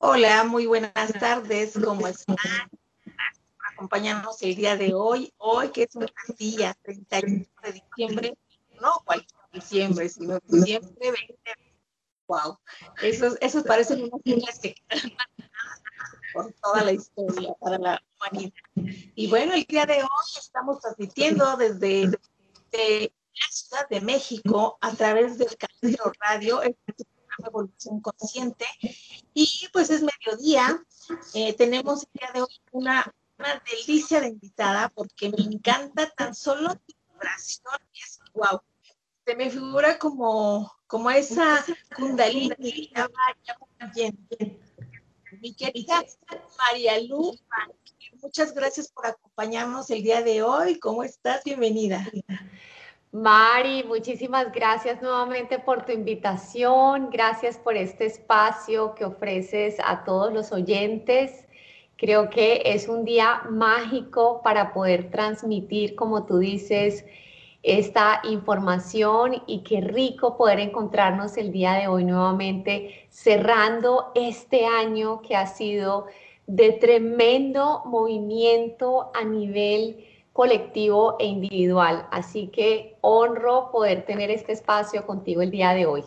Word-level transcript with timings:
Hola, 0.00 0.44
muy 0.44 0.66
buenas 0.66 1.12
tardes, 1.18 1.74
¿cómo 1.84 2.06
están? 2.06 2.36
Acompañarnos 3.72 4.40
el 4.42 4.54
día 4.54 4.76
de 4.76 4.94
hoy, 4.94 5.34
hoy 5.38 5.70
que 5.70 5.82
es 5.82 5.96
un 5.96 6.06
día 6.38 6.76
31 6.82 7.44
de 7.64 7.72
diciembre, 7.72 8.38
no 8.80 9.02
cualquier 9.04 9.40
diciembre, 9.52 10.08
sino 10.08 10.38
diciembre 10.46 10.94
20. 11.00 11.34
Wow, 12.28 12.58
esos, 13.02 13.36
esos 13.40 13.64
parecen 13.64 14.08
unas 14.08 14.22
fechas 14.22 14.60
que 14.60 15.16
por 16.32 16.52
toda 16.62 16.84
la 16.84 16.92
historia 16.92 17.52
para 17.58 17.78
la 17.78 18.02
humanidad. 18.20 18.52
Y 19.16 19.28
bueno, 19.28 19.54
el 19.54 19.64
día 19.64 19.84
de 19.84 20.00
hoy 20.00 20.38
estamos 20.38 20.80
transmitiendo 20.80 21.56
desde, 21.56 22.06
la 22.70 23.50
Ciudad 23.50 23.88
de 23.88 24.00
México 24.00 24.78
a 24.80 24.92
través 24.92 25.38
del 25.38 25.56
Canal 25.56 26.12
Radio, 26.20 26.62
Evolución 27.46 28.00
Consciente. 28.00 28.66
Y 29.34 29.68
pues 29.72 29.90
es 29.90 30.02
mediodía. 30.02 30.82
Eh, 31.34 31.54
tenemos 31.54 32.04
el 32.04 32.20
día 32.20 32.30
de 32.34 32.42
hoy 32.42 32.60
una, 32.72 33.14
una 33.38 33.62
delicia 33.70 34.20
de 34.20 34.28
invitada 34.28 34.88
porque 34.90 35.30
me 35.30 35.42
encanta 35.42 36.10
tan 36.10 36.34
solo 36.34 36.74
tu 36.74 36.94
vibración. 37.12 37.74
Es 37.94 38.20
wow. 38.34 38.60
Se 39.24 39.36
me 39.36 39.50
figura 39.50 39.98
como, 39.98 40.72
como 40.86 41.10
esa 41.10 41.64
Kundalini. 41.96 42.90
Mi 45.40 45.54
querida 45.54 46.04
María 46.56 47.00
Lu, 47.00 47.38
muchas 48.20 48.52
gracias 48.54 48.90
por 48.90 49.06
acompañarnos 49.06 49.90
el 49.90 50.02
día 50.02 50.22
de 50.22 50.42
hoy. 50.42 50.78
¿Cómo 50.78 51.04
estás? 51.04 51.44
Bienvenida. 51.44 52.04
Mari, 53.10 53.84
muchísimas 53.84 54.52
gracias 54.52 55.00
nuevamente 55.00 55.58
por 55.58 55.86
tu 55.86 55.92
invitación, 55.92 57.08
gracias 57.10 57.56
por 57.56 57.74
este 57.74 58.04
espacio 58.04 58.94
que 58.94 59.06
ofreces 59.06 59.78
a 59.82 60.04
todos 60.04 60.30
los 60.30 60.52
oyentes. 60.52 61.48
Creo 61.96 62.28
que 62.28 62.60
es 62.66 62.86
un 62.86 63.06
día 63.06 63.44
mágico 63.48 64.42
para 64.44 64.74
poder 64.74 65.10
transmitir, 65.10 65.94
como 65.94 66.26
tú 66.26 66.36
dices, 66.36 67.06
esta 67.62 68.20
información 68.24 69.42
y 69.46 69.62
qué 69.62 69.80
rico 69.80 70.36
poder 70.36 70.60
encontrarnos 70.60 71.38
el 71.38 71.50
día 71.50 71.72
de 71.74 71.88
hoy 71.88 72.04
nuevamente 72.04 73.06
cerrando 73.08 74.12
este 74.14 74.66
año 74.66 75.22
que 75.22 75.34
ha 75.34 75.46
sido 75.46 76.08
de 76.46 76.72
tremendo 76.72 77.82
movimiento 77.86 79.10
a 79.14 79.24
nivel 79.24 80.04
colectivo 80.38 81.16
e 81.18 81.26
individual. 81.26 82.06
Así 82.12 82.46
que 82.46 82.96
honro 83.00 83.72
poder 83.72 84.06
tener 84.06 84.30
este 84.30 84.52
espacio 84.52 85.04
contigo 85.04 85.42
el 85.42 85.50
día 85.50 85.74
de 85.74 85.84
hoy. 85.84 86.04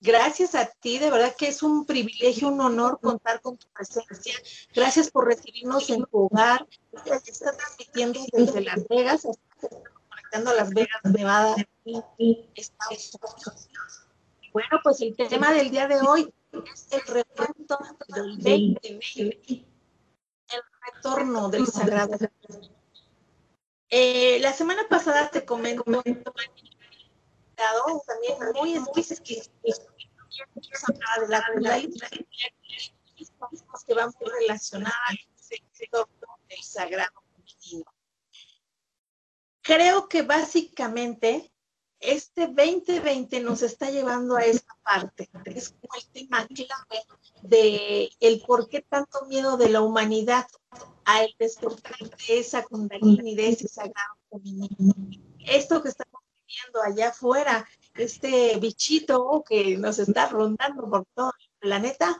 Gracias 0.00 0.54
a 0.54 0.66
ti, 0.80 1.00
de 1.00 1.10
verdad 1.10 1.34
que 1.36 1.48
es 1.48 1.64
un 1.64 1.84
privilegio, 1.84 2.46
un 2.46 2.60
honor 2.60 3.00
contar 3.02 3.40
con 3.40 3.58
tu 3.58 3.66
presencia. 3.70 4.34
Gracias 4.72 5.10
por 5.10 5.26
recibirnos 5.26 5.90
en 5.90 6.04
tu 6.04 6.26
hogar. 6.26 6.64
Está 7.26 7.50
transmitiendo 7.56 8.20
desde 8.32 8.60
Las 8.60 8.86
Vegas, 8.86 9.26
conectando 10.08 10.54
Las 10.54 10.70
Vegas, 10.70 11.00
Nevada, 11.12 11.56
Estados 12.54 13.18
Unidos. 13.20 13.68
Bueno, 14.52 14.78
pues 14.84 15.00
el 15.00 15.16
tema 15.16 15.52
del 15.52 15.72
día 15.72 15.88
de 15.88 16.00
hoy 16.02 16.32
es 16.72 16.86
el 16.92 17.02
recuento 17.12 17.80
del 18.14 18.38
2020 18.38 18.88
el 18.88 19.69
retorno 20.80 21.48
del 21.48 21.66
sagrado. 21.66 22.16
Eh, 23.88 24.38
la 24.40 24.52
semana 24.52 24.86
pasada 24.88 25.30
te 25.30 25.44
comento 25.44 25.84
también 28.06 28.38
muy 28.54 28.74
de 31.20 31.28
la 31.28 31.42
que 33.84 33.94
van 33.94 34.12
muy 34.20 34.30
relacionadas 34.30 34.94
sagrado 36.62 37.22
femenino. 37.34 37.92
Creo 39.62 40.08
que 40.08 40.22
básicamente 40.22 41.52
este 42.00 42.46
2020 42.46 43.40
nos 43.40 43.62
está 43.62 43.90
llevando 43.90 44.36
a 44.36 44.42
esa 44.42 44.64
parte. 44.82 45.28
Es 45.44 45.70
como 45.70 45.94
el 45.96 46.06
tema 46.12 46.46
clave 46.46 47.04
de 47.42 48.10
el 48.20 48.40
por 48.40 48.68
qué 48.68 48.82
tanto 48.82 49.26
miedo 49.26 49.56
de 49.56 49.68
la 49.68 49.82
humanidad 49.82 50.46
a 51.04 51.24
el 51.24 51.34
despertar 51.38 51.98
de 51.98 52.38
esa 52.38 52.64
kundalini, 52.64 53.34
de 53.34 53.50
ese 53.50 53.68
sagrado 53.68 54.14
femenino. 54.30 54.94
Esto 55.40 55.82
que 55.82 55.90
estamos 55.90 56.22
viviendo 56.46 56.82
allá 56.82 57.10
afuera, 57.10 57.68
este 57.94 58.56
bichito 58.58 59.44
que 59.46 59.76
nos 59.76 59.98
está 59.98 60.28
rondando 60.28 60.88
por 60.88 61.04
todo 61.14 61.32
el 61.38 61.50
planeta, 61.58 62.18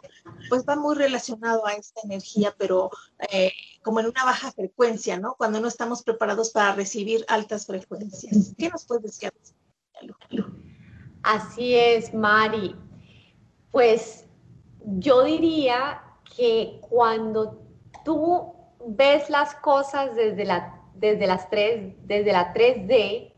pues 0.48 0.64
va 0.68 0.76
muy 0.76 0.94
relacionado 0.94 1.66
a 1.66 1.72
esta 1.72 2.02
energía, 2.04 2.54
pero 2.58 2.90
eh, 3.30 3.52
como 3.82 4.00
en 4.00 4.06
una 4.06 4.24
baja 4.24 4.52
frecuencia, 4.52 5.18
¿no? 5.18 5.34
Cuando 5.36 5.60
no 5.60 5.68
estamos 5.68 6.02
preparados 6.02 6.50
para 6.50 6.74
recibir 6.74 7.24
altas 7.28 7.66
frecuencias. 7.66 8.52
¿Qué 8.58 8.68
nos 8.68 8.84
puedes 8.84 9.04
decir? 9.04 9.32
Así 11.22 11.74
es, 11.74 12.14
Mari. 12.14 12.74
Pues 13.70 14.26
yo 14.82 15.24
diría 15.24 16.02
que 16.36 16.80
cuando 16.80 17.62
tú 18.04 18.54
ves 18.86 19.28
las 19.30 19.54
cosas 19.56 20.14
desde 20.14 20.44
la, 20.44 20.80
desde 20.94 21.26
las 21.26 21.50
3, 21.50 22.06
desde 22.06 22.32
la 22.32 22.52
3D 22.54 23.34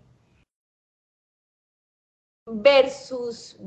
versus 2.47 3.59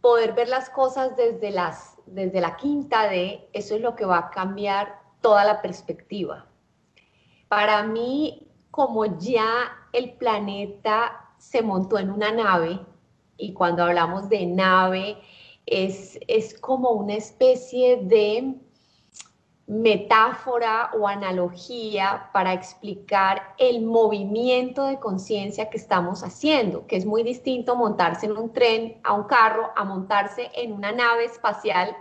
poder 0.00 0.32
ver 0.34 0.48
las 0.48 0.70
cosas 0.70 1.16
desde, 1.16 1.50
las, 1.50 1.96
desde 2.06 2.40
la 2.40 2.56
quinta 2.56 3.08
D, 3.08 3.48
eso 3.52 3.74
es 3.74 3.80
lo 3.80 3.96
que 3.96 4.04
va 4.04 4.18
a 4.18 4.30
cambiar 4.30 5.00
toda 5.20 5.44
la 5.44 5.62
perspectiva. 5.62 6.46
Para 7.48 7.82
mí, 7.84 8.48
como 8.70 9.18
ya 9.18 9.88
el 9.92 10.14
planeta 10.14 11.25
se 11.50 11.62
montó 11.62 11.98
en 11.98 12.10
una 12.10 12.32
nave 12.32 12.80
y 13.36 13.52
cuando 13.52 13.84
hablamos 13.84 14.28
de 14.28 14.46
nave 14.46 15.16
es, 15.64 16.18
es 16.26 16.58
como 16.58 16.90
una 16.90 17.14
especie 17.14 17.98
de 18.02 18.56
metáfora 19.68 20.90
o 20.98 21.06
analogía 21.06 22.30
para 22.32 22.52
explicar 22.52 23.54
el 23.58 23.82
movimiento 23.82 24.84
de 24.84 24.98
conciencia 24.98 25.70
que 25.70 25.76
estamos 25.76 26.22
haciendo, 26.22 26.86
que 26.86 26.96
es 26.96 27.06
muy 27.06 27.22
distinto 27.22 27.76
montarse 27.76 28.26
en 28.26 28.36
un 28.36 28.52
tren, 28.52 29.00
a 29.04 29.12
un 29.12 29.24
carro, 29.24 29.70
a 29.76 29.84
montarse 29.84 30.50
en 30.54 30.72
una 30.72 30.92
nave 30.92 31.24
espacial 31.24 31.96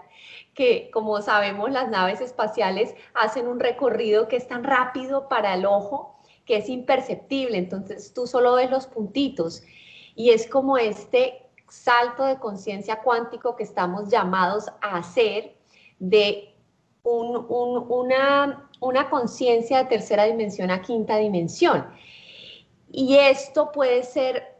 que 0.56 0.90
como 0.92 1.22
sabemos 1.22 1.70
las 1.70 1.90
naves 1.90 2.22
espaciales 2.22 2.96
hacen 3.14 3.48
un 3.48 3.60
recorrido 3.60 4.28
que 4.28 4.38
es 4.38 4.48
tan 4.48 4.64
rápido 4.64 5.28
para 5.28 5.54
el 5.54 5.66
ojo 5.66 6.15
que 6.46 6.58
es 6.58 6.70
imperceptible, 6.70 7.58
entonces 7.58 8.14
tú 8.14 8.28
solo 8.28 8.56
ves 8.56 8.70
los 8.70 8.88
puntitos 8.88 9.64
y 10.16 10.30
es 10.30 10.48
como 10.48 10.78
este 10.78 11.42
salto 11.68 12.24
de 12.26 12.38
conciencia 12.38 13.02
cuántico 13.02 13.56
que 13.56 13.64
estamos 13.64 14.10
llamados 14.10 14.68
a 14.82 14.98
hacer 14.98 15.56
de 16.00 16.54
una, 17.04 18.70
una 18.80 19.10
conciencia 19.10 19.80
de 19.80 19.86
tercera 19.86 20.26
dimensión 20.26 20.72
a 20.72 20.82
quinta 20.82 21.18
dimensión. 21.18 21.88
Y 22.92 23.16
esto 23.16 23.72
puede 23.72 24.04
ser 24.04 24.56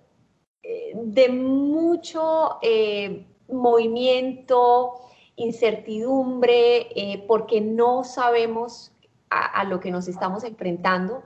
eh, 0.64 0.94
de 0.96 1.30
mucho 1.30 2.58
eh, 2.62 3.26
movimiento, 3.48 4.96
incertidumbre, 5.36 6.88
eh, 6.96 7.24
porque 7.28 7.62
no 7.62 8.04
sabemos 8.04 8.92
a, 9.30 9.64
lo 9.66 9.80
que 9.80 9.92
nos 9.92 10.08
estamos 10.08 10.44
enfrentando 10.44 11.24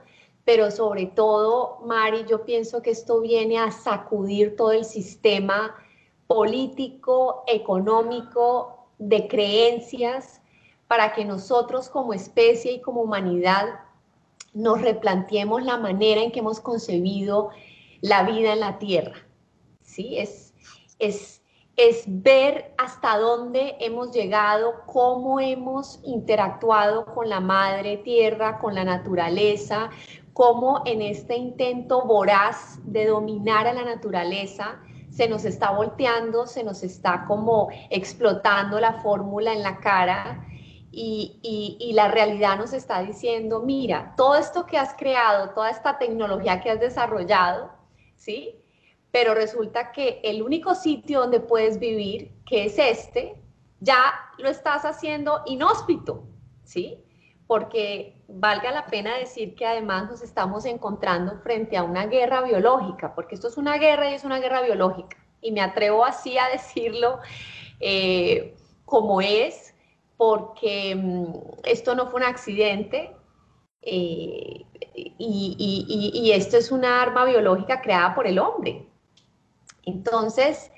pero 0.52 0.72
sobre 0.72 1.06
todo, 1.06 1.78
Mari, 1.84 2.24
yo 2.28 2.44
pienso 2.44 2.82
que 2.82 2.90
esto 2.90 3.20
viene 3.20 3.56
a 3.56 3.70
sacudir 3.70 4.56
todo 4.56 4.72
el 4.72 4.84
sistema 4.84 5.76
político, 6.26 7.44
económico, 7.46 8.88
de 8.98 9.28
creencias, 9.28 10.42
para 10.88 11.12
que 11.12 11.24
nosotros 11.24 11.88
como 11.88 12.14
especie 12.14 12.72
y 12.72 12.80
como 12.80 13.02
humanidad 13.02 13.78
nos 14.52 14.82
replanteemos 14.82 15.62
la 15.62 15.76
manera 15.76 16.20
en 16.20 16.32
que 16.32 16.40
hemos 16.40 16.58
concebido 16.58 17.50
la 18.00 18.24
vida 18.24 18.52
en 18.52 18.58
la 18.58 18.80
Tierra. 18.80 19.24
¿Sí? 19.82 20.18
Es, 20.18 20.52
es, 20.98 21.40
es 21.76 22.04
ver 22.06 22.74
hasta 22.76 23.16
dónde 23.16 23.76
hemos 23.80 24.10
llegado, 24.10 24.82
cómo 24.86 25.40
hemos 25.40 26.00
interactuado 26.02 27.06
con 27.06 27.28
la 27.28 27.40
madre 27.40 27.98
tierra, 27.98 28.58
con 28.58 28.74
la 28.74 28.84
naturaleza, 28.84 29.90
cómo 30.32 30.82
en 30.86 31.02
este 31.02 31.36
intento 31.36 32.04
voraz 32.06 32.78
de 32.84 33.06
dominar 33.06 33.66
a 33.66 33.72
la 33.72 33.84
naturaleza 33.84 34.80
se 35.10 35.28
nos 35.28 35.44
está 35.44 35.72
volteando, 35.72 36.46
se 36.46 36.62
nos 36.62 36.82
está 36.82 37.24
como 37.26 37.68
explotando 37.90 38.78
la 38.80 38.94
fórmula 38.94 39.52
en 39.52 39.62
la 39.62 39.78
cara 39.78 40.46
y, 40.92 41.92
la 41.94 42.08
realidad 42.08 42.56
nos 42.56 42.72
está 42.72 43.02
diciendo, 43.02 43.60
mira, 43.60 44.14
todo 44.16 44.36
esto 44.36 44.66
que 44.66 44.78
has 44.78 44.94
creado, 44.94 45.50
toda 45.50 45.70
esta 45.70 45.98
tecnología 45.98 46.60
que 46.60 46.70
has 46.70 46.80
desarrollado, 46.80 47.70
¿sí? 48.16 48.56
Pero 49.10 49.34
resulta 49.34 49.92
que 49.92 50.20
el 50.22 50.42
único 50.42 50.74
sitio 50.74 51.20
donde 51.20 51.40
puedes 51.40 51.78
vivir, 51.78 52.32
que 52.46 52.66
es 52.66 52.78
este, 52.78 53.34
ya 53.80 54.14
lo 54.38 54.48
estás 54.48 54.84
haciendo 54.84 55.42
inhóspito, 55.46 56.24
¿sí? 56.64 57.04
Porque 57.50 58.14
valga 58.28 58.70
la 58.70 58.86
pena 58.86 59.18
decir 59.18 59.56
que 59.56 59.66
además 59.66 60.08
nos 60.08 60.22
estamos 60.22 60.66
encontrando 60.66 61.40
frente 61.40 61.76
a 61.76 61.82
una 61.82 62.06
guerra 62.06 62.42
biológica, 62.42 63.12
porque 63.12 63.34
esto 63.34 63.48
es 63.48 63.56
una 63.56 63.76
guerra 63.76 64.08
y 64.08 64.14
es 64.14 64.22
una 64.22 64.38
guerra 64.38 64.62
biológica. 64.62 65.16
Y 65.40 65.50
me 65.50 65.60
atrevo 65.60 66.04
así 66.04 66.38
a 66.38 66.46
decirlo 66.46 67.18
eh, 67.80 68.54
como 68.84 69.20
es, 69.20 69.74
porque 70.16 70.94
mm, 70.94 71.24
esto 71.64 71.96
no 71.96 72.06
fue 72.06 72.20
un 72.20 72.28
accidente, 72.28 73.16
eh, 73.82 74.64
y, 74.94 76.30
esto 76.32 76.56
es 76.56 76.70
una 76.70 77.02
arma 77.02 77.24
biológica 77.24 77.80
creada 77.80 78.14
por 78.14 78.28
el 78.28 78.38
hombre. 78.38 78.86
Entonces, 79.82 80.70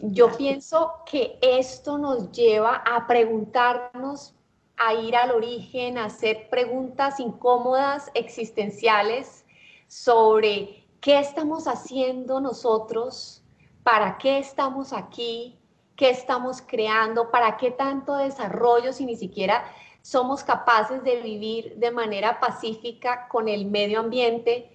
yo 0.00 0.36
pienso 0.36 0.92
que 1.10 1.38
esto 1.40 1.96
nos 1.96 2.30
lleva 2.32 2.82
a 2.86 3.06
preguntarnos, 3.06 4.34
a 4.78 4.94
ir 4.94 5.16
al 5.16 5.32
origen, 5.32 5.98
a 5.98 6.04
hacer 6.06 6.48
preguntas 6.48 7.20
incómodas, 7.20 8.10
existenciales, 8.14 9.44
sobre 9.88 10.84
qué 11.00 11.18
estamos 11.18 11.66
haciendo 11.66 12.40
nosotros, 12.40 13.42
para 13.82 14.18
qué 14.18 14.38
estamos 14.38 14.92
aquí, 14.92 15.58
qué 15.96 16.10
estamos 16.10 16.62
creando, 16.62 17.30
para 17.30 17.56
qué 17.56 17.70
tanto 17.70 18.16
desarrollo 18.16 18.92
si 18.92 19.04
ni 19.04 19.16
siquiera 19.16 19.64
somos 20.02 20.44
capaces 20.44 21.02
de 21.02 21.20
vivir 21.22 21.76
de 21.76 21.90
manera 21.90 22.38
pacífica 22.40 23.28
con 23.28 23.48
el 23.48 23.66
medio 23.66 24.00
ambiente. 24.00 24.70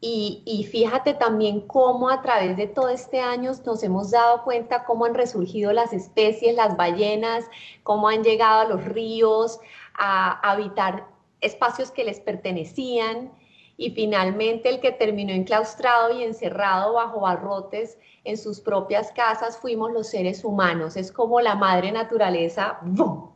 Y, 0.00 0.68
fíjate 0.70 1.14
también 1.14 1.60
cómo 1.66 2.08
a 2.08 2.22
través 2.22 2.56
de 2.56 2.68
todo 2.68 2.88
este 2.88 3.20
año 3.20 3.50
nos 3.66 3.82
hemos 3.82 4.12
dado 4.12 4.44
cuenta 4.44 4.84
cómo 4.84 5.06
han 5.06 5.14
resurgido 5.14 5.72
las 5.72 5.92
especies, 5.92 6.54
las 6.54 6.76
ballenas, 6.76 7.44
cómo 7.82 8.08
han 8.08 8.22
llegado 8.22 8.60
a 8.60 8.64
los 8.68 8.84
ríos 8.84 9.58
a 9.94 10.38
habitar 10.48 11.08
espacios 11.40 11.90
que 11.90 12.04
les 12.04 12.20
pertenecían. 12.20 13.32
Y 13.76 13.90
finalmente 13.90 14.68
el 14.68 14.80
que 14.80 14.92
terminó 14.92 15.32
enclaustrado 15.32 16.12
y 16.12 16.22
encerrado 16.22 16.94
bajo 16.94 17.20
barrotes 17.20 17.98
en 18.24 18.36
sus 18.36 18.60
propias 18.60 19.12
casas 19.12 19.58
fuimos 19.58 19.92
los 19.92 20.08
seres 20.08 20.44
humanos. 20.44 20.96
Es 20.96 21.10
como 21.10 21.40
la 21.40 21.54
madre 21.54 21.90
naturaleza 21.90 22.78
¡bum! 22.82 23.32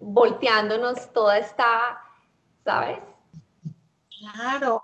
volteándonos 0.00 1.12
toda 1.12 1.38
esta, 1.38 2.00
¿sabes? 2.64 2.98
Claro, 4.18 4.82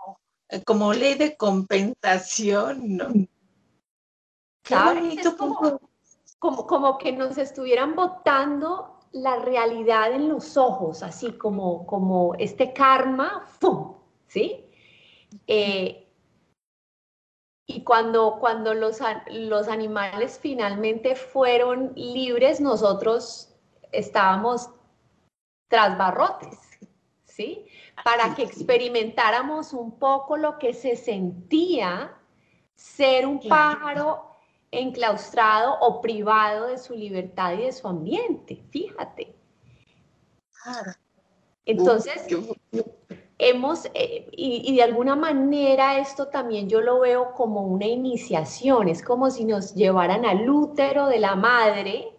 como 0.65 0.93
ley 0.93 1.15
de 1.15 1.37
compensación, 1.37 2.97
¿no? 2.97 3.09
¿Sabes? 4.65 5.29
como, 5.39 5.81
como, 6.39 6.67
como, 6.67 6.99
que 6.99 7.13
nos 7.13 7.39
estuvieran 7.39 7.95
botando 7.95 8.99
la 9.13 9.37
realidad 9.37 10.13
en 10.13 10.29
los 10.29 10.57
ojos, 10.57 11.03
así 11.03 11.33
como, 11.33 11.87
como 11.87 12.35
este 12.35 12.73
karma, 12.73 13.45
¡fum! 13.47 13.95
¿Sí? 14.27 14.67
Eh, 15.47 16.07
y 17.67 17.85
cuando, 17.85 18.39
cuando 18.41 18.73
los, 18.75 18.99
los 19.31 19.69
animales 19.69 20.39
finalmente 20.41 21.15
fueron 21.17 21.93
libres, 21.95 22.61
nosotros 22.61 23.55
estábamos 23.93 24.71
tras 25.69 25.97
barrotes, 25.99 26.59
¿sí? 27.25 27.68
Para 28.05 28.35
que 28.35 28.43
experimentáramos 28.43 29.73
un 29.73 29.99
poco 29.99 30.37
lo 30.37 30.59
que 30.59 30.75
se 30.75 30.97
sentía 30.97 32.15
ser 32.75 33.27
un 33.27 33.41
pájaro 33.41 34.37
enclaustrado 34.71 35.79
o 35.81 36.01
privado 36.01 36.67
de 36.67 36.79
su 36.79 36.95
libertad 36.95 37.55
y 37.55 37.63
de 37.63 37.73
su 37.73 37.89
ambiente, 37.89 38.63
fíjate. 38.71 39.35
Entonces, 41.65 42.27
hemos, 43.39 43.87
eh, 43.95 44.29
y, 44.33 44.77
de 44.77 44.83
alguna 44.83 45.17
manera 45.17 45.99
esto 45.99 46.29
también 46.29 46.69
yo 46.69 46.81
lo 46.81 47.01
veo 47.01 47.33
como 47.35 47.63
una 47.63 47.87
iniciación, 47.87 48.89
es 48.89 49.03
como 49.03 49.31
si 49.31 49.45
nos 49.45 49.75
llevaran 49.75 50.25
al 50.25 50.49
útero 50.49 51.07
de 51.07 51.19
la 51.21 51.37
madre, 51.37 52.17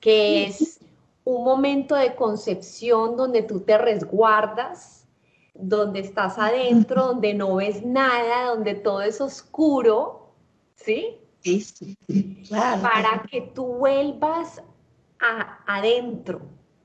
que 0.00 0.44
es 0.44 0.80
un 1.24 1.44
momento 1.44 1.94
de 1.94 2.14
concepción 2.14 3.16
donde 3.16 3.42
tú 3.42 3.60
te 3.60 3.78
resguardas, 3.78 5.06
donde 5.54 6.00
estás 6.00 6.38
adentro, 6.38 7.06
donde 7.06 7.32
no 7.32 7.56
ves 7.56 7.84
nada, 7.84 8.50
donde 8.50 8.74
todo 8.74 9.00
es 9.02 9.20
oscuro, 9.20 10.32
¿sí? 10.74 11.18
Sí, 11.40 11.60
sí, 11.60 11.96
Para 12.50 13.22
que 13.30 13.52
tú 13.54 13.66
vuelvas 13.66 14.62
a, 15.20 15.58
adentro, 15.66 16.40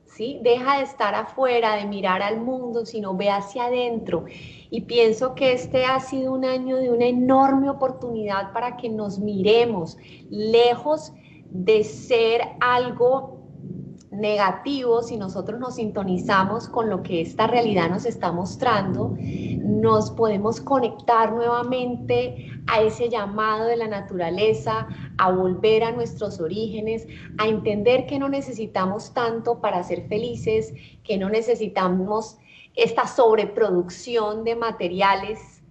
¿sí? 0.05 0.39
Deja 0.43 0.77
de 0.77 0.83
estar 0.83 1.15
afuera, 1.15 1.75
de 1.75 1.85
mirar 1.85 2.21
al 2.21 2.39
mundo, 2.39 2.85
sino 2.85 3.15
ve 3.15 3.29
hacia 3.29 3.65
adentro. 3.65 4.25
Y 4.69 4.81
pienso 4.81 5.33
que 5.33 5.53
este 5.53 5.85
ha 5.85 5.99
sido 5.99 6.33
un 6.33 6.45
año 6.45 6.77
de 6.77 6.91
una 6.91 7.05
enorme 7.05 7.69
oportunidad 7.69 8.53
para 8.53 8.77
que 8.77 8.89
nos 8.89 9.19
miremos 9.19 9.97
lejos 10.29 11.13
de 11.49 11.83
ser 11.83 12.41
algo 12.59 13.38
negativo, 14.11 15.03
si 15.03 15.17
nosotros 15.17 15.59
nos 15.59 15.75
sintonizamos 15.75 16.67
con 16.67 16.89
lo 16.89 17.03
que 17.03 17.21
esta 17.21 17.45
realidad 17.47 17.89
nos 17.89 18.05
está 18.05 18.31
mostrando, 18.31 19.15
nos 19.59 20.09
podemos 20.11 20.59
conectar 20.61 21.31
nuevamente 21.31 22.51
a 22.67 22.81
ese 22.81 23.09
llamado 23.09 23.65
de 23.65 23.77
la 23.77 23.87
naturaleza, 23.87 24.87
a 25.17 25.31
volver 25.31 25.83
a 25.83 25.91
nuestros 25.91 26.39
orígenes, 26.39 27.07
a 27.37 27.47
entender 27.47 28.07
que 28.07 28.17
no 28.17 28.29
necesitamos 28.29 29.13
tanto 29.13 29.61
para 29.61 29.83
ser 29.83 30.07
felices, 30.07 30.73
que 31.03 31.17
no 31.17 31.29
necesitamos 31.29 32.37
esta 32.75 33.05
sobreproducción 33.05 34.43
de 34.43 34.55
materiales 34.55 35.63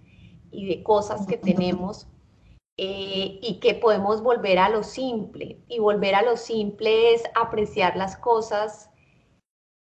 y 0.51 0.65
de 0.65 0.81
cosas 0.83 1.27
que 1.27 1.37
tenemos 1.37 2.07
eh, 2.81 3.39
y 3.41 3.59
que 3.59 3.73
podemos 3.73 4.23
volver 4.23 4.57
a 4.57 4.69
lo 4.69 4.83
simple. 4.83 5.59
Y 5.67 5.79
volver 5.79 6.15
a 6.15 6.21
lo 6.21 6.37
simple 6.37 7.13
es 7.13 7.23
apreciar 7.35 7.97
las 7.97 8.15
cosas 8.15 8.89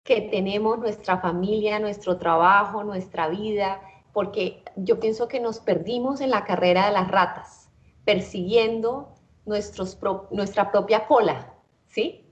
que 0.05 0.21
tenemos, 0.21 0.79
nuestra 0.79 1.19
familia, 1.19 1.81
nuestro 1.81 2.19
trabajo, 2.19 2.85
nuestra 2.85 3.27
vida, 3.27 3.81
porque 4.13 4.63
yo 4.77 5.01
pienso 5.01 5.27
que 5.27 5.41
nos 5.41 5.59
perdimos 5.59 6.21
en 6.21 6.31
la 6.31 6.45
carrera 6.45 6.87
de 6.87 6.93
las 6.93 7.11
ratas, 7.11 7.69
persiguiendo 8.05 9.13
nuestra 9.45 10.71
propia 10.71 11.09
cola, 11.09 11.53
¿sí? 11.89 12.25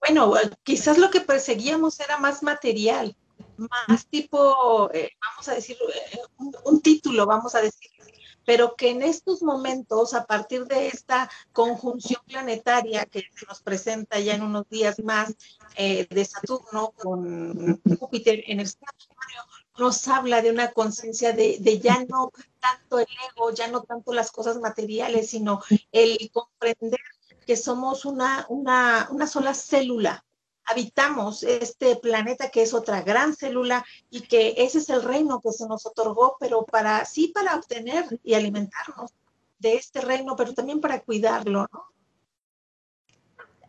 Bueno, 0.00 0.34
quizás 0.64 0.98
lo 0.98 1.08
que 1.08 1.22
perseguíamos 1.22 1.98
era 1.98 2.18
más 2.18 2.42
material, 2.42 3.16
más 3.58 4.06
tipo, 4.06 4.90
eh, 4.92 5.10
vamos 5.20 5.48
a 5.48 5.54
decir, 5.54 5.76
eh, 6.12 6.18
un, 6.64 6.80
título, 6.80 7.26
vamos 7.26 7.54
a 7.54 7.60
decir, 7.60 7.90
pero 8.44 8.76
que 8.76 8.90
en 8.90 9.02
estos 9.02 9.42
momentos, 9.42 10.14
a 10.14 10.24
partir 10.24 10.66
de 10.66 10.88
esta 10.88 11.30
conjunción 11.52 12.22
planetaria 12.26 13.04
que 13.04 13.24
se 13.34 13.46
nos 13.46 13.60
presenta 13.60 14.18
ya 14.20 14.34
en 14.34 14.42
unos 14.42 14.68
días 14.68 14.98
más 15.00 15.34
eh, 15.76 16.06
de 16.08 16.24
Saturno 16.24 16.92
con 16.92 17.80
Júpiter 17.98 18.42
en 18.46 18.60
el 18.60 18.68
Sagitario, 18.68 19.42
nos 19.78 20.08
habla 20.08 20.42
de 20.42 20.50
una 20.50 20.72
conciencia 20.72 21.32
de, 21.32 21.58
de, 21.60 21.78
ya 21.78 22.04
no 22.08 22.32
tanto 22.58 22.98
el 22.98 23.06
ego, 23.30 23.52
ya 23.52 23.68
no 23.68 23.82
tanto 23.82 24.12
las 24.12 24.30
cosas 24.32 24.58
materiales, 24.58 25.30
sino 25.30 25.62
el 25.92 26.30
comprender 26.32 27.00
que 27.46 27.56
somos 27.56 28.04
una, 28.04 28.44
una, 28.50 29.08
una 29.10 29.26
sola 29.26 29.54
célula, 29.54 30.24
habitamos 30.70 31.42
este 31.42 31.96
planeta 31.96 32.50
que 32.50 32.62
es 32.62 32.74
otra 32.74 33.02
gran 33.02 33.34
célula 33.34 33.84
y 34.10 34.22
que 34.22 34.54
ese 34.58 34.78
es 34.78 34.90
el 34.90 35.02
reino 35.02 35.40
que 35.40 35.52
se 35.52 35.66
nos 35.66 35.86
otorgó, 35.86 36.36
pero 36.38 36.64
para 36.64 37.04
sí 37.04 37.28
para 37.28 37.56
obtener 37.56 38.04
y 38.22 38.34
alimentarnos 38.34 39.12
de 39.58 39.74
este 39.74 40.00
reino, 40.00 40.36
pero 40.36 40.54
también 40.54 40.80
para 40.80 41.00
cuidarlo, 41.00 41.66
¿no? 41.72 41.84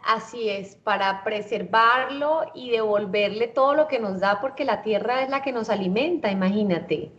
Así 0.02 0.50
es, 0.50 0.76
para 0.76 1.24
preservarlo 1.24 2.46
y 2.56 2.72
devolverle 2.72 3.48
todo 3.48 3.76
lo 3.76 3.88
que 3.88 4.00
nos 4.00 4.20
da, 4.20 4.40
porque 4.40 4.64
la 4.64 4.82
tierra 4.82 5.24
es 5.24 5.30
la 5.30 5.42
que 5.42 5.52
nos 5.52 5.70
alimenta, 5.70 6.32
imagínate. 6.32 7.12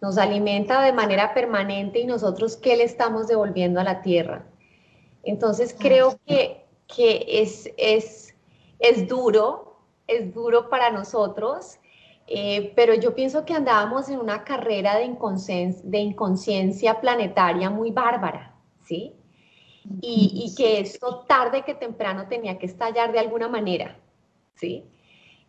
Nos 0.00 0.18
alimenta 0.18 0.82
de 0.82 0.92
manera 0.92 1.32
permanente 1.32 2.00
y 2.00 2.06
nosotros, 2.06 2.56
¿qué 2.56 2.76
le 2.76 2.84
estamos 2.84 3.28
devolviendo 3.28 3.80
a 3.80 3.84
la 3.84 4.02
tierra? 4.02 4.44
Entonces 5.22 5.74
creo 5.78 6.18
que, 6.26 6.64
que 6.86 7.24
es, 7.28 7.70
es 7.76 8.33
es 8.78 9.08
duro, 9.08 9.76
es 10.06 10.32
duro 10.34 10.68
para 10.68 10.90
nosotros, 10.90 11.78
eh, 12.26 12.72
pero 12.74 12.94
yo 12.94 13.14
pienso 13.14 13.44
que 13.44 13.54
andábamos 13.54 14.08
en 14.08 14.18
una 14.18 14.44
carrera 14.44 14.96
de, 14.96 15.74
de 15.84 15.98
inconsciencia 15.98 17.00
planetaria 17.00 17.68
muy 17.70 17.90
bárbara, 17.90 18.54
¿sí? 18.82 19.14
Y, 20.00 20.54
que 20.56 20.80
esto 20.80 21.26
tarde 21.28 21.62
que 21.62 21.74
temprano 21.74 22.26
tenía 22.26 22.58
que 22.58 22.64
estallar 22.64 23.12
de 23.12 23.18
alguna 23.18 23.48
manera, 23.48 23.98
¿sí? 24.54 24.82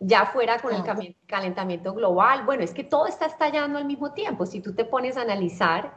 Ya 0.01 0.25
fuera 0.25 0.59
con 0.59 0.73
el 0.73 1.15
calentamiento 1.25 1.93
global, 1.93 2.45
bueno, 2.45 2.61
es 2.61 2.73
que 2.73 2.83
todo 2.83 3.07
está 3.07 3.27
estallando 3.27 3.77
al 3.77 3.85
mismo 3.85 4.11
tiempo. 4.11 4.45
Si 4.45 4.59
tú 4.59 4.75
te 4.75 4.83
pones 4.83 5.15
a 5.15 5.21
analizar, 5.21 5.95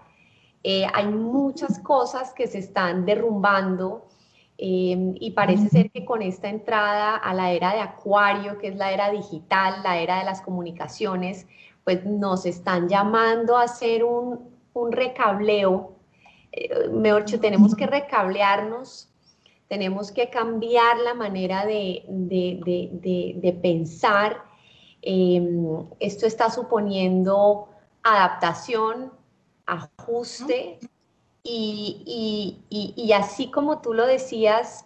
eh, 0.62 0.86
hay 0.94 1.06
muchas 1.06 1.80
cosas 1.80 2.32
que 2.32 2.46
se 2.46 2.58
están 2.58 3.04
derrumbando 3.04 4.06
Em, 4.60 5.14
y 5.20 5.30
parece 5.30 5.68
ser 5.68 5.92
que 5.92 6.04
con 6.04 6.20
esta 6.20 6.48
entrada 6.48 7.14
a 7.16 7.32
la 7.32 7.52
era 7.52 7.74
de 7.74 7.80
Acuario, 7.80 8.58
que 8.58 8.68
es 8.68 8.76
la 8.76 8.90
era 8.90 9.08
digital, 9.08 9.82
la 9.84 9.98
era 9.98 10.18
de 10.18 10.24
las 10.24 10.40
comunicaciones, 10.40 11.46
pues 11.84 12.04
nos 12.04 12.44
están 12.44 12.88
llamando 12.88 13.56
a 13.56 13.62
hacer 13.62 14.02
un, 14.02 14.50
un 14.74 14.90
recableo. 14.90 15.92
Eh, 16.50 16.88
mejor 16.88 17.24
dicho, 17.24 17.38
tenemos 17.38 17.76
que 17.76 17.86
recablearnos, 17.86 19.08
tenemos 19.68 20.10
que 20.10 20.28
cambiar 20.28 20.98
la 20.98 21.14
manera 21.14 21.64
de, 21.64 22.04
de, 22.08 23.58
pensar. 23.62 24.42
Em, 25.02 25.86
esto 26.00 26.26
está 26.26 26.50
suponiendo 26.50 27.68
adaptación, 28.02 29.12
ajuste, 29.66 30.80
y, 31.50 33.12
así 33.12 33.50
como 33.50 33.80
tú 33.80 33.94
lo 33.94 34.06
decías, 34.06 34.84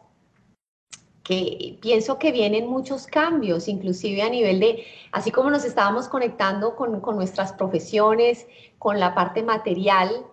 que 1.24 1.78
pienso 1.80 2.18
que 2.18 2.32
vienen 2.32 2.66
muchos 2.66 3.06
cambios, 3.06 3.68
inclusive 3.68 4.22
a 4.22 4.28
nivel 4.28 4.60
de, 4.60 4.84
así 5.12 5.30
como 5.30 5.50
nos 5.50 5.64
estábamos 5.64 6.08
conectando 6.08 6.74
con, 6.74 7.00
nuestras 7.14 7.52
profesiones, 7.52 8.46
con 8.78 8.98
la 8.98 9.14
parte 9.14 9.42
material, 9.42 10.26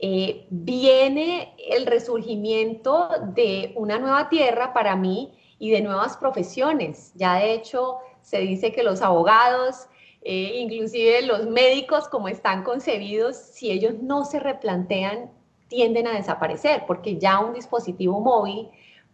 eh, 0.00 0.46
viene 0.50 1.54
el 1.70 1.86
resurgimiento 1.86 3.08
de 3.34 3.72
una 3.76 4.00
nueva 4.00 4.28
tierra 4.28 4.72
para 4.72 4.96
mí 4.96 5.32
y 5.60 5.70
de 5.70 5.80
nuevas 5.80 6.16
profesiones. 6.16 7.12
Ya 7.14 7.36
de 7.36 7.54
hecho 7.54 7.98
se 8.20 8.38
dice 8.38 8.72
que 8.72 8.82
los 8.82 9.00
abogados, 9.00 9.86
eh, 10.22 10.58
inclusive 10.58 11.22
los 11.22 11.46
médicos 11.46 12.08
como 12.08 12.26
están 12.26 12.64
concebidos, 12.64 13.36
si 13.36 13.70
ellos 13.70 13.94
no 14.02 14.24
se 14.24 14.40
replantean 14.40 15.30
tienden 15.72 16.06
a 16.06 16.12
desaparecer, 16.12 16.84
porque 16.86 17.16
ya 17.16 17.40
un 17.40 17.54
dispositivo 17.54 18.20
móvil 18.20 18.68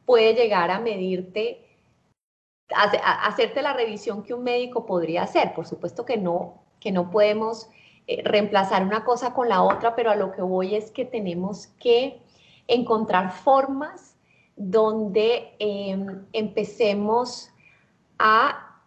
puede 0.04 0.34
llegar 0.34 0.72
a 0.72 0.80
medirte, 0.80 1.64
a, 2.74 3.28
hacerte 3.28 3.62
la 3.62 3.74
revisión 3.74 4.24
que 4.24 4.34
un 4.34 4.42
médico 4.42 4.84
podría 4.84 5.22
hacer. 5.22 5.54
Por 5.54 5.66
supuesto 5.66 6.04
que 6.04 6.16
no, 6.16 6.60
que 6.80 6.90
no 6.90 7.12
podemos 7.12 7.70
eh, 8.08 8.22
reemplazar 8.24 8.82
una 8.82 9.04
cosa 9.04 9.32
con 9.34 9.48
la 9.48 9.62
otra, 9.62 9.94
pero 9.94 10.10
a 10.10 10.16
lo 10.16 10.32
que 10.32 10.42
voy 10.42 10.74
es 10.74 10.90
que 10.90 11.04
tenemos 11.04 11.68
que 11.78 12.20
encontrar 12.66 13.30
formas 13.30 14.16
donde 14.56 15.54
em, 15.60 16.26
empecemos 16.32 17.50
a 18.18 18.82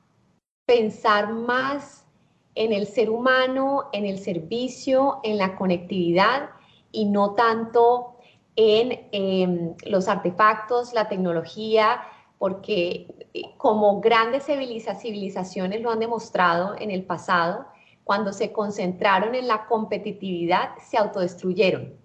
pensar 0.66 1.32
más 1.32 2.06
en 2.54 2.74
el 2.74 2.86
ser 2.86 3.10
humano, 3.10 3.88
en 3.94 4.06
el 4.06 4.20
servicio, 4.20 5.22
en 5.24 5.38
la 5.38 5.56
conectividad 5.56 6.50
y 6.92 7.06
no 7.06 7.34
tanto 7.34 8.18
en 8.56 9.08
em, 9.12 9.76
los 9.86 10.08
artefactos, 10.08 10.94
la 10.94 11.08
tecnología, 11.08 12.02
porque 12.38 13.08
eh, 13.34 13.44
como 13.58 14.02
grandes 14.02 14.46
civilizaciones 14.46 15.82
lo 15.82 15.92
han 15.92 16.00
demostrado 16.00 16.76
en 16.78 16.92
el 16.92 17.04
pasado, 17.04 17.66
cuando 18.04 18.34
se 18.34 18.52
concentraron 18.52 19.36
en 19.36 19.48
la 19.48 19.68
competitividad, 19.68 20.72
se 20.80 20.98
autodestruyeron. 20.98 22.02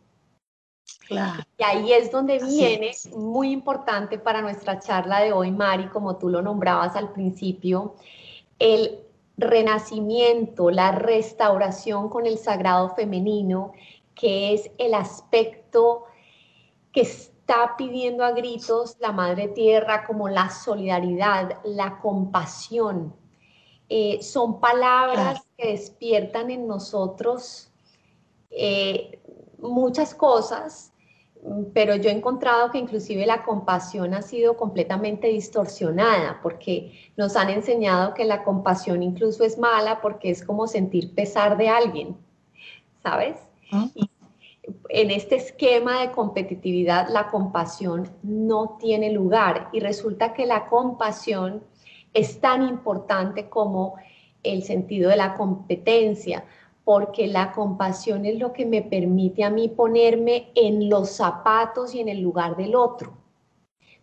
Y 1.09 1.63
ahí 1.63 1.93
es 1.93 2.11
donde 2.11 2.39
viene, 2.39 2.93
muy 3.15 3.51
importante 3.51 4.19
para 4.19 4.43
nuestra 4.43 4.79
charla 4.79 5.21
de 5.21 5.33
hoy, 5.33 5.51
Mari, 5.51 5.89
como 5.89 6.17
tú 6.17 6.29
lo 6.29 6.43
nombrabas 6.43 6.97
al 6.97 7.13
principio, 7.13 7.95
el 8.59 9.01
renacimiento, 9.37 10.71
la 10.71 10.93
restauración 10.93 12.09
con 12.09 12.27
el 12.27 12.39
sagrado 12.39 12.95
femenino 12.95 13.73
que 14.17 14.55
es 14.55 14.71
el 14.79 14.95
aspecto 14.95 16.07
que 16.91 17.03
está 17.03 17.77
pidiendo 17.77 18.25
a 18.25 18.33
gritos 18.33 18.97
la 18.99 19.13
Madre 19.13 19.49
Tierra, 19.49 20.05
como 20.05 20.29
la 20.29 20.51
solidaridad, 20.51 21.61
la 21.65 21.99
compasión. 22.01 23.15
Eh, 23.89 24.21
son 24.23 24.59
palabras 24.59 25.47
que 25.57 25.69
despiertan 25.69 26.51
en 26.51 26.67
nosotros 26.67 27.71
eh, 28.51 29.21
muchas 29.59 30.15
cosas, 30.15 30.93
pero 31.75 31.95
yo 31.95 32.09
he 32.09 32.13
encontrado 32.13 32.71
que 32.71 32.79
inclusive 32.79 33.27
la 33.27 33.45
compasión 33.45 34.15
ha 34.15 34.23
sido 34.23 34.57
completamente 34.57 35.29
distorsionada 35.29 36.41
porque 36.43 37.13
nos 37.17 37.37
han 37.37 37.51
enseñado 37.51 38.15
que 38.15 38.25
la 38.25 38.43
compasión 38.43 39.03
incluso 39.03 39.45
es 39.45 39.59
mala 39.59 40.01
porque 40.01 40.31
es 40.31 40.43
como 40.43 40.67
sentir 40.67 41.15
pesar 41.15 41.57
de 41.57 41.69
alguien, 41.69 42.17
¿sabes? 43.03 43.46
En 44.89 45.11
este 45.11 45.37
esquema 45.37 46.01
de 46.01 46.13
competitividad, 46.13 47.09
la 47.09 47.31
compasión 47.31 48.09
no 48.23 48.77
tiene 48.81 49.13
lugar. 49.13 49.69
Y 49.73 49.81
resulta 49.81 50.33
que 50.33 50.47
la 50.47 50.67
compasión 50.67 51.63
es 52.13 52.41
tan 52.41 52.67
importante 52.67 53.49
como 53.49 53.95
el 54.43 54.63
sentido 54.63 55.11
de 55.11 55.17
la 55.17 55.35
competencia, 55.35 56.45
porque 56.85 57.27
la 57.27 57.53
compasión 57.53 58.25
es 58.27 58.39
lo 58.39 58.53
que 58.53 58.65
me 58.65 58.83
permite 58.83 59.45
a 59.45 59.51
mí 59.51 59.69
ponerme 59.69 60.51
en 60.55 60.89
los 60.89 61.11
zapatos 61.11 61.95
y 61.95 62.01
en 62.01 62.09
el 62.09 62.21
lugar 62.21 62.57
del 62.57 62.75
otro. 62.75 63.13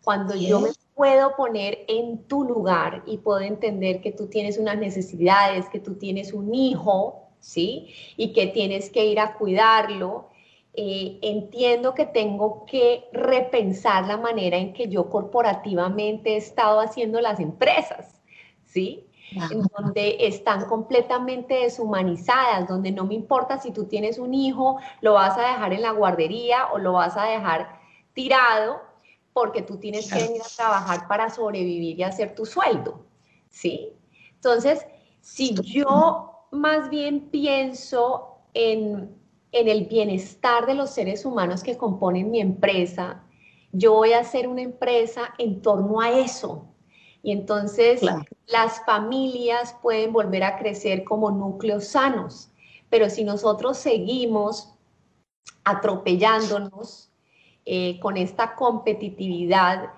Cuando 0.04 0.36
yo 0.36 0.60
me 0.60 0.70
puedo 0.94 1.36
poner 1.36 1.86
en 1.88 2.28
tu 2.28 2.44
lugar 2.44 3.04
y 3.06 3.20
puedo 3.20 3.40
entender 3.40 4.02
que 4.02 4.12
tú 4.12 4.28
tienes 4.28 4.58
unas 4.58 4.78
necesidades, 4.78 5.70
que 5.70 5.80
tú 5.80 5.96
tienes 5.96 6.34
un 6.34 6.54
hijo, 6.54 7.23
¿sí? 7.44 7.94
Y 8.16 8.32
que 8.34 8.48
tienes 8.48 8.90
que 8.90 9.06
ir 9.06 9.20
a 9.20 9.34
cuidarlo. 9.34 10.30
Eh, 10.74 11.20
entiendo 11.22 11.94
que 11.94 12.06
tengo 12.06 12.66
que 12.66 13.06
repensar 13.12 14.08
la 14.08 14.18
manera 14.18 14.58
en 14.58 14.74
que 14.74 14.88
yo 14.88 15.10
corporativamente 15.10 16.34
he 16.34 16.38
estado 16.38 16.80
haciendo 16.80 17.22
las 17.22 17.40
empresas, 17.40 18.20
¿sí? 18.64 19.06
En 19.52 19.62
donde 19.76 20.18
están 20.22 20.66
completamente 20.66 21.56
deshumanizadas, 21.56 22.68
donde 22.68 22.92
no 22.92 23.06
me 23.06 23.14
importa 23.14 23.60
si 23.60 23.72
tú 23.72 23.86
tienes 23.86 24.18
un 24.18 24.34
hijo, 24.34 24.80
lo 25.02 25.14
vas 25.14 25.38
a 25.38 25.42
dejar 25.42 25.74
en 25.74 25.82
la 25.82 25.92
guardería 25.92 26.68
o 26.72 26.78
lo 26.78 26.94
vas 26.94 27.18
a 27.18 27.26
dejar 27.26 27.80
tirado 28.14 28.82
porque 29.32 29.64
tú 29.64 29.78
tienes 29.78 30.12
que 30.12 30.20
venir 30.22 30.42
a 30.42 30.56
trabajar 30.56 31.08
para 31.08 31.30
sobrevivir 31.30 32.00
y 32.00 32.04
hacer 32.04 32.36
tu 32.36 32.46
sueldo, 32.46 33.06
¿sí? 33.50 33.90
Entonces, 34.36 34.86
si 35.22 35.56
yo 35.56 36.33
más 36.54 36.90
bien 36.90 37.30
pienso 37.32 38.38
en, 38.54 39.22
el 39.52 39.86
bienestar 39.86 40.66
de 40.66 40.74
los 40.74 40.92
seres 40.92 41.26
humanos 41.26 41.64
que 41.64 41.78
componen 41.78 42.32
mi 42.32 42.40
empresa. 42.40 43.24
Yo 43.72 43.94
voy 43.94 44.14
a 44.14 44.20
hacer 44.20 44.48
una 44.48 44.62
empresa 44.62 45.34
en 45.38 45.62
torno 45.62 46.02
a 46.02 46.10
eso. 46.12 46.68
Y 47.22 47.32
entonces 47.32 48.02
las 48.48 48.84
familias 48.86 49.76
pueden 49.82 50.12
volver 50.12 50.44
a 50.44 50.58
crecer 50.58 51.04
como 51.04 51.30
núcleos 51.30 51.86
sanos. 51.86 52.52
Pero 52.90 53.10
si 53.10 53.24
nosotros 53.24 53.78
seguimos 53.78 54.74
atropellándonos 55.64 57.12
eh, 57.66 58.00
con 58.00 58.18
esta 58.18 58.56
competitividad, 58.56 59.90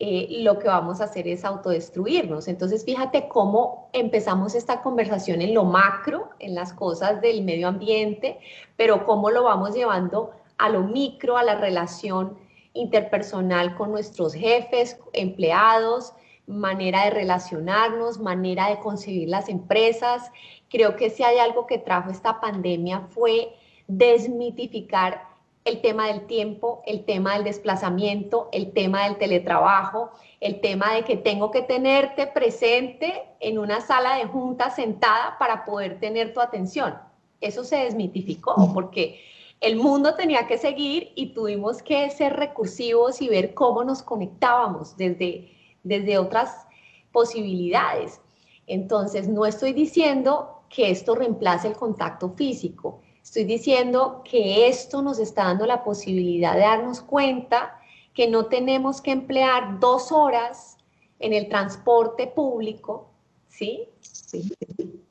eh, 0.00 0.26
lo 0.42 0.58
que 0.58 0.66
vamos 0.66 1.00
a 1.00 1.04
hacer 1.04 1.28
es 1.28 1.44
autodestruirnos. 1.44 2.48
Entonces, 2.48 2.84
fíjate 2.84 3.28
cómo 3.28 3.90
empezamos 3.92 4.54
esta 4.54 4.82
conversación 4.82 5.40
en 5.40 5.54
lo 5.54 5.64
macro, 5.64 6.30
en 6.40 6.54
las 6.54 6.72
cosas 6.72 7.20
del 7.20 7.44
medio 7.44 7.68
ambiente, 7.68 8.38
pero 8.76 9.06
cómo 9.06 9.30
lo 9.30 9.44
vamos 9.44 9.74
llevando 9.74 10.32
a 10.58 10.68
lo 10.68 10.82
micro, 10.82 11.36
a 11.36 11.44
la 11.44 11.54
relación 11.54 12.36
interpersonal 12.72 13.76
con 13.76 13.92
nuestros 13.92 14.34
jefes, 14.34 14.98
empleados, 15.12 16.12
manera 16.46 17.04
de 17.04 17.10
relacionarnos, 17.10 18.18
manera 18.18 18.68
de 18.68 18.80
concebir 18.80 19.28
las 19.28 19.48
empresas. 19.48 20.30
Creo 20.68 20.96
que 20.96 21.08
si 21.08 21.22
hay 21.22 21.38
algo 21.38 21.66
que 21.66 21.78
trajo 21.78 22.10
esta 22.10 22.40
pandemia 22.40 23.00
fue 23.10 23.54
desmitificar 23.86 25.33
el 25.64 25.80
tema 25.80 26.08
del 26.08 26.26
tiempo, 26.26 26.82
el 26.86 27.04
tema 27.04 27.34
del 27.34 27.44
desplazamiento, 27.44 28.50
el 28.52 28.72
tema 28.72 29.04
del 29.04 29.16
teletrabajo, 29.16 30.10
el 30.40 30.60
tema 30.60 30.92
de 30.94 31.04
que 31.04 31.16
tengo 31.16 31.50
que 31.50 31.62
tenerte 31.62 32.26
presente 32.26 33.22
en 33.40 33.58
una 33.58 33.80
sala 33.80 34.16
de 34.16 34.26
junta 34.26 34.70
sentada 34.70 35.38
para 35.38 35.64
poder 35.64 35.98
tener 36.00 36.34
tu 36.34 36.40
atención. 36.40 36.94
Eso 37.40 37.64
se 37.64 37.76
desmitificó 37.76 38.72
porque 38.74 39.20
el 39.60 39.76
mundo 39.76 40.14
tenía 40.14 40.46
que 40.46 40.58
seguir 40.58 41.12
y 41.14 41.32
tuvimos 41.32 41.82
que 41.82 42.10
ser 42.10 42.34
recursivos 42.34 43.22
y 43.22 43.28
ver 43.28 43.54
cómo 43.54 43.84
nos 43.84 44.02
conectábamos 44.02 44.96
desde, 44.98 45.50
desde 45.82 46.18
otras 46.18 46.66
posibilidades. 47.10 48.20
Entonces, 48.66 49.28
no 49.28 49.46
estoy 49.46 49.72
diciendo 49.72 50.64
que 50.68 50.90
esto 50.90 51.14
reemplace 51.14 51.68
el 51.68 51.74
contacto 51.74 52.30
físico, 52.30 53.00
Estoy 53.24 53.44
diciendo 53.44 54.22
que 54.22 54.68
esto 54.68 55.02
nos 55.02 55.18
está 55.18 55.44
dando 55.44 55.66
la 55.66 55.82
posibilidad 55.82 56.54
de 56.54 56.60
darnos 56.60 57.00
cuenta 57.00 57.80
que 58.12 58.28
no 58.28 58.46
tenemos 58.46 59.00
que 59.00 59.12
emplear 59.12 59.80
dos 59.80 60.12
horas 60.12 60.76
en 61.18 61.32
el 61.32 61.48
transporte 61.48 62.26
público, 62.28 63.10
¿sí? 63.48 63.88
Sí, 64.02 64.54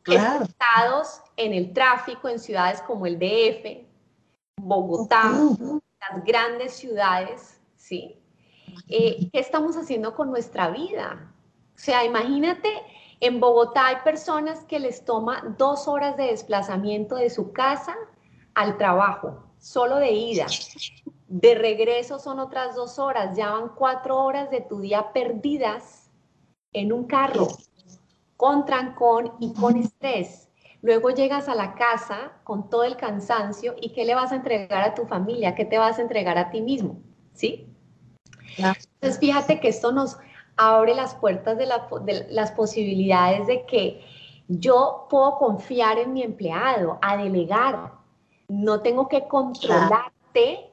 claro. 0.03 0.45
en 1.35 1.53
el 1.53 1.73
tráfico 1.73 2.29
en 2.29 2.39
ciudades 2.39 2.81
como 2.83 3.07
el 3.07 3.17
DF, 3.17 3.83
Bogotá, 4.61 5.31
las 5.99 6.23
grandes 6.23 6.73
ciudades, 6.73 7.59
¿sí? 7.75 8.23
eh, 8.89 9.27
¿qué 9.31 9.39
estamos 9.39 9.75
haciendo 9.75 10.15
con 10.15 10.29
nuestra 10.29 10.69
vida? 10.69 11.33
O 11.75 11.79
sea, 11.79 12.05
imagínate, 12.05 12.69
en 13.23 13.39
Bogotá 13.39 13.87
hay 13.87 13.95
personas 14.03 14.65
que 14.65 14.79
les 14.79 15.05
toma 15.05 15.55
dos 15.57 15.87
horas 15.87 16.17
de 16.17 16.25
desplazamiento 16.25 17.15
de 17.15 17.29
su 17.29 17.53
casa 17.53 17.95
al 18.53 18.77
trabajo, 18.77 19.45
solo 19.59 19.95
de 19.95 20.11
ida. 20.11 20.45
De 21.29 21.55
regreso 21.55 22.19
son 22.19 22.39
otras 22.39 22.75
dos 22.75 22.99
horas, 22.99 23.37
ya 23.37 23.51
van 23.51 23.69
cuatro 23.75 24.21
horas 24.21 24.51
de 24.51 24.59
tu 24.59 24.81
día 24.81 25.13
perdidas 25.13 26.11
en 26.73 26.91
un 26.91 27.05
carro, 27.05 27.47
con 28.35 28.65
trancón 28.65 29.31
y 29.39 29.53
con 29.53 29.77
estrés. 29.77 30.49
Luego 30.81 31.09
llegas 31.11 31.47
a 31.47 31.55
la 31.55 31.75
casa 31.75 32.33
con 32.43 32.69
todo 32.69 32.83
el 32.83 32.97
cansancio 32.97 33.73
y 33.79 33.93
¿qué 33.93 34.03
le 34.03 34.15
vas 34.15 34.33
a 34.33 34.35
entregar 34.35 34.83
a 34.83 34.95
tu 34.95 35.05
familia? 35.05 35.55
¿Qué 35.55 35.63
te 35.63 35.77
vas 35.77 35.97
a 35.97 36.01
entregar 36.01 36.37
a 36.37 36.51
ti 36.51 36.59
mismo? 36.59 36.99
¿Sí? 37.31 37.73
Entonces 38.57 39.17
fíjate 39.17 39.61
que 39.61 39.69
esto 39.69 39.93
nos 39.93 40.17
abre 40.57 40.93
las 40.95 41.15
puertas 41.15 41.57
de, 41.57 41.65
las 42.29 42.51
posibilidades 42.51 43.47
de 43.47 43.65
que 43.65 44.05
yo 44.47 45.07
puedo 45.09 45.37
confiar 45.37 45.97
en 45.97 46.13
mi 46.13 46.23
empleado, 46.23 46.99
a 47.01 47.17
delegar. 47.17 47.93
No 48.47 48.81
tengo 48.81 49.07
que 49.07 49.27
controlarte 49.27 50.69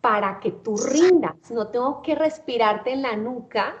para 0.00 0.40
que 0.40 0.50
tú 0.50 0.76
rindas, 0.76 1.50
no 1.50 1.68
tengo 1.68 2.00
que 2.02 2.14
respirarte 2.14 2.92
en 2.92 3.02
la 3.02 3.16
nuca 3.16 3.74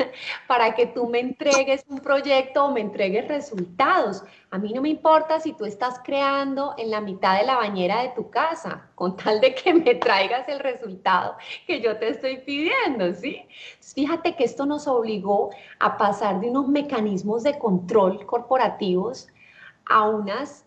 para 0.46 0.74
que 0.74 0.86
tú 0.86 1.08
me 1.08 1.20
entregues 1.20 1.84
un 1.88 1.98
proyecto 1.98 2.64
o 2.64 2.72
me 2.72 2.80
entregues 2.80 3.28
resultados. 3.28 4.22
A 4.50 4.58
mí 4.58 4.72
no 4.72 4.82
me 4.82 4.88
importa 4.88 5.40
si 5.40 5.52
tú 5.52 5.64
estás 5.64 6.00
creando 6.04 6.74
en 6.78 6.90
la 6.90 7.00
mitad 7.00 7.38
de 7.38 7.46
la 7.46 7.56
bañera 7.56 8.02
de 8.02 8.10
tu 8.10 8.30
casa, 8.30 8.90
con 8.94 9.16
tal 9.16 9.40
de 9.40 9.54
que 9.54 9.74
me 9.74 9.94
traigas 9.94 10.48
el 10.48 10.58
resultado 10.58 11.36
que 11.66 11.80
yo 11.80 11.96
te 11.98 12.08
estoy 12.08 12.38
pidiendo, 12.38 13.12
¿sí? 13.14 13.46
Fíjate 13.94 14.34
que 14.36 14.44
esto 14.44 14.66
nos 14.66 14.86
obligó 14.88 15.50
a 15.78 15.96
pasar 15.96 16.40
de 16.40 16.50
unos 16.50 16.68
mecanismos 16.68 17.42
de 17.42 17.58
control 17.58 18.24
corporativos 18.26 19.28
a 19.86 20.08
unas 20.08 20.64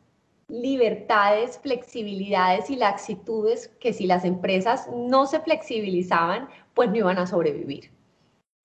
libertades, 0.47 1.57
flexibilidades 1.59 2.69
y 2.69 2.75
laxitudes 2.75 3.69
que 3.79 3.93
si 3.93 4.05
las 4.05 4.25
empresas 4.25 4.87
no 4.93 5.25
se 5.25 5.39
flexibilizaban, 5.39 6.49
pues 6.73 6.89
no 6.89 6.97
iban 6.97 7.17
a 7.17 7.27
sobrevivir. 7.27 7.91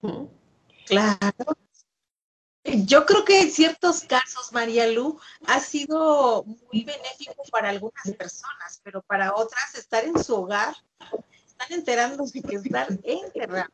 ¿Mm? 0.02 0.37
Claro. 0.88 1.56
Yo 2.64 3.06
creo 3.06 3.24
que 3.24 3.40
en 3.40 3.50
ciertos 3.50 4.02
casos, 4.02 4.52
María 4.52 4.86
Lu, 4.86 5.18
ha 5.46 5.60
sido 5.60 6.44
muy 6.44 6.84
benéfico 6.84 7.42
para 7.50 7.70
algunas 7.70 8.04
personas, 8.18 8.80
pero 8.82 9.02
para 9.02 9.34
otras 9.34 9.74
estar 9.74 10.04
en 10.04 10.22
su 10.22 10.34
hogar, 10.34 10.76
están 11.46 11.72
enterándose 11.72 12.42
que 12.42 12.56
estar 12.56 12.88
encerrado, 13.04 13.70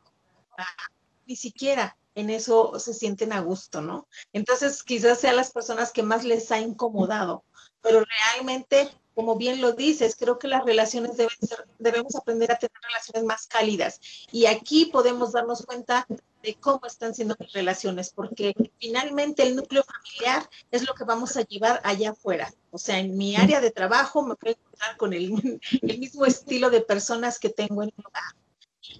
ni 1.25 1.35
siquiera 1.35 1.97
en 2.15 2.29
eso 2.29 2.79
se 2.79 2.93
sienten 2.93 3.33
a 3.33 3.41
gusto, 3.41 3.81
¿no? 3.81 4.07
Entonces 4.31 4.81
quizás 4.83 5.19
sean 5.19 5.35
las 5.35 5.51
personas 5.51 5.91
que 5.91 6.03
más 6.03 6.23
les 6.23 6.49
ha 6.51 6.59
incomodado, 6.59 7.43
pero 7.81 8.03
realmente, 8.33 8.89
como 9.15 9.37
bien 9.37 9.61
lo 9.61 9.71
dices, 9.71 10.15
creo 10.17 10.37
que 10.37 10.49
las 10.49 10.65
relaciones 10.65 11.15
deben 11.15 11.37
ser, 11.41 11.65
debemos 11.79 12.15
aprender 12.15 12.51
a 12.51 12.59
tener 12.59 12.77
relaciones 12.83 13.23
más 13.23 13.47
cálidas. 13.47 14.01
Y 14.31 14.45
aquí 14.45 14.87
podemos 14.87 15.31
darnos 15.31 15.65
cuenta 15.65 16.05
de 16.43 16.55
cómo 16.55 16.81
están 16.85 17.15
siendo 17.15 17.35
mis 17.39 17.53
relaciones, 17.53 18.11
porque 18.13 18.53
finalmente 18.77 19.43
el 19.43 19.55
núcleo 19.55 19.83
familiar 19.83 20.47
es 20.69 20.85
lo 20.85 20.93
que 20.93 21.05
vamos 21.05 21.37
a 21.37 21.41
llevar 21.41 21.81
allá 21.83 22.11
afuera. 22.11 22.53
O 22.71 22.77
sea, 22.77 22.99
en 22.99 23.17
mi 23.17 23.35
área 23.35 23.61
de 23.61 23.71
trabajo 23.71 24.21
me 24.21 24.35
voy 24.39 24.49
a 24.49 24.51
encontrar 24.51 24.97
con 24.97 25.13
el, 25.13 25.59
el 25.81 25.97
mismo 25.97 26.25
estilo 26.25 26.69
de 26.69 26.81
personas 26.81 27.39
que 27.39 27.49
tengo 27.49 27.83
en 27.83 27.91
mi 27.95 28.03
hogar. 28.05 28.35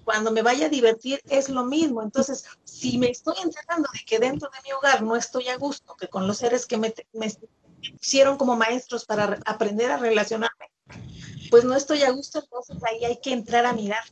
Cuando 0.04 0.32
me 0.32 0.42
vaya 0.42 0.66
a 0.66 0.70
divertir 0.70 1.20
es 1.28 1.48
lo 1.48 1.64
mismo. 1.64 2.02
Entonces, 2.02 2.44
si 2.64 2.98
me 2.98 3.10
estoy 3.10 3.36
enterando 3.42 3.88
de 3.92 4.00
que 4.04 4.18
dentro 4.18 4.48
de 4.50 4.58
mi 4.64 4.72
hogar 4.72 5.02
no 5.02 5.14
estoy 5.14 5.48
a 5.48 5.56
gusto, 5.56 5.94
que 5.94 6.08
con 6.08 6.26
los 6.26 6.38
seres 6.38 6.66
que 6.66 6.78
me, 6.78 6.94
me 7.12 7.28
pusieron 7.98 8.36
como 8.36 8.56
maestros 8.56 9.04
para 9.04 9.38
aprender 9.46 9.90
a 9.90 9.96
relacionarme, 9.96 10.70
pues 11.50 11.64
no 11.64 11.74
estoy 11.74 12.02
a 12.02 12.10
gusto, 12.10 12.40
entonces 12.40 12.76
ahí 12.84 13.04
hay 13.04 13.20
que 13.20 13.32
entrar 13.32 13.66
a 13.66 13.72
mirar 13.72 14.02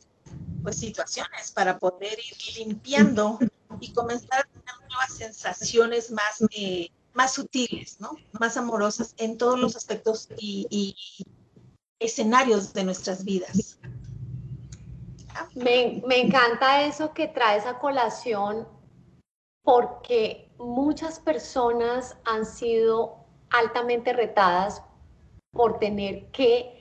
pues, 0.63 0.77
situaciones 0.77 1.51
para 1.51 1.77
poder 1.77 2.17
ir 2.19 2.57
limpiando 2.57 3.39
y 3.79 3.93
comenzar 3.93 4.41
a 4.41 4.43
tener 4.43 4.89
nuevas 4.89 5.13
sensaciones 5.15 6.11
más, 6.11 6.43
eh, 6.51 6.89
más 7.13 7.33
sutiles, 7.33 7.99
¿no? 7.99 8.17
Más 8.39 8.57
amorosas 8.57 9.13
en 9.17 9.37
todos 9.37 9.59
los 9.59 9.75
aspectos 9.75 10.29
y, 10.37 10.95
escenarios 11.97 12.73
de 12.73 12.83
nuestras 12.83 13.23
vidas. 13.23 13.79
Me, 15.55 16.03
me, 16.05 16.19
encanta 16.19 16.83
eso 16.83 17.13
que 17.13 17.27
traes 17.27 17.65
a 17.65 17.79
colación 17.79 18.67
porque 19.63 20.51
muchas 20.57 21.19
personas 21.19 22.17
han 22.25 22.45
sido 22.45 23.24
altamente 23.49 24.13
retadas 24.13 24.81
por 25.51 25.79
tener 25.79 26.25
que 26.31 26.75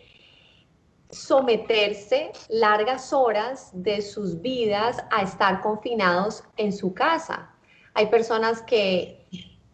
someterse 1.10 2.32
largas 2.48 3.12
horas 3.12 3.70
de 3.72 4.02
sus 4.02 4.40
vidas 4.40 4.98
a 5.10 5.22
estar 5.22 5.60
confinados 5.60 6.42
en 6.56 6.72
su 6.72 6.92
casa. 6.92 7.50
Hay 7.94 8.06
personas 8.06 8.62
que, 8.62 9.24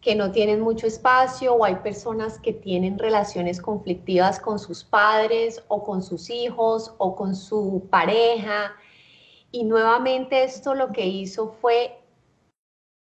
que 0.01 0.13
no 0.13 0.31
tienen 0.31 0.61
mucho 0.61 0.85
espacio 0.85 1.55
o 1.55 1.65
hay 1.65 1.75
personas 1.77 2.37
que 2.39 2.53
tienen 2.53 2.99
relaciones 2.99 3.59
conflictivas 3.59 4.39
con 4.39 4.59
sus 4.59 4.83
padres 4.83 5.63
o 5.67 5.83
con 5.83 6.03
sus 6.03 6.29
hijos 6.29 6.93
o 6.99 7.15
con 7.15 7.35
su 7.35 7.87
pareja. 7.89 8.75
Y 9.51 9.63
nuevamente 9.63 10.43
esto 10.43 10.75
lo 10.75 10.91
que 10.91 11.07
hizo 11.07 11.55
fue 11.59 12.00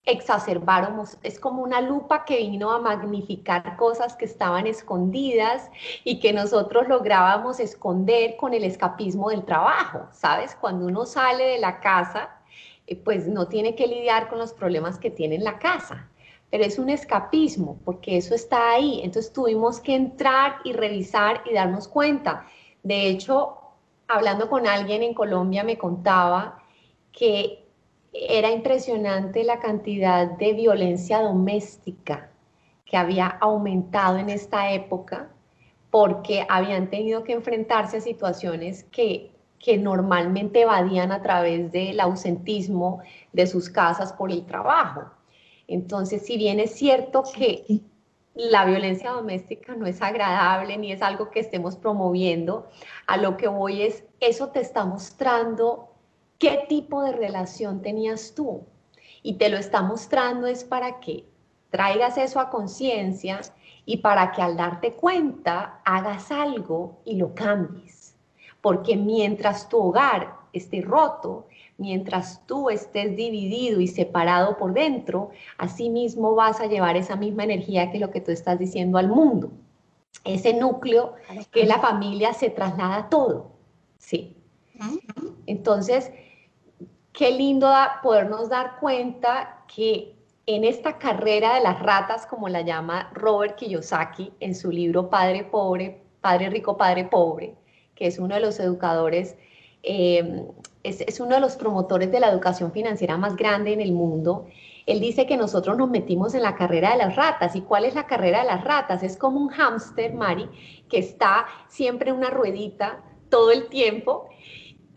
exacerbáramos, 0.06 1.18
es 1.22 1.40
como 1.40 1.62
una 1.62 1.80
lupa 1.80 2.26
que 2.26 2.38
vino 2.38 2.72
a 2.72 2.80
magnificar 2.80 3.78
cosas 3.78 4.16
que 4.16 4.26
estaban 4.26 4.66
escondidas 4.66 5.70
y 6.04 6.20
que 6.20 6.34
nosotros 6.34 6.88
lográbamos 6.88 7.60
esconder 7.60 8.36
con 8.38 8.54
el 8.54 8.64
escapismo 8.64 9.30
del 9.30 9.46
trabajo, 9.46 10.08
¿sabes? 10.12 10.56
Cuando 10.60 10.88
uno 10.88 11.06
sale 11.06 11.44
de 11.46 11.60
la 11.60 11.80
casa, 11.80 12.30
eh, 12.88 12.96
pues 12.96 13.28
no 13.28 13.48
tiene 13.48 13.76
que 13.76 13.88
lidiar 13.88 14.28
con 14.28 14.40
los 14.40 14.54
problemas 14.54 14.98
que 14.98 15.12
tiene 15.12 15.36
en 15.36 15.44
la 15.44 15.60
casa, 15.60 16.10
pero 16.50 16.64
es 16.64 16.80
un 16.80 16.90
escapismo 16.90 17.78
porque 17.86 18.18
eso 18.18 18.34
está 18.34 18.72
ahí, 18.72 19.02
entonces 19.04 19.32
tuvimos 19.32 19.80
que 19.80 19.96
entrar 19.96 20.58
y 20.64 20.74
revisar 20.74 21.44
y 21.46 21.54
darnos 21.54 21.88
cuenta. 21.88 22.48
De 22.82 23.08
hecho, 23.08 23.60
hablando 24.08 24.50
con 24.50 24.66
alguien 24.66 25.04
en 25.04 25.14
Colombia 25.14 25.64
me 25.64 25.78
contaba 25.78 26.64
que 27.12 27.62
era 28.14 28.52
impresionante 28.52 29.44
la 29.44 29.60
cantidad 29.60 30.28
de 30.28 30.54
violencia 30.54 31.22
doméstica 31.22 32.30
que 32.86 32.98
había 32.98 33.28
aumentado 33.28 34.18
en 34.18 34.30
esta 34.30 34.72
época 34.72 35.30
porque 35.90 36.46
habían 36.50 36.90
tenido 36.90 37.24
que 37.24 37.34
enfrentarse 37.34 37.98
a 37.98 38.02
situaciones 38.02 38.84
que, 38.86 39.32
que 39.60 39.78
normalmente 39.78 40.62
evadían 40.62 41.12
a 41.12 41.22
través 41.22 41.72
del 41.72 42.00
ausentismo 42.00 43.02
de 43.34 43.48
sus 43.48 43.70
casas 43.70 44.14
por 44.14 44.32
el 44.32 44.46
trabajo. 44.46 45.04
Entonces, 45.68 46.26
si 46.26 46.38
bien 46.38 46.60
es 46.60 46.72
cierto 46.72 47.24
que 47.36 47.82
la 48.34 48.66
violencia 48.66 49.12
doméstica 49.12 49.76
no 49.76 49.86
es 49.86 50.02
agradable 50.02 50.78
ni 50.78 50.92
es 50.92 51.02
algo 51.02 51.30
que 51.30 51.42
estemos 51.42 51.76
promoviendo, 51.76 52.70
a 53.08 53.18
lo 53.18 53.38
que 53.38 53.48
voy 53.48 53.84
es, 53.84 54.06
eso 54.20 54.50
te 54.50 54.62
está 54.62 54.86
mostrando 54.86 55.91
qué 56.42 56.66
tipo 56.68 57.04
de 57.04 57.14
relación 57.14 57.82
tenías 57.84 58.34
tú. 58.34 58.64
Y 59.22 59.36
te 59.36 59.48
lo 59.50 59.58
está 59.58 59.84
mostrando 59.84 60.48
es 60.48 60.64
para 60.64 61.00
que 61.00 61.24
traigas 61.70 62.18
eso 62.18 62.40
a 62.40 62.50
conciencia 62.50 63.40
y 63.86 63.98
para 63.98 64.32
que 64.32 64.42
al 64.42 64.58
darte 64.58 64.94
cuenta 64.94 65.82
hagas 65.86 66.32
algo 66.32 67.00
y 67.06 67.16
lo 67.16 67.36
cambies. 67.36 68.18
Porque 68.60 68.98
mientras 68.98 69.70
tu 69.70 69.78
hogar 69.78 70.36
esté 70.52 70.82
roto, 70.82 71.48
mientras 71.78 72.46
tú 72.48 72.72
estés 72.72 73.16
dividido 73.16 73.80
y 73.80 73.88
separado 73.88 74.58
por 74.58 74.74
dentro, 74.74 75.30
así 75.60 75.90
mismo 75.90 76.34
vas 76.34 76.60
a 76.60 76.66
llevar 76.66 76.98
esa 76.98 77.16
misma 77.16 77.44
energía 77.44 77.92
que 77.92 78.00
lo 78.00 78.10
que 78.10 78.22
tú 78.22 78.32
estás 78.32 78.58
diciendo 78.58 78.98
al 78.98 79.10
mundo. 79.10 79.52
Ese 80.26 80.54
núcleo 80.56 81.14
que 81.52 81.66
la 81.66 81.80
familia 81.80 82.34
se 82.34 82.50
traslada 82.50 83.10
todo. 83.10 83.52
Sí. 84.00 84.36
Entonces, 85.46 86.12
qué 87.14 87.32
lindo 87.32 87.72
podernos 88.04 88.50
dar 88.50 88.80
cuenta 88.80 89.64
que 89.74 90.16
en 90.46 90.64
esta 90.64 90.98
carrera 90.98 91.56
de 91.56 91.62
las 91.62 91.80
ratas, 91.80 92.26
como 92.26 92.50
la 92.50 92.62
llama 92.62 93.12
Robert 93.14 93.56
Kiyosaki 93.56 94.34
en 94.40 94.56
su 94.56 94.72
libro 94.72 95.10
Padre 95.10 95.44
Pobre, 95.44 96.02
Padre 96.20 96.50
Rico, 96.50 96.78
Padre 96.78 97.06
Pobre, 97.06 97.56
que 97.96 98.08
es 98.08 98.20
uno 98.20 98.36
de 98.36 98.42
los 98.42 98.60
educadores, 98.60 99.36
em, 99.84 100.48
es, 100.84 101.02
es 101.02 101.20
uno 101.20 101.36
de 101.36 101.42
los 101.42 101.56
promotores 101.56 102.12
de 102.12 102.20
la 102.20 102.30
educación 102.30 102.72
financiera 102.72 103.18
más 103.18 103.36
grande 103.36 103.74
en 103.74 103.82
el 103.82 103.92
mundo. 103.92 104.48
Él 104.88 105.00
dice 105.00 105.26
que 105.26 105.38
nosotros 105.38 105.78
nos 105.78 105.90
metimos 105.90 106.34
en 106.34 106.42
la 106.42 106.56
carrera 106.56 106.92
de 106.92 106.98
las 106.98 107.16
ratas. 107.16 107.56
¿Y 107.56 107.62
cuál 107.62 107.86
es 107.86 107.94
la 107.94 108.08
carrera 108.08 108.40
de 108.40 108.48
las 108.48 108.64
ratas? 108.64 109.04
Es 109.04 109.16
como 109.16 109.40
un 109.40 109.50
hámster, 109.50 110.14
Mari, 110.14 110.50
que 110.90 111.00
está 111.00 111.46
siempre 111.68 112.10
en 112.10 112.18
una 112.18 112.30
ruedita 112.30 113.04
todo 113.30 113.52
el 113.52 113.68
tiempo 113.70 114.28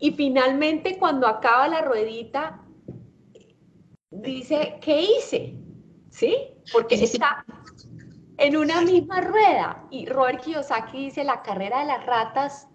Y 0.05 0.11
finalmente 0.11 0.99
cuando 0.99 1.25
acaba 1.25 1.67
la 1.67 1.81
ruedita, 1.81 2.61
dice, 4.11 4.77
¿qué 4.79 5.01
hice? 5.01 5.55
¿Sí? 6.11 6.37
Porque 6.71 6.93
está 6.93 7.43
en 8.37 8.55
una 8.55 8.81
misma 8.81 9.21
rueda. 9.21 9.83
Y 9.89 10.05
Robert 10.05 10.43
Kiyosaki 10.43 11.05
dice, 11.05 11.23
la 11.23 11.41
carrera 11.41 11.79
de 11.79 11.87
las 11.87 12.05
ratas 12.05 12.67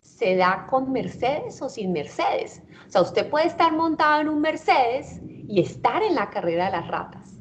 se 0.00 0.36
da 0.36 0.68
con 0.70 0.92
Mercedes 0.92 1.60
o 1.60 1.68
sin 1.68 1.90
Mercedes. 1.90 2.62
O 2.86 2.90
sea, 2.92 3.02
usted 3.02 3.28
puede 3.30 3.48
estar 3.48 3.72
montado 3.72 4.20
en 4.20 4.28
un 4.28 4.40
Mercedes 4.40 5.20
y 5.48 5.60
estar 5.60 6.04
en 6.04 6.14
la 6.14 6.30
carrera 6.30 6.66
de 6.66 6.70
las 6.70 6.86
ratas. 6.86 7.36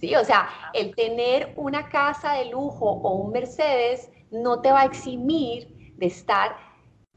¿Sí? 0.00 0.16
O 0.16 0.24
sea, 0.24 0.48
el 0.74 0.96
tener 0.96 1.54
una 1.54 1.88
casa 1.88 2.32
de 2.32 2.46
lujo 2.46 2.90
o 2.90 3.14
un 3.18 3.30
Mercedes 3.30 4.10
no 4.32 4.60
te 4.60 4.72
va 4.72 4.80
a 4.80 4.86
eximir 4.86 5.94
de 5.96 6.06
estar 6.06 6.69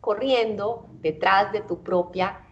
corriendo 0.04 0.86
detrás 1.00 1.54
de 1.54 1.62
tu 1.62 1.82
propia 1.82 2.46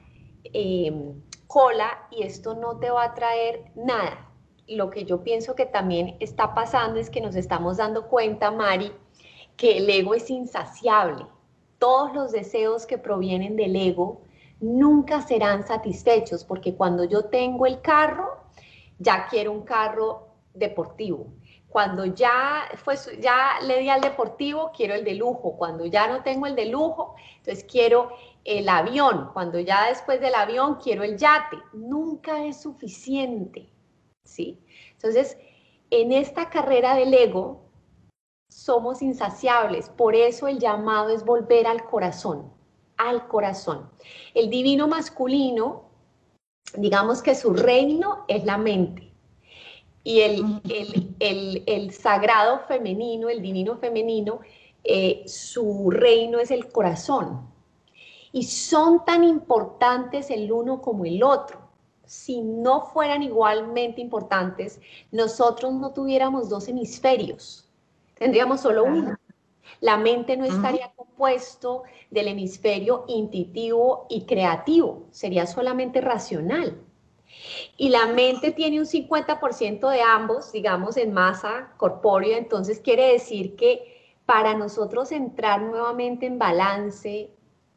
em, 0.46 1.22
cola 1.48 2.08
y 2.10 2.24
esto 2.24 2.56
no 2.56 2.80
te 2.80 2.90
va 2.90 3.04
a 3.04 3.14
traer 3.14 3.66
nada. 3.76 4.32
Lo 4.68 4.90
que 4.90 5.04
yo 5.04 5.22
pienso 5.22 5.54
que 5.54 5.66
también 5.66 6.16
está 6.22 6.54
pasando 6.54 6.98
es 6.98 7.10
que 7.10 7.20
nos 7.20 7.36
estamos 7.36 7.76
dando 7.76 8.08
cuenta, 8.08 8.52
Mari, 8.52 8.94
que 9.58 9.80
el 9.80 9.90
ego 9.90 10.16
es 10.16 10.30
insaciable. 10.30 11.26
Todos 11.78 12.14
los 12.14 12.32
deseos 12.32 12.86
que 12.86 12.98
provienen 12.98 13.58
del 13.58 13.76
ego 13.76 14.22
nunca 14.62 15.22
serán 15.22 15.68
satisfechos 15.68 16.46
porque 16.46 16.76
cuando 16.76 17.04
yo 17.04 17.26
tengo 17.26 17.66
el 17.66 17.82
carro, 17.82 18.30
ya 18.98 19.28
quiero 19.30 19.52
un 19.52 19.64
carro 19.64 20.30
deportivo. 20.54 21.28
Cuando 21.72 22.04
ya, 22.04 22.70
fue, 22.84 22.96
ya 23.22 23.62
le 23.66 23.80
di 23.80 23.90
al 23.90 24.02
deportivo, 24.02 24.72
quiero 24.76 24.94
el 24.94 25.06
de 25.06 25.16
lujo. 25.16 25.56
Cuando 25.58 25.86
ya 25.86 26.08
no 26.08 26.22
tengo 26.22 26.46
el 26.46 26.56
de 26.56 26.66
lujo, 26.66 27.16
entonces 27.38 27.64
quiero 27.64 28.12
el 28.44 28.68
avión. 28.68 29.30
Cuando 29.32 29.58
ya 29.58 29.88
después 29.88 30.20
del 30.20 30.36
avión, 30.36 30.80
quiero 30.84 31.04
el 31.04 31.18
yate. 31.18 31.58
Nunca 31.72 32.44
es 32.44 32.62
suficiente. 32.62 33.70
¿sí? 34.26 34.60
Entonces, 34.94 35.38
en 35.90 36.12
esta 36.12 36.50
carrera 36.50 36.96
del 36.96 37.14
ego, 37.14 37.62
somos 38.50 39.02
insaciables. 39.02 39.88
Por 39.88 40.14
eso 40.14 40.50
el 40.50 40.60
llamado 40.60 41.08
es 41.08 41.24
volver 41.24 41.68
al 41.68 41.86
corazón, 41.86 42.52
al 42.98 43.30
corazón. 43.30 43.90
El 44.34 44.50
divino 44.50 44.90
masculino, 44.90 45.86
digamos 46.76 47.24
que 47.24 47.34
su 47.34 47.54
reino 47.54 48.26
es 48.28 48.44
la 48.44 48.58
mente 48.58 49.11
y 50.04 50.22
el, 50.22 51.14
el, 51.20 51.92
sagrado 51.94 52.62
femenino, 52.68 53.30
el 53.30 53.42
divino 53.42 53.78
femenino, 53.78 54.40
eh, 54.84 55.24
su 55.28 55.92
reino 55.92 56.40
es 56.40 56.50
el 56.52 56.72
corazón. 56.72 57.50
Y 58.32 58.44
son 58.44 59.06
tan 59.06 59.24
importantes 59.24 60.32
el 60.32 60.52
uno 60.52 60.82
como 60.82 61.06
el 61.06 61.22
otro. 61.22 61.60
Si 62.06 62.42
no 62.42 62.82
fueran 62.82 63.24
igualmente 63.24 64.02
importantes, 64.02 64.80
nosotros 65.12 65.74
no 65.74 65.92
tuviéramos 65.94 66.50
dos 66.50 66.68
hemisferios, 66.68 67.70
tendríamos 68.16 68.62
solo 68.62 68.84
uno. 68.84 69.16
La 69.80 69.98
mente 69.98 70.36
no 70.36 70.46
estaría 70.46 70.92
compuesto 70.96 71.84
del 72.10 72.28
hemisferio 72.28 73.06
intuitivo 73.08 74.08
y 74.10 74.26
creativo, 74.26 75.08
sería 75.12 75.48
solamente 75.48 76.02
racional. 76.02 76.82
Y 77.78 77.90
la 77.90 78.08
mente 78.08 78.52
tiene 78.52 78.80
un 78.80 78.86
50% 78.86 79.90
de 79.90 80.02
ambos, 80.02 80.52
digamos, 80.52 80.98
en 80.98 81.14
masa 81.14 81.74
corpórea, 81.78 82.38
entonces 82.38 82.80
quiere 82.80 83.12
decir 83.12 83.56
que 83.56 84.16
para 84.26 84.54
nosotros 84.54 85.12
entrar 85.12 85.62
nuevamente 85.62 86.26
en 86.26 86.40
balance, 86.40 87.32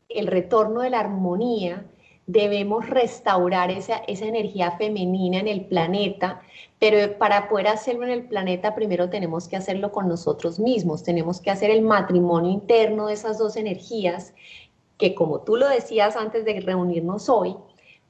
el 0.09 0.27
retorno 0.27 0.81
de 0.81 0.91
la 0.91 1.01
armonía, 1.01 1.87
debemos 2.27 2.89
restaurar 2.89 3.71
esa, 3.71 3.97
esa 4.07 4.25
energía 4.25 4.71
femenina 4.73 5.41
en 5.41 5.49
el 5.49 5.67
planeta, 5.67 6.41
pero 6.79 7.19
para 7.19 7.49
poder 7.49 7.69
hacerlo 7.69 8.05
en 8.05 8.13
el 8.13 8.27
planeta 8.27 8.75
primero 8.75 9.11
tenemos 9.11 9.47
que 9.47 9.57
hacerlo 9.57 9.93
con 9.93 10.09
nosotros 10.09 10.59
mismos, 10.59 11.03
tenemos 11.03 11.41
que 11.41 11.51
hacer 11.51 11.71
el 11.71 11.83
matrimonio 11.83 12.51
interno 12.51 13.09
de 13.09 13.15
esas 13.15 13.39
dos 13.39 13.57
energías 13.57 14.33
que 14.97 15.15
como 15.15 15.41
tú 15.41 15.57
lo 15.57 15.69
decías 15.69 16.17
antes 16.17 16.45
de 16.45 16.61
reunirnos 16.61 17.29
hoy, 17.29 17.57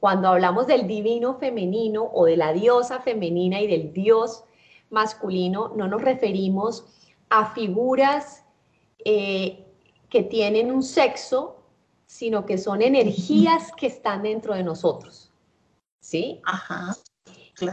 cuando 0.05 0.29
hablamos 0.29 0.67
del 0.67 0.87
divino 0.87 1.39
femenino 1.39 2.05
o 2.13 2.27
de 2.27 2.37
la 2.37 2.53
diosa 2.53 3.01
femenina 3.01 3.63
y 3.63 3.67
del 3.67 3.95
dios 3.95 4.45
masculino, 4.91 5.73
no 5.77 5.89
nos 5.89 6.03
referimos 6.03 6.85
a 7.31 7.55
figuras 7.55 8.45
eh, 9.03 9.65
que 10.11 10.23
tienen 10.23 10.71
un 10.71 10.83
sexo, 10.83 11.57
sino 12.05 12.45
que 12.45 12.59
son 12.59 12.83
energías 12.83 13.73
que 13.79 13.87
están 13.87 14.25
dentro 14.25 14.53
de 14.53 14.63
nosotros. 14.63 15.33
¿Sí? 16.01 16.43
Ajá. 16.45 16.95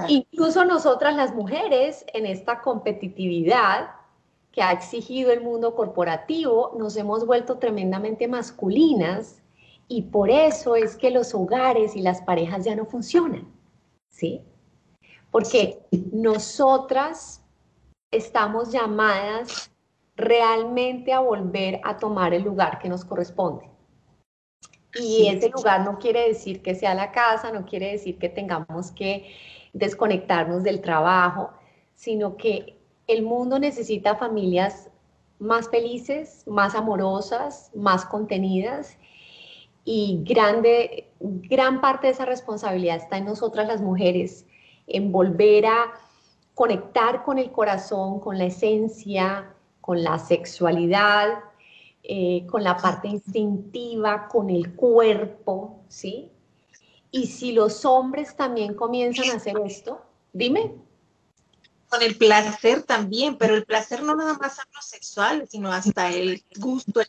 Incluso 0.07 0.63
nosotras 0.63 1.17
las 1.17 1.35
mujeres 1.35 2.05
en 2.13 2.25
esta 2.25 2.61
competitividad 2.61 3.89
que 4.53 4.61
ha 4.61 4.71
exigido 4.71 5.33
el 5.33 5.41
mundo 5.41 5.75
corporativo, 5.75 6.77
nos 6.79 6.95
hemos 6.95 7.25
vuelto 7.25 7.57
tremendamente 7.57 8.29
masculinas 8.29 9.40
y 9.91 10.03
por 10.03 10.29
eso 10.29 10.77
es 10.77 10.95
que 10.95 11.11
los 11.11 11.35
hogares 11.35 11.97
y 11.97 12.01
las 12.01 12.21
parejas 12.21 12.63
ya 12.63 12.77
no 12.77 12.85
funcionan, 12.85 13.45
¿sí? 14.09 14.41
Porque 15.29 15.81
nosotras 16.13 17.43
estamos 18.09 18.71
llamadas 18.71 19.69
realmente 20.15 21.11
a 21.11 21.19
volver 21.19 21.81
a 21.83 21.97
tomar 21.97 22.33
el 22.33 22.43
lugar 22.43 22.79
que 22.79 22.87
nos 22.87 23.03
corresponde. 23.03 23.69
Y 24.95 25.27
ese 25.27 25.49
lugar 25.49 25.83
no 25.83 25.99
quiere 25.99 26.25
decir 26.25 26.61
que 26.61 26.73
sea 26.73 26.93
la 26.93 27.11
casa, 27.11 27.51
no 27.51 27.65
quiere 27.65 27.91
decir 27.91 28.17
que 28.17 28.29
tengamos 28.29 28.93
que 28.93 29.35
desconectarnos 29.73 30.63
del 30.63 30.79
trabajo, 30.79 31.51
sino 31.95 32.37
que 32.37 32.77
el 33.07 33.23
mundo 33.23 33.59
necesita 33.59 34.15
familias 34.15 34.89
más 35.37 35.69
felices, 35.69 36.47
más 36.47 36.75
amorosas, 36.75 37.71
más 37.75 38.05
contenidas 38.05 38.97
y 39.83 40.23
grande, 40.23 41.11
gran 41.19 41.81
parte 41.81 42.07
de 42.07 42.13
esa 42.13 42.25
responsabilidad 42.25 42.97
está 42.97 43.17
en 43.17 43.25
nosotras 43.25 43.67
las 43.67 43.81
mujeres, 43.81 44.45
en 44.87 45.11
volver 45.11 45.65
a 45.65 45.93
conectar 46.53 47.23
con 47.23 47.39
el 47.39 47.51
corazón, 47.51 48.19
con 48.19 48.37
la 48.37 48.45
esencia, 48.45 49.53
con 49.79 50.03
la 50.03 50.19
sexualidad, 50.19 51.39
eh, 52.03 52.45
con 52.49 52.63
la 52.63 52.77
parte 52.77 53.07
instintiva, 53.07 54.27
con 54.27 54.49
el 54.49 54.75
cuerpo, 54.75 55.83
¿sí? 55.87 56.31
Y 57.09 57.27
si 57.27 57.51
los 57.51 57.83
hombres 57.85 58.35
también 58.35 58.73
comienzan 58.75 59.31
a 59.31 59.35
hacer 59.35 59.55
esto, 59.65 60.01
dime. 60.31 60.75
Con 61.89 62.01
el 62.01 62.17
placer 62.17 62.83
también, 62.83 63.37
pero 63.37 63.53
el 63.53 63.65
placer 63.65 64.01
no 64.01 64.15
nada 64.15 64.35
más 64.35 64.59
a 64.59 64.63
lo 64.73 64.81
sexual, 64.81 65.47
sino 65.49 65.71
hasta 65.71 66.09
el 66.09 66.41
gusto, 66.57 67.01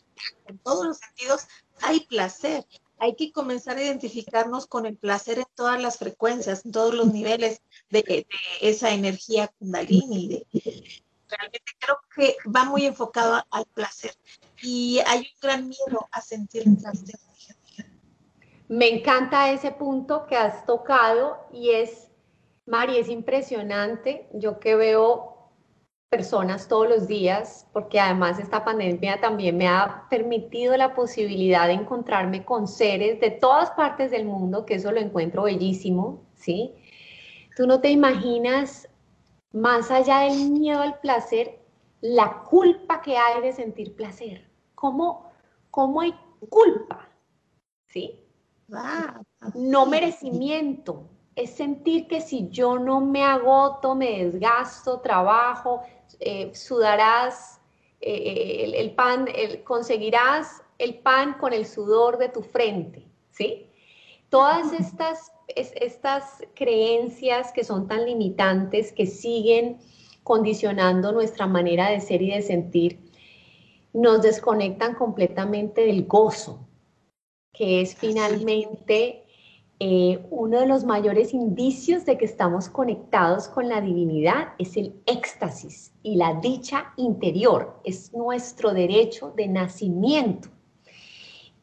en 0.45 0.57
todos 0.57 0.85
los 0.85 0.97
sentidos 0.97 1.47
hay 1.83 2.01
placer. 2.01 2.65
Hay 2.99 3.15
que 3.15 3.31
comenzar 3.31 3.77
a 3.77 3.83
identificarnos 3.83 4.65
con 4.65 4.85
el 4.85 4.95
placer 4.95 5.39
en 5.39 5.45
todas 5.55 5.81
las 5.81 5.97
frecuencias, 5.97 6.65
en 6.65 6.71
todos 6.71 6.93
los 6.93 7.11
niveles 7.11 7.61
de, 7.89 8.25
esa 8.61 8.91
energía 8.91 9.49
kundalini. 9.59 10.45
realmente 11.27 11.71
creo 11.79 11.97
que 12.15 12.37
va 12.49 12.63
muy 12.63 12.85
enfocado 12.85 13.43
al 13.49 13.65
placer. 13.73 14.13
Y 14.61 14.99
hay 15.05 15.19
un 15.19 15.39
gran 15.41 15.67
miedo 15.67 16.07
a 16.11 16.21
sentir 16.21 16.63
placer. 16.63 17.19
Me 18.69 18.87
encanta 18.87 19.51
ese 19.51 19.71
punto 19.71 20.25
que 20.25 20.37
has 20.37 20.65
tocado 20.65 21.37
y 21.51 21.71
es, 21.71 22.07
Mari, 22.65 22.97
es 22.97 23.09
impresionante. 23.09 24.29
Yo 24.33 24.59
que 24.59 24.75
veo 24.75 25.32
personas 26.13 26.67
todos 26.67 26.87
los 26.87 27.07
días, 27.07 27.67
porque 27.73 27.99
además 27.99 28.37
esta 28.37 28.63
pandemia 28.63 29.19
también 29.19 29.57
me 29.57 29.67
ha 29.67 30.05
permitido 30.11 30.77
la 30.77 30.93
posibilidad 30.93 31.65
de 31.65 31.73
encontrarme 31.73 32.45
con 32.45 32.67
seres 32.67 33.19
de 33.19 33.31
todas 33.31 33.71
partes 33.71 34.11
del 34.11 34.25
mundo, 34.25 34.63
que 34.63 34.75
eso 34.75 34.91
lo 34.91 34.99
encuentro 34.99 35.41
bellísimo, 35.45 36.21
¿sí? 36.35 36.75
Tú 37.57 37.65
no 37.65 37.81
te 37.81 37.89
imaginas, 37.89 38.87
más 39.53 39.89
allá 39.89 40.19
del 40.19 40.51
miedo 40.51 40.81
al 40.81 40.99
placer, 40.99 41.59
la 42.01 42.43
culpa 42.43 43.01
que 43.01 43.17
hay 43.17 43.41
de 43.41 43.51
sentir 43.51 43.95
placer. 43.95 44.47
¿Cómo, 44.75 45.31
cómo 45.71 46.01
hay 46.01 46.13
culpa? 46.47 47.09
¿Sí? 47.87 48.19
No 49.55 49.87
merecimiento, 49.87 51.09
es 51.35 51.55
sentir 51.55 52.07
que 52.07 52.21
si 52.21 52.49
yo 52.49 52.77
no 52.77 53.01
me 53.01 53.23
agoto, 53.23 53.95
me 53.95 54.23
desgasto, 54.23 54.99
trabajo, 54.99 55.81
eh, 56.25 56.51
sudarás 56.55 57.59
eh, 58.01 58.71
el, 58.75 58.91
pan, 58.91 59.27
conseguirás 59.63 60.61
el 60.77 60.95
pan 60.99 61.33
con 61.33 61.53
el 61.53 61.65
sudor 61.65 62.17
de 62.17 62.29
tu 62.29 62.41
frente, 62.41 63.05
¿sí? 63.31 63.67
Todas 64.29 64.73
estas, 64.73 65.31
estas 65.55 66.41
creencias 66.55 67.51
que 67.51 67.63
son 67.63 67.87
tan 67.87 68.05
limitantes, 68.05 68.91
que 68.91 69.05
siguen 69.05 69.79
condicionando 70.23 71.11
nuestra 71.11 71.45
manera 71.45 71.89
de 71.89 71.99
ser 71.99 72.21
y 72.21 72.31
de 72.31 72.41
sentir, 72.41 72.99
nos 73.93 74.21
desconectan 74.21 74.95
completamente 74.95 75.85
del 75.85 76.05
gozo, 76.05 76.65
que 77.53 77.81
es 77.81 77.95
finalmente 77.95 79.22
eh, 79.85 80.25
uno 80.29 80.61
de 80.61 80.65
los 80.65 80.85
mayores 80.85 81.33
indicios 81.33 82.05
de 82.05 82.17
que 82.17 82.23
estamos 82.23 82.69
conectados 82.69 83.49
con 83.49 83.67
la 83.67 83.81
divinidad, 83.81 84.53
es 84.57 84.77
el 84.77 84.95
éxtasis 85.05 85.91
y 86.03 86.15
la 86.15 86.35
dicha 86.35 86.93
interior, 86.95 87.81
es 87.83 88.13
nuestro 88.13 88.71
derecho 88.71 89.33
de 89.35 89.49
nacimiento. 89.49 90.47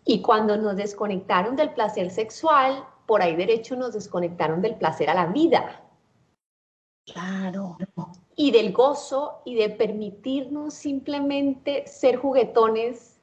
Y 0.05 0.21
cuando 0.21 0.59
nos 0.59 0.77
desconectaron 0.77 1.57
del 1.57 1.73
placer 1.73 2.11
sexual, 2.11 2.85
por 3.07 3.23
ahí 3.23 3.35
derecho 3.37 3.75
nos 3.75 3.95
desconectaron 3.95 4.61
del 4.61 4.75
placer 4.75 5.09
a 5.09 5.15
la 5.15 5.25
vida. 5.25 5.83
Claro. 7.07 7.79
Y 8.37 8.51
del 8.51 8.75
gozo 8.75 9.41
y 9.47 9.55
de 9.55 9.71
permitirnos 9.71 10.75
simplemente 10.75 11.87
ser 11.87 12.17
juguetones, 12.17 13.19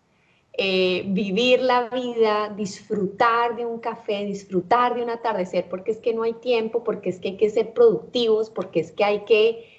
eh, 0.59 1.03
vivir 1.05 1.61
la 1.61 1.87
vida, 1.89 2.49
disfrutar 2.49 3.55
de 3.55 3.63
un 3.63 3.79
café, 3.79 4.25
disfrutar 4.25 4.95
de 4.95 5.03
un 5.03 5.11
atardecer, 5.11 5.69
porque 5.69 5.91
es 5.91 5.99
que 5.99 6.15
no 6.15 6.23
hay 6.23 6.33
tiempo, 6.33 6.83
porque 6.83 7.09
es 7.09 7.19
que 7.19 7.29
hay 7.29 7.37
que 7.37 7.51
ser 7.51 7.73
productivos, 7.73 8.49
porque 8.49 8.79
es 8.79 8.91
que 8.91 9.03
hay 9.03 9.19
que 9.25 9.69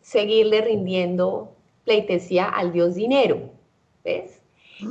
seguirle 0.00 0.62
rindiendo 0.62 1.54
pleitesía 1.84 2.48
al 2.48 2.72
Dios 2.72 2.94
dinero. 2.94 3.50
¿Ves? 4.04 4.40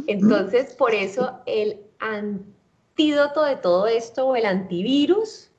Entonces, 0.05 0.75
por 0.75 0.93
eso 0.93 1.39
el 1.47 1.81
antídoto 1.97 3.43
de 3.43 3.55
todo 3.55 3.87
esto 3.87 4.27
o 4.27 4.35
el 4.35 4.45
antivirus 4.45 5.49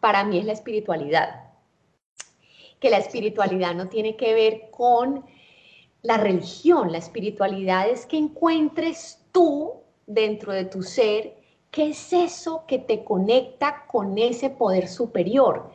para 0.00 0.24
mí 0.24 0.38
es 0.38 0.46
la 0.46 0.52
espiritualidad. 0.54 1.44
Que 2.80 2.88
la 2.88 2.96
espiritualidad 2.96 3.74
no 3.74 3.88
tiene 3.88 4.16
que 4.16 4.32
ver 4.32 4.70
con 4.70 5.26
la 6.02 6.16
religión, 6.16 6.92
la 6.92 6.98
espiritualidad 6.98 7.88
es 7.88 8.06
que 8.06 8.16
encuentres 8.16 9.24
tú 9.32 9.74
dentro 10.06 10.52
de 10.52 10.64
tu 10.64 10.82
ser 10.82 11.36
qué 11.70 11.90
es 11.90 12.12
eso 12.12 12.64
que 12.66 12.78
te 12.78 13.04
conecta 13.04 13.86
con 13.86 14.18
ese 14.18 14.50
poder 14.50 14.88
superior, 14.88 15.70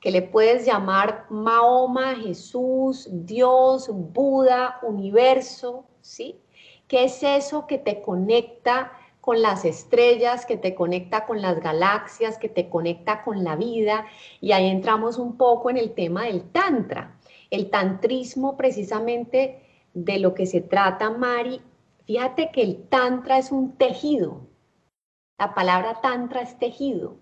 que 0.00 0.10
le 0.10 0.22
puedes 0.22 0.66
llamar 0.66 1.26
Mahoma, 1.30 2.16
Jesús, 2.16 3.08
Dios, 3.10 3.88
Buda, 3.90 4.78
universo, 4.82 5.84
¿sí? 6.00 6.40
¿Qué 6.86 7.04
es 7.04 7.22
eso 7.22 7.66
que 7.66 7.78
te 7.78 8.02
conecta 8.02 8.92
con 9.20 9.40
las 9.40 9.64
estrellas, 9.64 10.44
que 10.44 10.56
te 10.56 10.74
conecta 10.74 11.24
con 11.24 11.40
las 11.40 11.60
galaxias, 11.60 12.36
que 12.36 12.48
te 12.48 12.68
conecta 12.68 13.22
con 13.22 13.42
la 13.42 13.56
vida? 13.56 14.06
Y 14.40 14.52
ahí 14.52 14.68
entramos 14.68 15.18
un 15.18 15.36
poco 15.36 15.70
en 15.70 15.78
el 15.78 15.94
tema 15.94 16.24
del 16.24 16.50
Tantra. 16.50 17.16
El 17.52 17.68
tantrismo 17.68 18.56
precisamente 18.56 19.62
de 19.92 20.18
lo 20.18 20.32
que 20.32 20.46
se 20.46 20.62
trata, 20.62 21.10
Mari, 21.10 21.60
fíjate 22.06 22.50
que 22.50 22.62
el 22.62 22.88
Tantra 22.88 23.36
es 23.36 23.52
un 23.52 23.76
tejido. 23.76 24.40
La 25.38 25.54
palabra 25.54 26.00
Tantra 26.00 26.40
es 26.40 26.58
tejido. 26.58 27.16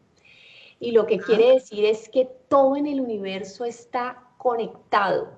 Y 0.78 0.92
lo 0.92 1.04
que 1.06 1.18
quiere 1.18 1.54
decir 1.54 1.84
es 1.84 2.08
que 2.08 2.26
todo 2.48 2.76
en 2.76 2.86
el 2.86 3.00
universo 3.00 3.64
está 3.64 4.28
conectado. 4.38 5.32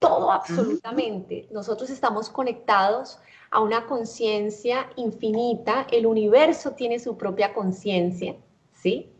Todo 0.00 0.32
absolutamente. 0.32 1.46
Nosotros 1.52 1.88
estamos 1.88 2.30
conectados 2.30 3.20
a 3.52 3.60
una 3.60 3.86
conciencia 3.86 4.90
infinita, 4.96 5.86
el 5.92 6.04
universo 6.04 6.72
tiene 6.72 6.98
su 6.98 7.16
propia 7.16 7.54
conciencia, 7.54 8.34
¿sí? 8.74 9.12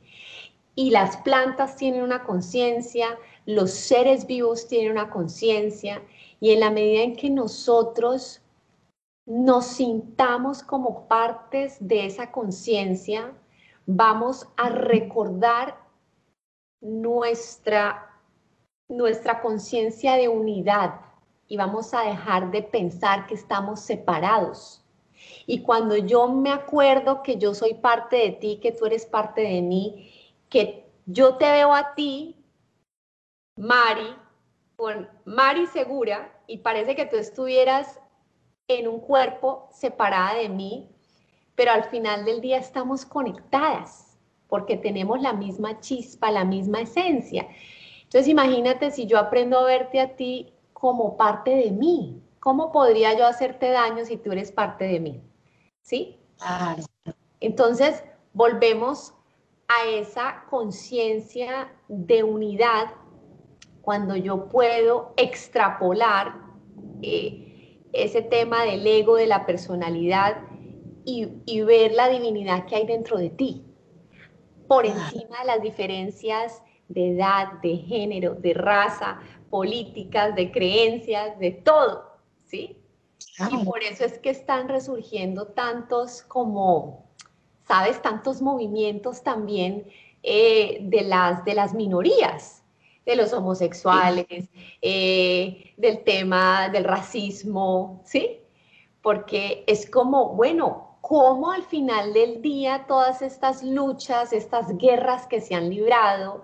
Y 0.74 0.90
las 0.90 1.16
plantas 1.18 1.76
tienen 1.76 2.02
una 2.02 2.24
conciencia, 2.24 3.16
los 3.46 3.70
seres 3.70 4.26
vivos 4.26 4.68
tienen 4.68 4.92
una 4.92 5.10
conciencia, 5.10 6.02
y 6.40 6.50
en 6.52 6.60
la 6.60 6.70
medida 6.70 7.02
en 7.02 7.16
que 7.16 7.30
nosotros 7.30 8.40
nos 9.26 9.66
sintamos 9.66 10.62
como 10.62 11.06
partes 11.06 11.76
de 11.80 12.06
esa 12.06 12.32
conciencia, 12.32 13.32
vamos 13.86 14.46
a 14.56 14.68
recordar 14.68 15.78
nuestra, 16.80 18.18
nuestra 18.88 19.40
conciencia 19.40 20.16
de 20.16 20.28
unidad, 20.28 21.00
y 21.46 21.56
vamos 21.56 21.92
a 21.94 22.02
dejar 22.02 22.50
de 22.52 22.62
pensar 22.62 23.26
que 23.26 23.34
estamos 23.34 23.80
separados. 23.80 24.84
Y 25.46 25.62
cuando 25.62 25.96
yo 25.96 26.28
me 26.28 26.52
acuerdo 26.52 27.22
que 27.22 27.36
yo 27.36 27.54
soy 27.54 27.74
parte 27.74 28.16
de 28.16 28.30
ti, 28.30 28.60
que 28.62 28.72
tú 28.72 28.86
eres 28.86 29.04
parte 29.04 29.42
de 29.42 29.60
mí, 29.60 30.12
que 30.48 30.86
yo 31.06 31.36
te 31.36 31.50
veo 31.50 31.74
a 31.74 31.94
ti, 31.94 32.36
Mari, 33.56 34.16
con 34.76 35.08
Mari 35.24 35.66
segura, 35.66 36.32
y 36.46 36.58
parece 36.58 36.96
que 36.96 37.06
tú 37.06 37.16
estuvieras 37.16 38.00
en 38.68 38.88
un 38.88 39.00
cuerpo 39.00 39.68
separada 39.72 40.34
de 40.34 40.48
mí, 40.48 40.90
pero 41.54 41.72
al 41.72 41.84
final 41.84 42.24
del 42.24 42.40
día 42.40 42.58
estamos 42.58 43.04
conectadas 43.04 44.10
porque 44.48 44.76
tenemos 44.76 45.20
la 45.22 45.32
misma 45.32 45.80
chispa, 45.80 46.30
la 46.30 46.44
misma 46.44 46.82
esencia. 46.82 47.48
Entonces 48.02 48.28
imagínate 48.28 48.90
si 48.90 49.06
yo 49.06 49.18
aprendo 49.18 49.58
a 49.58 49.64
verte 49.64 50.00
a 50.00 50.16
ti 50.16 50.52
como 50.72 51.16
parte 51.16 51.54
de 51.54 51.70
mí. 51.70 52.20
¿Cómo 52.40 52.72
podría 52.72 53.16
yo 53.16 53.26
hacerte 53.26 53.70
daño 53.70 54.04
si 54.04 54.16
tú 54.16 54.32
eres 54.32 54.50
parte 54.50 54.86
de 54.86 54.98
mí? 54.98 55.22
¿Sí? 55.82 56.18
Claro. 56.38 56.82
Entonces, 57.38 58.02
volvemos 58.32 59.14
a 59.68 59.88
esa 59.88 60.44
conciencia 60.50 61.72
de 61.88 62.24
unidad 62.24 62.86
cuando 63.90 64.14
yo 64.14 64.48
puedo 64.48 65.14
extrapolar 65.16 66.32
eh, 67.02 67.76
ese 67.92 68.22
tema 68.22 68.64
del 68.64 68.86
ego, 68.86 69.16
de 69.16 69.26
la 69.26 69.46
personalidad 69.46 70.42
y, 71.04 71.26
y 71.44 71.62
ver 71.62 71.90
la 71.94 72.08
divinidad 72.08 72.66
que 72.66 72.76
hay 72.76 72.86
dentro 72.86 73.18
de 73.18 73.30
ti, 73.30 73.64
por 74.68 74.86
encima 74.86 75.40
de 75.40 75.44
las 75.44 75.60
diferencias 75.60 76.62
de 76.86 77.16
edad, 77.16 77.54
de 77.62 77.78
género, 77.78 78.36
de 78.36 78.54
raza, 78.54 79.18
políticas, 79.50 80.36
de 80.36 80.52
creencias, 80.52 81.36
de 81.40 81.50
todo, 81.50 82.12
¿sí? 82.46 82.76
Y 83.50 83.64
por 83.64 83.82
eso 83.82 84.04
es 84.04 84.20
que 84.20 84.30
están 84.30 84.68
resurgiendo 84.68 85.48
tantos 85.48 86.22
como, 86.22 87.10
¿sabes? 87.66 88.00
Tantos 88.00 88.40
movimientos 88.40 89.24
también 89.24 89.84
eh, 90.22 90.78
de, 90.80 91.02
las, 91.02 91.44
de 91.44 91.54
las 91.54 91.74
minorías, 91.74 92.59
de 93.06 93.16
los 93.16 93.32
homosexuales, 93.32 94.48
eh, 94.82 95.72
del 95.76 96.04
tema 96.04 96.68
del 96.68 96.84
racismo, 96.84 98.02
¿sí? 98.04 98.40
Porque 99.02 99.64
es 99.66 99.88
como, 99.90 100.34
bueno, 100.34 100.98
¿cómo 101.00 101.52
al 101.52 101.62
final 101.62 102.12
del 102.12 102.42
día 102.42 102.84
todas 102.86 103.22
estas 103.22 103.62
luchas, 103.62 104.32
estas 104.32 104.76
guerras 104.76 105.26
que 105.26 105.40
se 105.40 105.54
han 105.54 105.70
librado, 105.70 106.42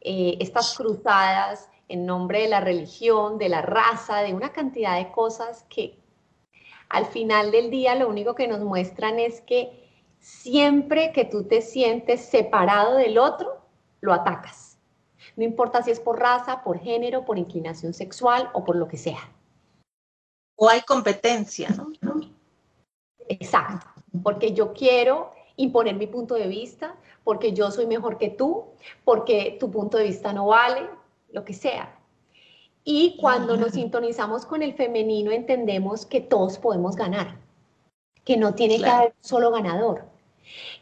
eh, 0.00 0.36
estas 0.40 0.76
cruzadas, 0.76 1.68
en 1.88 2.04
nombre 2.04 2.42
de 2.42 2.48
la 2.48 2.60
religión, 2.60 3.38
de 3.38 3.48
la 3.48 3.62
raza, 3.62 4.22
de 4.22 4.34
una 4.34 4.52
cantidad 4.52 4.96
de 4.96 5.10
cosas 5.12 5.64
que 5.68 5.98
al 6.88 7.06
final 7.06 7.50
del 7.50 7.70
día 7.70 7.94
lo 7.94 8.08
único 8.08 8.34
que 8.34 8.48
nos 8.48 8.60
muestran 8.60 9.18
es 9.18 9.40
que 9.40 9.88
siempre 10.18 11.12
que 11.12 11.24
tú 11.24 11.44
te 11.44 11.62
sientes 11.62 12.24
separado 12.24 12.96
del 12.96 13.18
otro, 13.18 13.60
lo 14.00 14.12
atacas. 14.12 14.65
No 15.36 15.44
importa 15.44 15.82
si 15.82 15.90
es 15.90 16.00
por 16.00 16.18
raza, 16.18 16.64
por 16.64 16.78
género, 16.78 17.24
por 17.24 17.38
inclinación 17.38 17.92
sexual 17.92 18.50
o 18.54 18.64
por 18.64 18.76
lo 18.76 18.88
que 18.88 18.96
sea. 18.96 19.30
O 20.56 20.68
hay 20.68 20.80
competencia, 20.80 21.68
¿no? 22.00 22.20
Exacto, 23.28 23.86
porque 24.22 24.52
yo 24.52 24.72
quiero 24.72 25.32
imponer 25.56 25.96
mi 25.96 26.06
punto 26.06 26.34
de 26.34 26.46
vista, 26.46 26.96
porque 27.24 27.52
yo 27.52 27.70
soy 27.70 27.86
mejor 27.86 28.18
que 28.18 28.30
tú, 28.30 28.64
porque 29.04 29.56
tu 29.60 29.70
punto 29.70 29.98
de 29.98 30.04
vista 30.04 30.32
no 30.32 30.46
vale, 30.46 30.88
lo 31.32 31.44
que 31.44 31.52
sea. 31.52 31.98
Y 32.84 33.18
cuando 33.20 33.56
nos 33.56 33.72
sintonizamos 33.72 34.46
con 34.46 34.62
el 34.62 34.74
femenino 34.74 35.32
entendemos 35.32 36.06
que 36.06 36.20
todos 36.20 36.58
podemos 36.58 36.94
ganar, 36.94 37.38
que 38.24 38.36
no 38.36 38.54
tiene 38.54 38.78
que 38.78 38.88
haber 38.88 39.14
solo 39.20 39.50
ganador, 39.50 40.04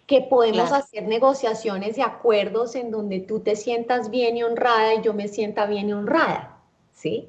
que 0.07 0.21
podemos 0.21 0.73
hacer 0.73 1.05
negociaciones 1.05 1.97
de 1.97 2.03
acuerdos 2.03 2.75
en 2.75 2.91
donde 2.91 3.21
tú 3.21 3.41
te 3.41 3.57
sientas 3.57 4.11
bien 4.11 4.37
y 4.37 4.43
honrada 4.43 4.95
y 4.95 5.03
yo 5.03 5.15
me 5.15 5.29
sienta 5.29 5.67
bien 5.67 5.89
y 5.89 5.93
honrada, 5.93 6.59
¿sí? 6.93 7.29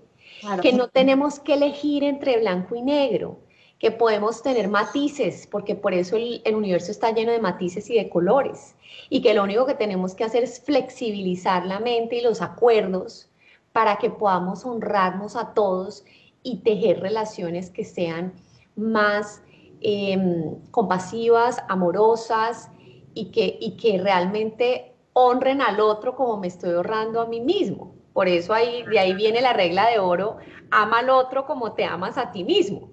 Que 0.62 0.74
no 0.74 0.90
tenemos 0.90 1.40
que 1.40 1.54
elegir 1.54 2.04
entre 2.04 2.40
blanco 2.40 2.76
y 2.76 2.82
negro, 2.82 3.40
que 3.80 3.92
podemos 3.92 4.42
tener 4.42 4.68
matices, 4.68 5.48
porque 5.48 5.76
por 5.76 5.94
eso 5.94 6.18
el, 6.18 6.42
el, 6.44 6.56
universo 6.56 6.92
está 6.92 7.12
lleno 7.12 7.32
de 7.32 7.40
matices 7.40 7.90
y 7.90 7.96
de 7.96 8.10
colores, 8.10 8.76
y 9.10 9.22
que 9.22 9.34
lo 9.34 9.44
único 9.44 9.66
que 9.66 9.76
tenemos 9.76 10.14
que 10.16 10.24
hacer 10.24 10.44
es 10.44 10.60
flexibilizar 10.60 11.66
la 11.66 11.80
mente 11.80 12.18
y 12.18 12.22
los 12.22 12.42
acuerdos 12.42 13.30
para 13.72 13.98
que 13.98 14.10
podamos 14.10 14.66
honrarnos 14.66 15.36
a 15.36 15.54
todos 15.54 16.06
y 16.44 16.58
tejer 16.58 17.00
relaciones 17.00 17.70
que 17.70 17.84
sean 17.84 18.34
más 18.76 19.42
em, 19.88 20.62
compasivas, 20.72 21.58
amorosas 21.70 22.72
y 23.14 23.32
que, 23.32 23.58
y 23.62 23.78
que 23.78 24.00
realmente 24.02 24.96
honren 25.14 25.62
al 25.62 25.80
otro 25.80 26.16
como 26.16 26.38
me 26.38 26.48
estoy 26.48 26.72
honrando 26.74 27.22
a 27.22 27.28
mí 27.28 27.40
mismo. 27.40 27.96
Por 28.12 28.28
eso 28.28 28.54
ahí, 28.54 28.84
de 28.84 28.98
ahí 28.98 29.14
viene 29.14 29.42
la 29.42 29.54
regla 29.54 29.90
de 29.90 30.00
oro, 30.00 30.38
ama 30.72 31.00
al 31.00 31.12
otro 31.12 31.46
como 31.46 31.74
te 31.74 31.86
amas 31.86 32.18
a 32.18 32.32
ti 32.32 32.44
mismo. 32.44 32.92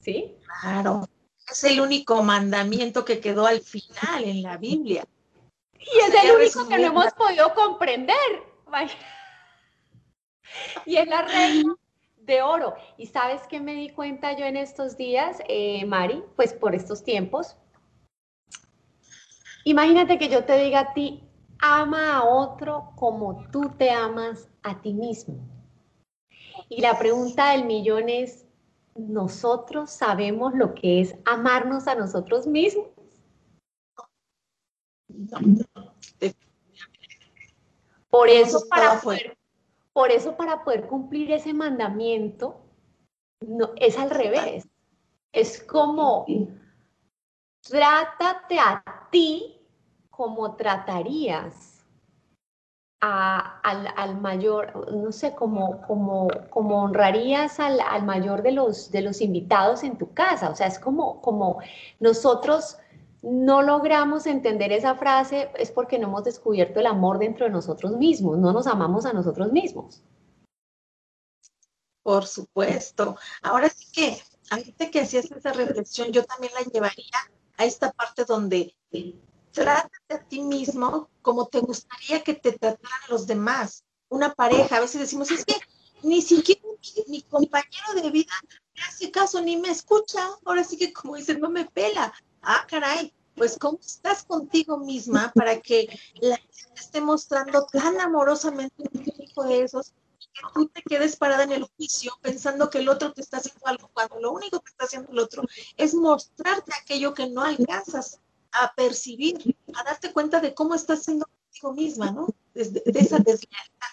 ¿sí? 0.00 0.38
Claro. 0.60 1.06
es 1.50 1.64
el 1.64 1.80
único 1.80 2.22
mandamiento 2.22 3.04
que 3.04 3.20
quedó 3.20 3.46
al 3.46 3.60
final 3.60 4.24
en 4.24 4.42
la 4.42 4.56
Biblia. 4.56 5.04
Y 5.78 5.98
es 5.98 6.24
el 6.24 6.36
único 6.36 6.66
que 6.66 6.78
no 6.78 6.86
hemos 6.86 7.12
podido 7.12 7.52
comprender. 7.54 8.16
Y 10.84 10.96
es 10.96 11.08
la 11.08 11.22
reina 11.22 11.74
de 12.24 12.42
oro. 12.42 12.74
¿Y 12.96 13.06
sabes 13.06 13.42
qué 13.48 13.60
me 13.60 13.74
di 13.74 13.90
cuenta 13.90 14.36
yo 14.36 14.44
en 14.44 14.56
estos 14.56 14.96
días, 14.96 15.38
eh, 15.48 15.84
Mari? 15.86 16.22
Pues 16.36 16.52
por 16.52 16.74
estos 16.74 17.04
tiempos. 17.04 17.56
Imagínate 19.64 20.18
que 20.18 20.28
yo 20.28 20.44
te 20.44 20.56
diga 20.58 20.80
a 20.80 20.92
ti, 20.92 21.22
ama 21.60 22.16
a 22.16 22.24
otro 22.24 22.92
como 22.96 23.48
tú 23.50 23.70
te 23.78 23.90
amas 23.90 24.48
a 24.62 24.80
ti 24.80 24.92
mismo. 24.92 25.38
Y 26.68 26.80
la 26.80 26.98
pregunta 26.98 27.52
del 27.52 27.64
millón 27.64 28.08
es, 28.08 28.46
¿nosotros 28.96 29.90
sabemos 29.90 30.54
lo 30.54 30.74
que 30.74 31.00
es 31.00 31.14
amarnos 31.24 31.86
a 31.86 31.94
nosotros 31.94 32.46
mismos? 32.46 32.88
Por 38.10 38.28
eso, 38.28 38.60
para 38.68 39.00
poder, 39.00 39.36
por 39.92 40.10
eso, 40.10 40.36
para 40.36 40.64
poder 40.64 40.86
cumplir 40.86 41.32
ese 41.32 41.52
mandamiento, 41.52 42.60
no, 43.40 43.70
es 43.76 43.98
al 43.98 44.10
revés. 44.10 44.68
Es 45.32 45.62
como, 45.62 46.26
trátate 47.62 48.58
a 48.58 48.82
ti 49.10 49.58
como 50.10 50.56
tratarías 50.56 51.72
al, 53.02 54.20
mayor, 54.20 54.92
no 54.92 55.10
sé, 55.10 55.34
como, 55.34 55.82
como, 55.82 56.28
como 56.50 56.82
honrarías 56.84 57.58
al, 57.58 58.04
mayor 58.04 58.42
de 58.42 58.52
los, 58.52 58.92
de 58.92 59.02
los 59.02 59.20
invitados 59.20 59.82
en 59.82 59.98
tu 59.98 60.14
casa. 60.14 60.50
O 60.50 60.54
sea, 60.54 60.68
es 60.68 60.78
como, 60.78 61.20
como 61.20 61.58
nosotros 61.98 62.78
no 63.22 63.62
logramos 63.62 64.26
entender 64.26 64.72
esa 64.72 64.96
frase, 64.96 65.50
es 65.56 65.70
porque 65.70 65.98
no 65.98 66.08
hemos 66.08 66.24
descubierto 66.24 66.80
el 66.80 66.86
amor 66.86 67.18
dentro 67.18 67.46
de 67.46 67.52
nosotros 67.52 67.96
mismos, 67.96 68.38
no 68.38 68.52
nos 68.52 68.66
amamos 68.66 69.06
a 69.06 69.12
nosotros 69.12 69.52
mismos. 69.52 70.02
Por 72.02 72.26
supuesto. 72.26 73.16
Ahora 73.42 73.68
sí 73.68 73.86
que, 73.92 74.20
ahorita 74.50 74.90
que 74.90 75.00
hacías 75.00 75.30
esa 75.30 75.52
reflexión, 75.52 76.10
yo 76.10 76.24
también 76.24 76.52
la 76.54 76.62
llevaría 76.62 77.18
a 77.56 77.64
esta 77.64 77.92
parte 77.92 78.24
donde 78.24 78.74
trátate 79.52 80.14
a 80.14 80.18
ti 80.24 80.40
mismo 80.40 81.08
como 81.20 81.46
te 81.46 81.60
gustaría 81.60 82.24
que 82.24 82.34
te 82.34 82.52
trataran 82.52 83.00
los 83.08 83.26
demás. 83.26 83.84
Una 84.08 84.34
pareja, 84.34 84.76
a 84.76 84.80
veces 84.80 85.00
decimos, 85.00 85.30
es 85.30 85.44
que 85.44 85.54
ni 86.02 86.20
siquiera 86.22 86.60
mi, 87.06 87.22
compañero 87.22 87.94
de 87.94 88.10
vida 88.10 88.32
me 88.74 88.82
hace 88.82 89.10
caso 89.10 89.40
ni 89.40 89.56
me 89.56 89.70
escucha. 89.70 90.28
Ahora 90.44 90.64
sí 90.64 90.76
que, 90.76 90.92
como 90.92 91.16
dicen, 91.16 91.40
no 91.40 91.50
me 91.50 91.64
pela. 91.66 92.12
Ah, 92.42 92.66
caray, 92.68 93.14
pues 93.36 93.56
¿cómo 93.58 93.78
estás 93.80 94.24
contigo 94.24 94.76
misma 94.78 95.32
para 95.34 95.60
que 95.60 95.88
la 96.20 96.36
gente 96.36 96.80
esté 96.80 97.00
mostrando 97.00 97.66
tan 97.66 98.00
amorosamente 98.00 98.82
un 98.92 99.04
hijo 99.18 99.44
de 99.44 99.62
esos 99.62 99.92
que 100.18 100.40
tú 100.54 100.66
te 100.68 100.82
quedes 100.82 101.16
parada 101.16 101.44
en 101.44 101.52
el 101.52 101.64
juicio 101.76 102.12
pensando 102.20 102.68
que 102.68 102.78
el 102.78 102.88
otro 102.88 103.12
te 103.12 103.20
está 103.20 103.36
haciendo 103.36 103.66
algo 103.66 103.90
cuando 103.92 104.18
lo 104.20 104.32
único 104.32 104.60
que 104.60 104.70
está 104.70 104.84
haciendo 104.86 105.12
el 105.12 105.18
otro 105.18 105.44
es 105.76 105.94
mostrarte 105.94 106.72
aquello 106.74 107.14
que 107.14 107.28
no 107.28 107.42
alcanzas 107.42 108.18
a 108.52 108.72
percibir, 108.74 109.56
a 109.74 109.84
darte 109.84 110.12
cuenta 110.12 110.40
de 110.40 110.54
cómo 110.54 110.74
estás 110.74 111.04
siendo 111.04 111.26
contigo 111.26 111.72
misma, 111.72 112.10
¿no? 112.10 112.26
De 112.54 112.82
esa 112.94 113.18
deslealtad, 113.18 113.88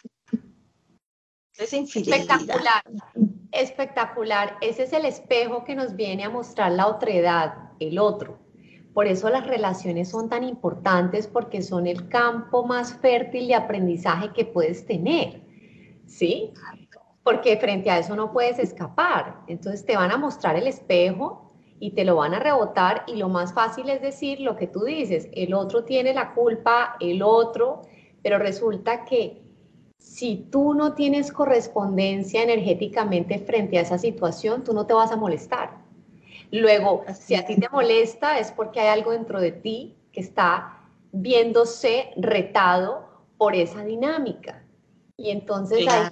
infidelidad. 1.73 2.19
Espectacular, 2.19 2.83
espectacular. 3.51 4.57
Ese 4.61 4.83
es 4.83 4.93
el 4.93 5.05
espejo 5.05 5.63
que 5.63 5.75
nos 5.75 5.95
viene 5.95 6.23
a 6.23 6.29
mostrar 6.29 6.71
la 6.71 6.87
otredad, 6.87 7.53
el 7.79 7.99
otro. 7.99 8.37
Por 8.93 9.07
eso 9.07 9.29
las 9.29 9.45
relaciones 9.45 10.09
son 10.09 10.29
tan 10.29 10.43
importantes 10.43 11.27
porque 11.27 11.61
son 11.61 11.87
el 11.87 12.09
campo 12.09 12.65
más 12.65 12.93
fértil 12.99 13.47
de 13.47 13.55
aprendizaje 13.55 14.33
que 14.33 14.45
puedes 14.45 14.85
tener, 14.85 15.41
¿sí? 16.05 16.51
Porque 17.23 17.57
frente 17.57 17.91
a 17.91 17.99
eso 17.99 18.15
no 18.15 18.31
puedes 18.31 18.59
escapar. 18.59 19.41
Entonces 19.47 19.85
te 19.85 19.95
van 19.95 20.11
a 20.11 20.17
mostrar 20.17 20.55
el 20.55 20.67
espejo 20.67 21.53
y 21.79 21.91
te 21.91 22.03
lo 22.03 22.17
van 22.17 22.33
a 22.33 22.39
rebotar 22.39 23.03
y 23.07 23.15
lo 23.15 23.29
más 23.29 23.53
fácil 23.53 23.89
es 23.89 24.01
decir 24.01 24.41
lo 24.41 24.55
que 24.55 24.67
tú 24.67 24.83
dices, 24.83 25.29
el 25.33 25.53
otro 25.53 25.85
tiene 25.85 26.13
la 26.13 26.33
culpa, 26.33 26.97
el 26.99 27.21
otro, 27.21 27.83
pero 28.21 28.37
resulta 28.37 29.05
que 29.05 29.48
si 29.99 30.47
tú 30.49 30.73
no 30.73 30.95
tienes 30.95 31.31
correspondencia 31.31 32.41
energéticamente 32.41 33.37
frente 33.39 33.77
a 33.77 33.81
esa 33.81 33.99
situación, 33.99 34.63
tú 34.63 34.73
no 34.73 34.87
te 34.87 34.93
vas 34.93 35.11
a 35.11 35.17
molestar. 35.17 35.77
Luego, 36.51 37.03
si 37.13 37.35
a 37.35 37.45
ti 37.45 37.57
te 37.57 37.69
molesta 37.69 38.39
es 38.39 38.51
porque 38.51 38.79
hay 38.79 38.87
algo 38.87 39.11
dentro 39.11 39.39
de 39.39 39.51
ti 39.51 39.95
que 40.11 40.21
está 40.21 40.79
viéndose 41.11 42.11
retado 42.17 43.07
por 43.37 43.55
esa 43.55 43.83
dinámica. 43.83 44.63
Y 45.15 45.29
entonces 45.29 45.87
ahí, 45.87 46.09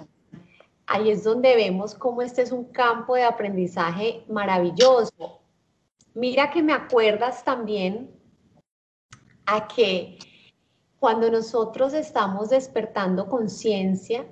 ahí 0.86 1.10
es 1.10 1.24
donde 1.24 1.56
vemos 1.56 1.96
cómo 1.96 2.22
este 2.22 2.42
es 2.42 2.52
un 2.52 2.64
campo 2.66 3.16
de 3.16 3.24
aprendizaje 3.24 4.22
maravilloso 4.28 5.38
Mira 6.18 6.50
que 6.50 6.64
me 6.64 6.72
acuerdas 6.72 7.44
también 7.44 8.10
a 9.46 9.68
que 9.68 10.18
cuando 10.98 11.30
nosotros 11.30 11.94
estamos 11.94 12.50
despertando 12.50 13.28
conciencia, 13.28 14.26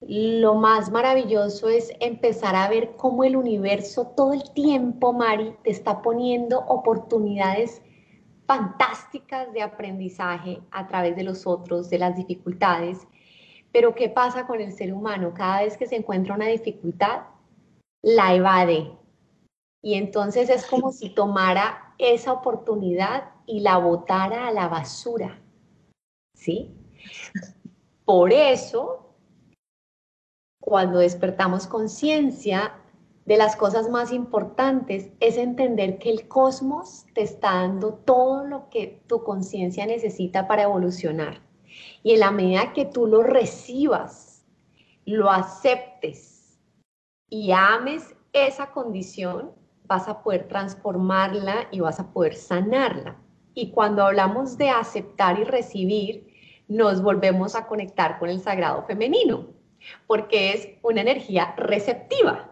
lo 0.00 0.54
más 0.54 0.90
maravilloso 0.90 1.68
es 1.68 1.92
empezar 2.00 2.56
a 2.56 2.68
ver 2.68 2.96
cómo 2.96 3.22
el 3.24 3.36
universo 3.36 4.08
todo 4.16 4.32
el 4.32 4.50
tiempo, 4.52 5.12
Mari, 5.12 5.56
te 5.62 5.70
está 5.70 6.02
poniendo 6.02 6.58
oportunidades 6.60 7.82
fantásticas 8.46 9.52
de 9.52 9.62
aprendizaje 9.62 10.60
a 10.72 10.88
través 10.88 11.14
de 11.14 11.22
los 11.22 11.46
otros, 11.46 11.88
de 11.88 11.98
las 11.98 12.16
dificultades. 12.16 13.06
Pero 13.72 13.94
¿qué 13.94 14.08
pasa 14.08 14.46
con 14.46 14.60
el 14.60 14.72
ser 14.72 14.92
humano? 14.92 15.32
Cada 15.34 15.62
vez 15.62 15.76
que 15.76 15.86
se 15.86 15.96
encuentra 15.96 16.34
una 16.34 16.46
dificultad, 16.46 17.22
la 18.02 18.34
evade, 18.34 18.90
y 19.82 19.94
entonces 19.94 20.48
es 20.48 20.64
como 20.64 20.92
si 20.92 21.10
tomara 21.10 21.94
esa 21.98 22.32
oportunidad 22.32 23.31
y 23.46 23.60
la 23.60 23.78
botara 23.78 24.48
a 24.48 24.52
la 24.52 24.68
basura. 24.68 25.40
¿Sí? 26.34 26.74
Por 28.04 28.32
eso, 28.32 29.14
cuando 30.60 30.98
despertamos 30.98 31.66
conciencia 31.66 32.74
de 33.24 33.36
las 33.36 33.54
cosas 33.54 33.88
más 33.88 34.12
importantes, 34.12 35.10
es 35.20 35.36
entender 35.36 35.98
que 35.98 36.10
el 36.10 36.26
cosmos 36.26 37.06
te 37.14 37.22
está 37.22 37.54
dando 37.54 37.94
todo 37.94 38.44
lo 38.44 38.68
que 38.68 39.02
tu 39.06 39.22
conciencia 39.22 39.86
necesita 39.86 40.48
para 40.48 40.64
evolucionar. 40.64 41.40
Y 42.02 42.14
en 42.14 42.20
la 42.20 42.30
medida 42.32 42.72
que 42.72 42.84
tú 42.84 43.06
lo 43.06 43.22
recibas, 43.22 44.44
lo 45.04 45.30
aceptes 45.30 46.58
y 47.28 47.52
ames 47.52 48.14
esa 48.32 48.70
condición, 48.72 49.52
vas 49.86 50.08
a 50.08 50.22
poder 50.22 50.48
transformarla 50.48 51.68
y 51.70 51.80
vas 51.80 52.00
a 52.00 52.12
poder 52.12 52.34
sanarla. 52.34 53.16
Y 53.54 53.70
cuando 53.70 54.04
hablamos 54.04 54.56
de 54.56 54.70
aceptar 54.70 55.38
y 55.38 55.44
recibir, 55.44 56.32
nos 56.68 57.02
volvemos 57.02 57.54
a 57.54 57.66
conectar 57.66 58.18
con 58.18 58.30
el 58.30 58.40
sagrado 58.40 58.84
femenino, 58.84 59.46
porque 60.06 60.52
es 60.52 60.68
una 60.82 61.02
energía 61.02 61.54
receptiva, 61.56 62.50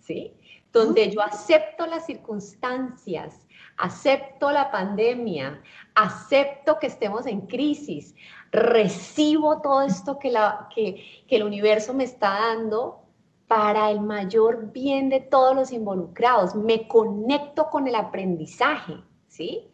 ¿sí? 0.00 0.34
Donde 0.72 1.10
yo 1.10 1.22
acepto 1.22 1.86
las 1.86 2.06
circunstancias, 2.06 3.46
acepto 3.76 4.50
la 4.50 4.70
pandemia, 4.70 5.62
acepto 5.94 6.78
que 6.78 6.86
estemos 6.86 7.26
en 7.26 7.42
crisis, 7.42 8.14
recibo 8.50 9.60
todo 9.60 9.82
esto 9.82 10.18
que, 10.18 10.30
la, 10.30 10.68
que, 10.74 11.24
que 11.26 11.36
el 11.36 11.44
universo 11.44 11.94
me 11.94 12.04
está 12.04 12.30
dando 12.30 13.02
para 13.48 13.90
el 13.90 14.00
mayor 14.00 14.72
bien 14.72 15.10
de 15.10 15.20
todos 15.20 15.54
los 15.54 15.72
involucrados. 15.72 16.54
Me 16.54 16.88
conecto 16.88 17.68
con 17.68 17.86
el 17.86 17.94
aprendizaje, 17.94 18.94
¿sí? 19.28 19.70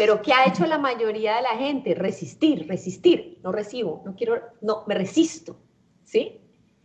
Pero 0.00 0.22
¿qué 0.22 0.32
ha 0.32 0.46
hecho 0.46 0.64
la 0.64 0.78
mayoría 0.78 1.36
de 1.36 1.42
la 1.42 1.58
gente? 1.58 1.94
Resistir, 1.94 2.66
resistir. 2.66 3.38
No 3.42 3.52
recibo, 3.52 4.00
no 4.06 4.14
quiero, 4.14 4.40
no, 4.62 4.82
me 4.86 4.94
resisto, 4.94 5.58
¿sí? 6.04 6.40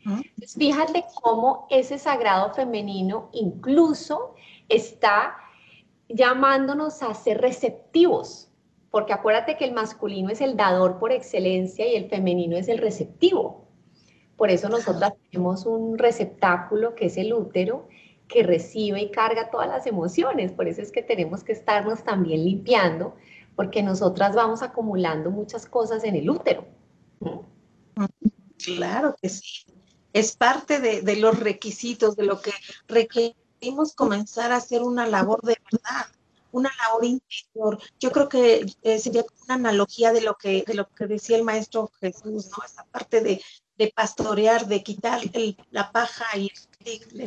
Entonces, 0.05 0.55
fíjate 0.57 1.05
cómo 1.21 1.65
ese 1.69 1.97
sagrado 1.97 2.53
femenino 2.53 3.29
incluso 3.31 4.35
está 4.67 5.37
llamándonos 6.09 7.01
a 7.03 7.13
ser 7.13 7.39
receptivos, 7.39 8.51
porque 8.91 9.13
acuérdate 9.13 9.55
que 9.55 9.63
el 9.63 9.71
masculino 9.71 10.29
es 10.29 10.41
el 10.41 10.57
dador 10.57 10.99
por 10.99 11.13
excelencia 11.13 11.87
y 11.87 11.95
el 11.95 12.09
femenino 12.09 12.57
es 12.57 12.67
el 12.67 12.79
receptivo. 12.79 13.69
Por 14.35 14.49
eso 14.49 14.67
nosotras 14.67 15.13
tenemos 15.31 15.65
un 15.65 15.97
receptáculo 15.97 16.95
que 16.95 17.05
es 17.05 17.15
el 17.15 17.33
útero 17.33 17.87
que 18.27 18.43
recibe 18.43 19.01
y 19.01 19.11
carga 19.11 19.49
todas 19.49 19.67
las 19.67 19.85
emociones. 19.87 20.51
Por 20.51 20.67
eso 20.67 20.81
es 20.81 20.91
que 20.91 21.03
tenemos 21.03 21.43
que 21.43 21.53
estarnos 21.53 22.03
también 22.03 22.43
limpiando, 22.43 23.15
porque 23.55 23.83
nosotras 23.83 24.35
vamos 24.35 24.61
acumulando 24.61 25.31
muchas 25.31 25.65
cosas 25.65 26.03
en 26.03 26.15
el 26.15 26.29
útero. 26.29 26.65
Claro 28.63 29.15
que 29.21 29.29
sí. 29.29 29.65
Es 30.13 30.35
parte 30.37 30.79
de, 30.79 31.15
los 31.17 31.39
requisitos, 31.39 32.15
de 32.15 32.23
lo 32.23 32.41
que 32.41 32.53
requerimos 32.87 33.93
comenzar 33.95 34.51
a 34.51 34.57
hacer 34.57 34.81
una 34.81 35.05
labor 35.07 35.41
de 35.41 35.57
verdad, 35.71 36.05
una 36.53 36.71
labor 36.83 37.03
interior. 37.03 37.79
Yo 37.99 38.11
creo 38.11 38.29
que 38.29 38.65
eh, 38.83 38.99
sería 38.99 39.25
una 39.43 39.55
analogía 39.55 40.13
de 40.13 40.21
lo 40.21 40.35
que, 40.35 40.63
de 40.65 40.73
lo 40.73 40.87
que 40.87 41.07
decía 41.07 41.35
el 41.35 41.43
maestro 41.43 41.91
Jesús, 41.99 42.49
¿no? 42.49 42.63
Esa 42.65 42.85
parte 42.85 43.19
de, 43.19 43.41
de 43.77 43.91
pastorear, 43.93 44.67
de 44.67 44.83
quitar 44.83 45.19
la 45.71 45.91
paja 45.91 46.25
y 46.37 46.45
el, 46.45 46.74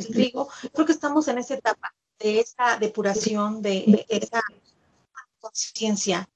trigo. 0.07 0.49
Creo 0.73 0.85
que 0.85 0.91
estamos 0.91 1.27
en 1.27 1.37
esa 1.37 1.55
etapa 1.55 1.93
de 2.19 2.39
esa 2.39 2.77
depuración, 2.79 3.61
de, 3.61 4.05
esa 4.09 4.41
conciencia 5.39 6.29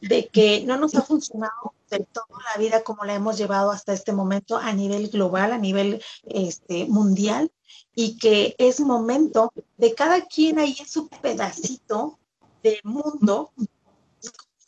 de 0.00 0.28
que 0.28 0.64
no 0.64 0.76
nos 0.76 0.94
ha 0.94 1.02
funcionado 1.02 1.74
del 1.88 2.06
todo 2.06 2.26
la 2.52 2.60
vida 2.60 2.82
como 2.82 3.04
la 3.04 3.14
hemos 3.14 3.38
llevado 3.38 3.70
hasta 3.70 3.92
este 3.92 4.12
momento 4.12 4.56
a 4.56 4.72
nivel 4.72 5.08
global, 5.08 5.52
a 5.52 5.58
nivel 5.58 6.02
este, 6.24 6.86
mundial, 6.86 7.50
y 7.94 8.18
que 8.18 8.54
es 8.58 8.80
momento 8.80 9.52
de 9.76 9.94
cada 9.94 10.26
quien 10.26 10.58
ahí 10.58 10.76
en 10.78 10.88
su 10.88 11.08
pedacito 11.08 12.18
de 12.62 12.80
mundo 12.84 13.52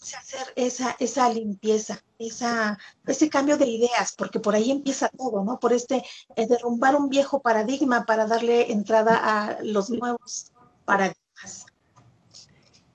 hacer 0.02 0.52
esa, 0.56 0.96
esa 0.98 1.28
limpieza, 1.28 2.02
esa, 2.18 2.78
ese 3.06 3.28
cambio 3.30 3.56
de 3.56 3.66
ideas, 3.66 4.14
porque 4.16 4.40
por 4.40 4.54
ahí 4.54 4.70
empieza 4.70 5.08
todo, 5.08 5.44
¿no? 5.44 5.58
Por 5.60 5.72
este 5.72 6.02
eh, 6.36 6.46
derrumbar 6.46 6.96
un 6.96 7.08
viejo 7.08 7.40
paradigma 7.40 8.04
para 8.04 8.26
darle 8.26 8.72
entrada 8.72 9.20
a 9.22 9.62
los 9.62 9.90
nuevos 9.90 10.52
paradigmas. 10.84 11.66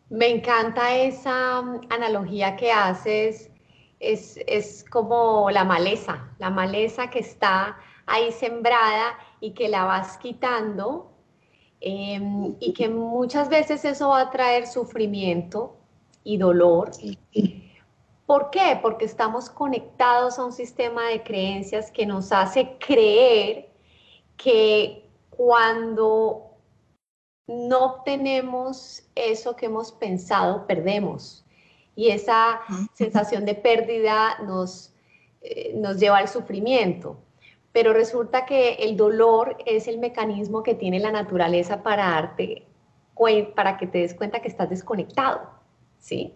Me 0.10 0.30
encanta 0.30 0.95
esa 0.95 1.62
mm, 1.62 1.88
analogía 1.89 2.55
que 2.55 2.72
haces, 2.72 3.49
es, 3.99 4.39
es 4.45 4.86
como 4.89 5.49
la 5.49 5.64
maleza, 5.64 6.30
la 6.39 6.49
maleza 6.49 7.10
que 7.10 7.20
está 7.20 7.78
ahí 8.05 8.32
sembrada 8.32 9.18
y 9.39 9.51
que 9.51 9.70
la 9.70 9.84
vas 9.84 10.18
quitando 10.18 11.12
em, 11.80 12.55
y 12.60 12.74
que 12.74 12.89
muchas 12.89 13.49
veces 13.49 13.86
eso 13.86 14.10
va 14.10 14.22
a 14.22 14.32
traer 14.32 14.68
sufrimiento 14.68 15.76
y 16.28 16.38
dolor. 16.38 16.91
¿Por 18.25 18.49
qué? 18.49 18.78
Porque 18.82 19.05
estamos 19.05 19.49
conectados 19.49 20.38
a 20.38 20.43
un 20.45 20.51
sistema 20.51 21.07
de 21.07 21.23
creencias 21.23 21.89
que 21.89 22.05
nos 22.05 22.34
hace 22.34 22.78
creer 22.86 23.69
que 24.36 25.09
cuando 25.30 26.51
no 27.47 27.86
obtenemos 27.86 29.03
eso 29.15 29.55
que 29.55 29.67
hemos 29.67 29.93
pensado, 29.93 30.67
perdemos. 30.67 31.45
Y 31.95 32.09
esa 32.09 32.59
sensación 32.93 33.45
de 33.45 33.55
pérdida 33.55 34.38
nos, 34.43 34.93
eh, 35.41 35.71
nos 35.75 35.97
lleva 35.97 36.17
al 36.17 36.28
sufrimiento 36.28 37.17
pero 37.73 37.93
resulta 37.93 38.43
que 38.47 38.73
el 38.73 38.97
dolor 38.97 39.55
es 39.67 39.88
el 39.88 39.99
mecanismo 39.99 40.63
que 40.63 40.73
tiene 40.73 40.99
la 40.99 41.11
naturaleza 41.11 41.84
para 41.84 42.09
darte 42.09 42.65
para 43.55 43.78
que 43.78 43.88
te 43.88 43.99
des 43.99 44.13
cuenta 44.13 44.41
que 44.41 44.47
estás 44.47 44.69
desconectado, 44.69 45.41
¿sí? 45.99 46.33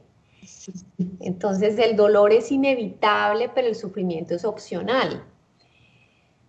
Entonces 1.19 1.77
el 1.77 1.95
dolor 1.95 2.33
es 2.33 2.51
inevitable, 2.51 3.49
pero 3.49 3.67
el 3.67 3.75
sufrimiento 3.75 4.35
es 4.35 4.45
opcional. 4.45 5.25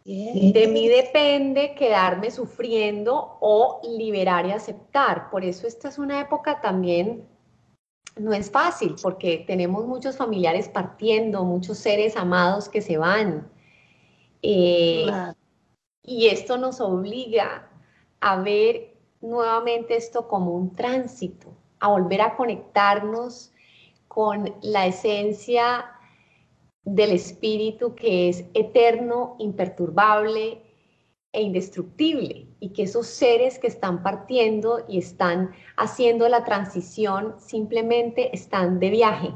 De 0.04 0.68
mí 0.72 0.88
depende 0.88 1.74
quedarme 1.76 2.30
sufriendo 2.32 3.38
o 3.40 3.80
liberar 3.96 4.46
y 4.46 4.50
aceptar. 4.50 5.30
Por 5.30 5.44
eso 5.44 5.66
esta 5.66 5.88
es 5.88 5.98
una 5.98 6.20
época 6.20 6.60
también, 6.60 7.28
no 8.16 8.32
es 8.32 8.50
fácil, 8.50 8.96
porque 9.00 9.44
tenemos 9.46 9.86
muchos 9.86 10.16
familiares 10.16 10.68
partiendo, 10.68 11.44
muchos 11.44 11.78
seres 11.78 12.16
amados 12.16 12.68
que 12.68 12.82
se 12.82 12.98
van. 12.98 13.48
Eh, 14.42 15.06
y 16.02 16.26
esto 16.26 16.58
nos 16.58 16.80
obliga 16.80 17.70
a 18.20 18.40
ver 18.40 18.96
nuevamente 19.20 19.96
esto 19.96 20.26
como 20.26 20.52
un 20.52 20.72
tránsito, 20.72 21.54
a 21.82 21.88
volver 21.88 22.20
a 22.22 22.36
conectarnos 22.36 23.52
con 24.06 24.54
la 24.62 24.86
esencia 24.86 25.84
del 26.84 27.10
espíritu 27.10 27.94
que 27.96 28.28
es 28.28 28.44
eterno, 28.54 29.34
imperturbable 29.40 30.62
e 31.32 31.42
indestructible 31.42 32.46
y 32.60 32.68
que 32.68 32.84
esos 32.84 33.08
seres 33.08 33.58
que 33.58 33.66
están 33.66 34.04
partiendo 34.04 34.84
y 34.88 34.98
están 34.98 35.50
haciendo 35.76 36.28
la 36.28 36.44
transición 36.44 37.34
simplemente 37.40 38.34
están 38.34 38.78
de 38.78 38.90
viaje, 38.90 39.34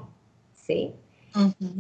¿sí? 0.55 0.95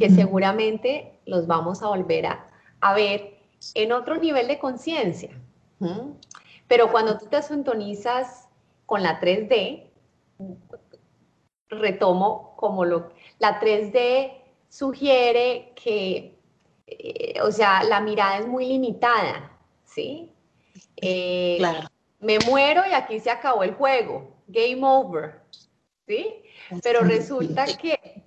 Que 0.01 0.11
seguramente 0.11 1.21
los 1.27 1.47
vamos 1.47 1.83
a 1.83 1.89
volver 1.89 2.27
a, 2.27 2.51
a 2.81 2.93
ver 2.93 3.39
en 3.75 3.93
otro 3.93 4.17
nivel 4.17 4.49
de 4.49 4.59
conciencia. 4.59 5.31
Pero 6.67 6.91
cuando 6.91 7.19
tú 7.19 7.27
te 7.27 7.41
sintonizas 7.41 8.49
con 8.85 9.03
la 9.03 9.21
3D, 9.21 9.86
retomo 11.68 12.55
como 12.57 12.84
lo... 12.84 13.12
La 13.39 13.61
3D 13.61 14.32
sugiere 14.68 15.72
que, 15.74 16.39
eh, 16.87 17.41
o 17.43 17.51
sea, 17.51 17.84
la 17.84 18.01
mirada 18.01 18.39
es 18.39 18.47
muy 18.47 18.66
limitada, 18.66 19.53
¿sí? 19.84 20.32
Eh, 20.97 21.57
claro. 21.59 21.89
Me 22.20 22.39
muero 22.41 22.82
y 22.89 22.95
aquí 22.95 23.20
se 23.20 23.30
acabó 23.30 23.62
el 23.62 23.74
juego, 23.74 24.37
game 24.47 24.80
over, 24.82 25.43
¿sí? 26.07 26.43
Pero 26.82 27.01
resulta 27.01 27.66
que 27.76 28.24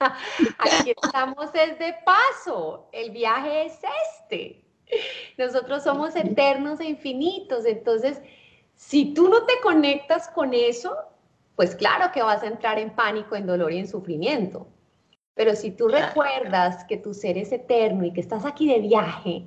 Aquí 0.58 0.94
estamos 1.02 1.52
desde 1.52 1.94
paso, 2.04 2.88
el 2.92 3.10
viaje 3.10 3.66
es 3.66 3.78
este. 4.14 4.64
Nosotros 5.36 5.84
somos 5.84 6.16
eternos 6.16 6.80
e 6.80 6.86
infinitos, 6.86 7.66
entonces 7.66 8.20
si 8.80 9.12
tú 9.12 9.28
no 9.28 9.44
te 9.44 9.60
conectas 9.62 10.28
con 10.28 10.54
eso, 10.54 10.96
pues 11.54 11.76
claro 11.76 12.10
que 12.12 12.22
vas 12.22 12.42
a 12.42 12.46
entrar 12.46 12.78
en 12.78 12.90
pánico, 12.90 13.36
en 13.36 13.46
dolor 13.46 13.72
y 13.72 13.78
en 13.78 13.86
sufrimiento. 13.86 14.66
Pero 15.34 15.54
si 15.54 15.70
tú 15.70 15.86
recuerdas 15.86 16.84
que 16.84 16.96
tu 16.96 17.12
ser 17.12 17.36
es 17.36 17.52
eterno 17.52 18.06
y 18.06 18.12
que 18.12 18.22
estás 18.22 18.46
aquí 18.46 18.66
de 18.66 18.80
viaje, 18.80 19.46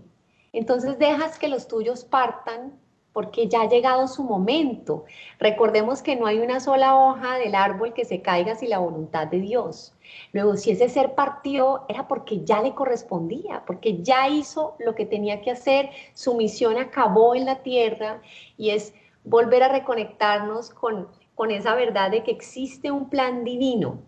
entonces 0.53 0.99
dejas 0.99 1.39
que 1.39 1.47
los 1.47 1.67
tuyos 1.67 2.05
partan 2.05 2.79
porque 3.11 3.47
ya 3.47 3.61
ha 3.61 3.67
llegado 3.67 4.07
su 4.07 4.23
momento. 4.23 5.05
Recordemos 5.39 6.03
que 6.03 6.15
no 6.15 6.27
hay 6.27 6.37
una 6.37 6.59
sola 6.59 6.95
hoja 6.95 7.35
del 7.37 7.55
árbol 7.55 7.93
que 7.93 8.05
se 8.05 8.21
caiga 8.21 8.55
sin 8.55 8.69
la 8.69 8.77
voluntad 8.77 9.27
de 9.27 9.39
Dios. 9.39 9.95
Luego, 10.31 10.57
si 10.57 10.71
ese 10.71 10.89
ser 10.89 11.15
partió, 11.15 11.85
era 11.89 12.07
porque 12.07 12.45
ya 12.45 12.61
le 12.61 12.75
correspondía, 12.75 13.63
porque 13.65 14.03
ya 14.03 14.29
hizo 14.29 14.75
lo 14.77 14.93
que 14.93 15.07
tenía 15.07 15.41
que 15.41 15.51
hacer, 15.51 15.89
su 16.13 16.35
misión 16.35 16.77
acabó 16.77 17.33
en 17.33 17.45
la 17.45 17.63
tierra 17.63 18.21
y 18.57 18.69
es 18.69 18.93
volver 19.23 19.63
a 19.63 19.69
reconectarnos 19.69 20.69
con, 20.69 21.07
con 21.35 21.51
esa 21.51 21.75
verdad 21.75 22.11
de 22.11 22.23
que 22.23 22.31
existe 22.31 22.91
un 22.91 23.09
plan 23.09 23.43
divino 23.43 24.01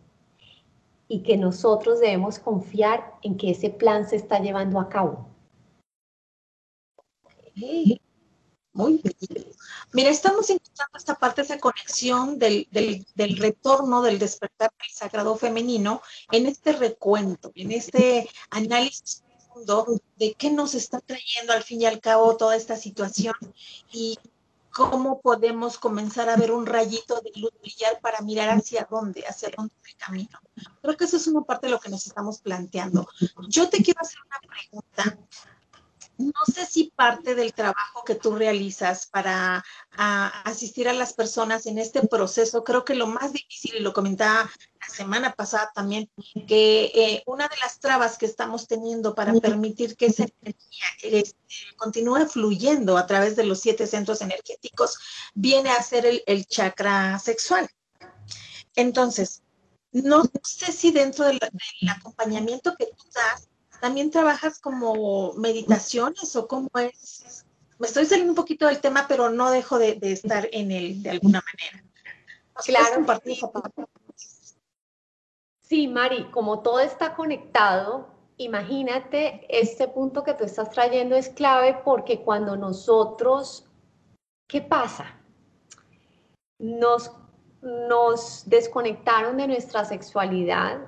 y 1.07 1.23
que 1.23 1.37
nosotros 1.37 1.99
debemos 1.99 2.39
confiar 2.39 3.13
en 3.21 3.37
que 3.37 3.51
ese 3.51 3.69
plan 3.69 4.07
se 4.09 4.15
está 4.15 4.39
llevando 4.39 4.79
a 4.79 4.89
cabo. 4.89 5.29
Muy 7.55 9.01
bien. 9.01 9.45
Mira, 9.93 10.09
estamos 10.09 10.49
encontrando 10.49 10.97
esta 10.97 11.15
parte, 11.15 11.41
esa 11.41 11.57
conexión 11.59 12.37
del, 12.37 12.67
del, 12.71 13.37
retorno, 13.37 14.01
del 14.01 14.19
despertar 14.19 14.69
del 14.77 14.89
sagrado 14.93 15.37
femenino 15.37 16.01
en 16.31 16.45
este 16.47 16.73
recuento, 16.73 17.53
en 17.55 17.71
este 17.71 18.29
análisis 18.49 19.23
de 20.17 20.33
qué 20.33 20.51
nos 20.51 20.75
está 20.75 20.99
trayendo 20.99 21.53
al 21.53 21.63
fin 21.63 21.81
y 21.81 21.85
al 21.85 22.01
cabo 22.01 22.35
toda 22.35 22.57
esta 22.57 22.75
situación 22.75 23.35
y 23.93 24.19
cómo 24.75 25.21
podemos 25.21 25.79
comenzar 25.79 26.29
a 26.29 26.35
ver 26.35 26.51
un 26.51 26.65
rayito 26.65 27.21
de 27.21 27.31
luz 27.39 27.51
brillar 27.61 28.01
para 28.01 28.19
mirar 28.19 28.49
hacia 28.49 28.85
dónde, 28.91 29.23
hacia 29.25 29.49
dónde 29.55 29.73
el 29.87 29.95
camino. 29.95 30.37
Creo 30.81 30.97
que 30.97 31.05
eso 31.05 31.15
es 31.15 31.27
una 31.27 31.43
parte 31.43 31.67
de 31.67 31.71
lo 31.71 31.79
que 31.79 31.87
nos 31.87 32.05
estamos 32.05 32.41
planteando. 32.41 33.07
Yo 33.47 33.69
te 33.69 33.81
quiero 33.81 34.01
hacer 34.01 34.19
una 34.25 34.39
pregunta 34.41 35.17
no 36.17 36.31
sé 36.45 36.65
si 36.65 36.91
parte 36.95 37.35
del 37.35 37.53
trabajo 37.53 38.03
que 38.05 38.15
tú 38.15 38.35
realizas 38.35 39.05
para 39.05 39.63
asistir 40.45 40.87
a 40.87 40.93
las 40.93 41.13
personas 41.13 41.65
en 41.65 41.77
este 41.77 42.07
proceso, 42.07 42.63
creo 42.63 42.85
que 42.85 42.95
lo 42.95 43.07
más 43.07 43.33
difícil, 43.33 43.75
y 43.75 43.79
lo 43.81 43.93
comentaba 43.93 44.49
la 44.87 44.95
semana 44.95 45.33
pasada 45.33 45.71
también, 45.73 46.09
que 46.47 46.91
eh, 46.93 47.23
una 47.25 47.47
de 47.47 47.57
las 47.61 47.79
trabas 47.79 48.17
que 48.17 48.25
estamos 48.25 48.67
teniendo 48.67 49.15
para 49.15 49.33
permitir 49.33 49.95
que 49.95 50.07
esa 50.07 50.25
energía 50.41 50.85
este, 51.03 51.37
continúe 51.77 52.27
fluyendo 52.27 52.97
a 52.97 53.07
través 53.07 53.35
de 53.35 53.45
los 53.45 53.59
siete 53.59 53.87
centros 53.87 54.21
energéticos 54.21 54.97
viene 55.33 55.71
a 55.71 55.81
ser 55.81 56.05
el, 56.05 56.23
el 56.27 56.45
chakra 56.45 57.19
sexual. 57.19 57.69
Entonces, 58.75 59.41
no 59.91 60.23
sé 60.43 60.71
si 60.71 60.91
dentro 60.91 61.25
del 61.25 61.39
acompañamiento 61.87 62.75
que 62.77 62.87
tú 62.87 63.05
das, 63.13 63.47
¿También 63.79 64.11
trabajas 64.11 64.59
como 64.59 65.33
meditaciones 65.33 66.35
o 66.35 66.47
cómo 66.47 66.69
es? 66.79 67.45
Me 67.77 67.87
estoy 67.87 68.05
saliendo 68.05 68.31
un 68.31 68.35
poquito 68.35 68.67
del 68.67 68.79
tema, 68.79 69.05
pero 69.07 69.29
no 69.29 69.51
dejo 69.51 69.77
de, 69.77 69.99
estar 70.01 70.47
en 70.51 70.71
él 70.71 71.03
de 71.03 71.11
alguna 71.11 71.43
manera. 71.45 71.83
Claro. 72.65 73.05
Sí, 75.67 75.87
Mari, 75.87 76.25
como 76.31 76.59
todo 76.59 76.79
está 76.79 77.15
conectado, 77.15 78.07
imagínate, 78.37 79.45
este 79.49 79.87
punto 79.87 80.23
que 80.23 80.33
tú 80.33 80.43
estás 80.43 80.69
trayendo 80.69 81.15
es 81.15 81.29
clave 81.29 81.81
porque 81.83 82.21
cuando 82.21 82.55
nosotros 82.55 83.67
¿Qué 84.47 84.61
pasa? 84.61 85.19
Nos, 86.59 87.11
nos 87.61 88.43
desconectaron 88.47 89.37
de 89.37 89.47
nuestra 89.47 89.83
sexualidad 89.85 90.81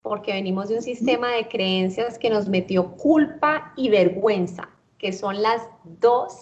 porque 0.00 0.32
venimos 0.32 0.68
de 0.68 0.76
un 0.76 0.82
sistema 0.82 1.32
de 1.32 1.48
creencias 1.48 2.18
que 2.18 2.30
nos 2.30 2.48
metió 2.48 2.92
culpa 2.96 3.72
y 3.76 3.88
vergüenza, 3.88 4.68
que 4.98 5.12
son 5.12 5.42
las 5.42 5.62
dos 5.84 6.40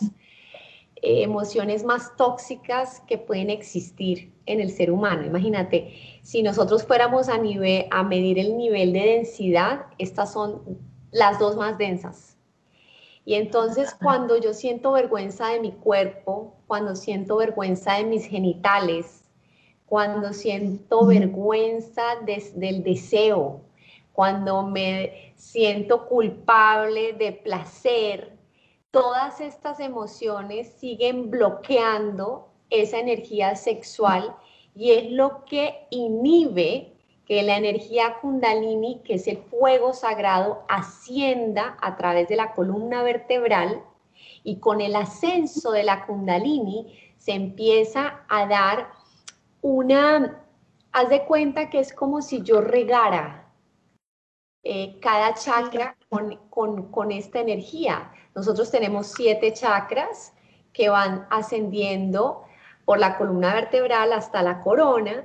eh, 0.96 1.22
emociones 1.22 1.84
más 1.84 2.16
tóxicas 2.16 3.00
que 3.06 3.18
pueden 3.18 3.50
existir 3.50 4.31
en 4.46 4.60
el 4.60 4.70
ser 4.70 4.90
humano. 4.90 5.24
Imagínate, 5.24 5.94
si 6.22 6.42
nosotros 6.42 6.84
fuéramos 6.84 7.28
a, 7.28 7.38
nivel, 7.38 7.86
a 7.90 8.02
medir 8.02 8.38
el 8.38 8.56
nivel 8.56 8.92
de 8.92 9.00
densidad, 9.00 9.86
estas 9.98 10.32
son 10.32 10.62
las 11.10 11.38
dos 11.38 11.56
más 11.56 11.78
densas. 11.78 12.36
Y 13.24 13.34
entonces 13.34 13.94
cuando 13.94 14.36
yo 14.36 14.52
siento 14.52 14.92
vergüenza 14.92 15.48
de 15.48 15.60
mi 15.60 15.72
cuerpo, 15.72 16.56
cuando 16.66 16.96
siento 16.96 17.36
vergüenza 17.36 17.94
de 17.94 18.04
mis 18.04 18.26
genitales, 18.26 19.24
cuando 19.86 20.32
siento 20.32 21.06
vergüenza 21.06 22.02
del 22.24 22.82
deseo, 22.82 23.60
cuando 24.12 24.62
me 24.62 25.32
siento 25.36 26.08
culpable 26.08 27.12
de 27.12 27.32
placer, 27.32 28.36
todas 28.90 29.40
estas 29.40 29.80
emociones 29.80 30.72
siguen 30.78 31.30
bloqueando 31.30 32.51
esa 32.72 32.98
energía 32.98 33.54
sexual 33.56 34.34
y 34.74 34.92
es 34.92 35.10
lo 35.10 35.44
que 35.44 35.86
inhibe 35.90 36.92
que 37.26 37.42
la 37.42 37.56
energía 37.56 38.18
kundalini, 38.20 39.00
que 39.04 39.14
es 39.14 39.28
el 39.28 39.38
fuego 39.38 39.92
sagrado, 39.92 40.64
ascienda 40.68 41.76
a 41.80 41.96
través 41.96 42.28
de 42.28 42.36
la 42.36 42.52
columna 42.54 43.02
vertebral 43.02 43.82
y 44.42 44.58
con 44.58 44.80
el 44.80 44.96
ascenso 44.96 45.70
de 45.70 45.84
la 45.84 46.06
kundalini 46.06 46.98
se 47.18 47.32
empieza 47.32 48.24
a 48.28 48.46
dar 48.46 48.88
una, 49.60 50.44
haz 50.90 51.08
de 51.08 51.24
cuenta 51.24 51.70
que 51.70 51.78
es 51.78 51.92
como 51.92 52.22
si 52.22 52.42
yo 52.42 52.60
regara 52.60 53.52
eh, 54.64 54.98
cada 55.00 55.34
chakra 55.34 55.96
con, 56.08 56.36
con 56.90 57.12
esta 57.12 57.40
energía. 57.40 58.12
Nosotros 58.34 58.70
tenemos 58.70 59.08
siete 59.08 59.52
chakras 59.52 60.32
que 60.72 60.88
van 60.88 61.26
ascendiendo 61.30 62.44
por 62.84 62.98
la 62.98 63.16
columna 63.16 63.54
vertebral 63.54 64.12
hasta 64.12 64.42
la 64.42 64.60
corona, 64.60 65.24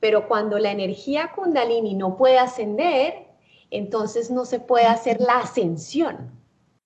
pero 0.00 0.28
cuando 0.28 0.58
la 0.58 0.70
energía 0.70 1.32
kundalini 1.32 1.94
no 1.94 2.16
puede 2.16 2.38
ascender, 2.38 3.26
entonces 3.70 4.30
no 4.30 4.44
se 4.44 4.60
puede 4.60 4.86
hacer 4.86 5.20
la 5.20 5.38
ascensión, 5.38 6.30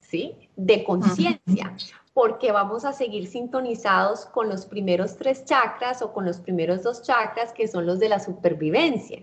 ¿sí? 0.01 0.51
De 0.57 0.85
conciencia, 0.85 1.75
porque 2.15 2.51
vamos 2.53 2.85
a 2.85 2.93
seguir 2.93 3.27
sintonizados 3.27 4.27
con 4.27 4.49
los 4.49 4.67
primeros 4.67 5.17
tres 5.17 5.45
chakras 5.45 6.03
o 6.03 6.13
con 6.13 6.25
los 6.25 6.41
primeros 6.41 6.83
dos 6.83 7.03
chakras 7.03 7.53
que 7.53 7.69
son 7.69 7.87
los 7.87 7.99
de 7.99 8.09
la 8.09 8.19
supervivencia. 8.19 9.23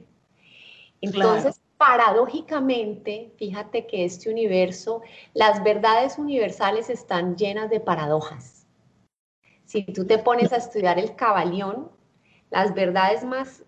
Entonces, 1.02 1.60
paradójicamente, 1.78 3.32
fíjate 3.38 3.86
que 3.86 4.06
este 4.06 4.30
universo, 4.30 5.02
las 5.34 5.64
verdades 5.64 6.18
universales 6.18 6.90
están 6.90 7.36
llenas 7.36 7.70
de 7.70 7.80
paradojas. 7.80 8.55
Si 9.66 9.84
tú 9.84 10.06
te 10.06 10.18
pones 10.20 10.54
a 10.54 10.58
estudiar 10.58 11.00
el 11.00 11.16
cabalión, 11.16 11.92
las 12.50 12.74
verdades 12.74 13.24
más 13.24 13.64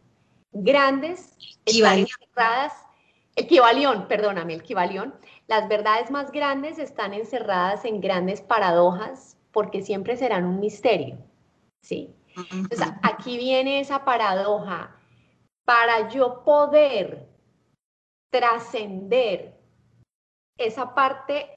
grandes 0.52 1.36
están 1.66 2.00
encerradas, 2.00 2.74
el 3.36 3.48
kibalión, 3.48 4.08
perdóname, 4.08 4.54
el 4.54 4.64
kibalión, 4.64 5.14
las 5.48 5.68
verdades 5.68 6.10
más 6.12 6.32
grandes 6.32 6.80
están 6.80 7.14
encerradas 7.14 7.86
en 7.86 8.02
grandes 8.02 8.42
paradojas 8.42 9.38
porque 9.52 9.82
siempre 9.82 10.18
serán 10.18 10.46
un 10.46 10.60
misterio, 10.60 11.18
¿sí? 11.82 12.14
Entonces, 12.52 12.88
aquí 13.02 13.38
viene 13.38 13.80
esa 13.80 14.06
paradoja. 14.06 14.96
Para 15.66 16.10
yo 16.10 16.44
poder 16.44 17.28
trascender 18.32 19.58
esa 20.58 20.94
parte 20.94 21.50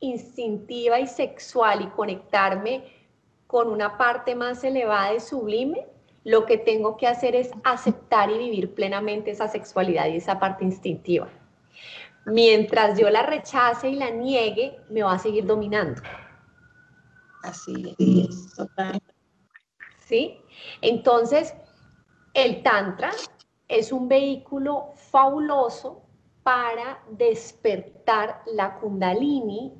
instintiva 0.00 0.98
y 0.98 1.06
sexual 1.06 1.82
y 1.82 1.86
conectarme 1.88 3.01
con 3.52 3.68
una 3.68 3.98
parte 3.98 4.34
más 4.34 4.64
elevada 4.64 5.12
y 5.12 5.20
sublime, 5.20 5.86
lo 6.24 6.46
que 6.46 6.56
tengo 6.56 6.96
que 6.96 7.06
hacer 7.06 7.36
es 7.36 7.50
aceptar 7.64 8.30
y 8.30 8.38
vivir 8.38 8.74
plenamente 8.74 9.30
esa 9.30 9.46
sexualidad 9.46 10.06
y 10.06 10.16
esa 10.16 10.40
parte 10.40 10.64
instintiva. 10.64 11.28
Mientras 12.24 12.98
yo 12.98 13.10
la 13.10 13.24
rechace 13.24 13.90
y 13.90 13.96
la 13.96 14.08
niegue, 14.08 14.80
me 14.88 15.02
va 15.02 15.12
a 15.12 15.18
seguir 15.18 15.44
dominando. 15.44 16.00
Así 17.42 17.94
es, 17.98 18.56
¿Sí? 19.98 20.38
Entonces, 20.80 21.54
el 22.32 22.62
Tantra 22.62 23.10
es 23.68 23.92
un 23.92 24.08
vehículo 24.08 24.94
fabuloso 25.10 26.06
para 26.42 27.04
despertar 27.10 28.42
la 28.46 28.78
kundalini 28.78 29.74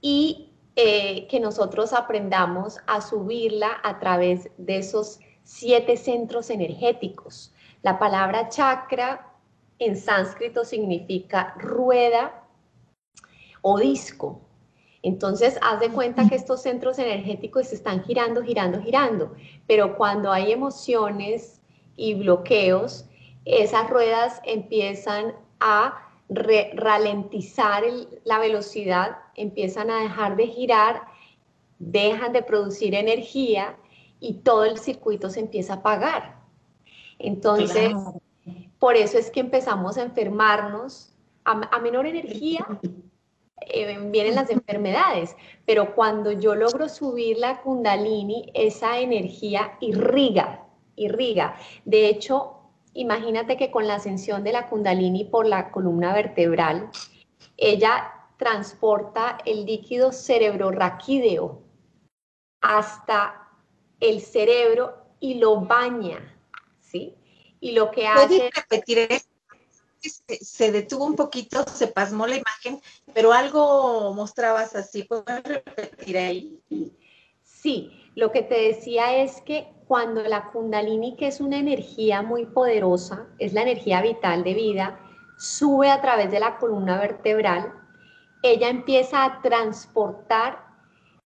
y 0.00 0.52
eh, 0.76 1.26
que 1.28 1.40
nosotros 1.40 1.94
aprendamos 1.94 2.78
a 2.86 3.00
subirla 3.00 3.80
a 3.82 3.98
través 3.98 4.50
de 4.58 4.78
esos 4.78 5.20
siete 5.42 5.96
centros 5.96 6.50
energéticos. 6.50 7.54
La 7.82 7.98
palabra 7.98 8.50
chakra 8.50 9.32
en 9.78 9.96
sánscrito 9.96 10.64
significa 10.64 11.54
rueda 11.56 12.44
o 13.62 13.78
disco. 13.78 14.42
Entonces, 15.02 15.58
haz 15.62 15.80
de 15.80 15.90
cuenta 15.90 16.28
que 16.28 16.34
estos 16.34 16.62
centros 16.62 16.98
energéticos 16.98 17.72
están 17.72 18.02
girando, 18.02 18.42
girando, 18.42 18.80
girando, 18.82 19.34
pero 19.66 19.96
cuando 19.96 20.32
hay 20.32 20.52
emociones 20.52 21.62
y 21.96 22.14
bloqueos, 22.14 23.06
esas 23.44 23.88
ruedas 23.88 24.40
empiezan 24.44 25.34
a 25.60 26.05
ralentizar 26.28 27.84
la 28.24 28.38
velocidad, 28.38 29.18
empiezan 29.34 29.90
a 29.90 30.02
dejar 30.02 30.36
de 30.36 30.46
girar, 30.48 31.02
dejan 31.78 32.32
de 32.32 32.42
producir 32.42 32.94
energía 32.94 33.76
y 34.20 34.34
todo 34.34 34.64
el 34.64 34.78
circuito 34.78 35.30
se 35.30 35.40
empieza 35.40 35.74
a 35.74 35.76
apagar. 35.76 36.40
Entonces, 37.18 37.94
por 38.78 38.96
eso 38.96 39.18
es 39.18 39.30
que 39.30 39.40
empezamos 39.40 39.96
a 39.96 40.02
enfermarnos 40.02 41.12
a, 41.44 41.78
menor 41.80 42.06
energía. 42.06 42.66
Eh, 43.60 43.98
vienen 44.10 44.34
las 44.34 44.50
enfermedades, 44.50 45.34
pero 45.64 45.94
cuando 45.94 46.32
yo 46.32 46.54
logro 46.54 46.88
subir 46.88 47.38
la 47.38 47.62
kundalini, 47.62 48.50
esa 48.54 48.98
energía 48.98 49.76
irriga, 49.80 50.66
irriga. 50.96 51.56
De 51.84 52.08
hecho, 52.08 52.55
Imagínate 52.96 53.58
que 53.58 53.70
con 53.70 53.86
la 53.86 53.96
ascensión 53.96 54.42
de 54.42 54.52
la 54.52 54.68
kundalini 54.68 55.24
por 55.24 55.46
la 55.46 55.70
columna 55.70 56.14
vertebral, 56.14 56.90
ella 57.58 58.10
transporta 58.38 59.36
el 59.44 59.66
líquido 59.66 60.12
cerebro-raquídeo 60.12 61.62
hasta 62.62 63.50
el 64.00 64.22
cerebro 64.22 64.94
y 65.20 65.34
lo 65.34 65.60
baña, 65.60 66.38
¿sí? 66.80 67.14
Y 67.60 67.72
lo 67.72 67.90
que 67.90 68.06
hace... 68.06 68.50
repetir 68.54 69.08
Se, 70.00 70.72
detuvo 70.72 71.04
un 71.04 71.16
poquito, 71.16 71.64
se 71.64 71.88
pasmó 71.88 72.26
la 72.26 72.36
imagen, 72.36 72.80
pero 73.12 73.34
algo 73.34 74.14
mostrabas 74.14 74.74
así. 74.74 75.02
¿Puedes 75.02 75.42
repetir 75.44 76.16
ahí? 76.16 76.60
Sí, 77.42 77.90
lo 78.14 78.32
que 78.32 78.40
te 78.40 78.54
decía 78.54 79.22
es 79.22 79.42
que 79.42 79.75
cuando 79.86 80.22
la 80.22 80.50
kundalini, 80.50 81.16
que 81.16 81.28
es 81.28 81.40
una 81.40 81.58
energía 81.58 82.22
muy 82.22 82.46
poderosa, 82.46 83.26
es 83.38 83.52
la 83.52 83.62
energía 83.62 84.02
vital 84.02 84.42
de 84.42 84.54
vida, 84.54 85.00
sube 85.38 85.90
a 85.90 86.00
través 86.00 86.30
de 86.30 86.40
la 86.40 86.58
columna 86.58 86.98
vertebral, 86.98 87.72
ella 88.42 88.68
empieza 88.68 89.24
a 89.24 89.42
transportar 89.42 90.66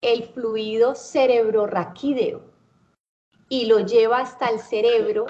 el 0.01 0.23
fluido 0.23 0.95
cerebro-raquídeo 0.95 2.41
y 3.49 3.65
lo 3.65 3.79
lleva 3.79 4.19
hasta 4.19 4.49
el 4.49 4.59
cerebro 4.59 5.25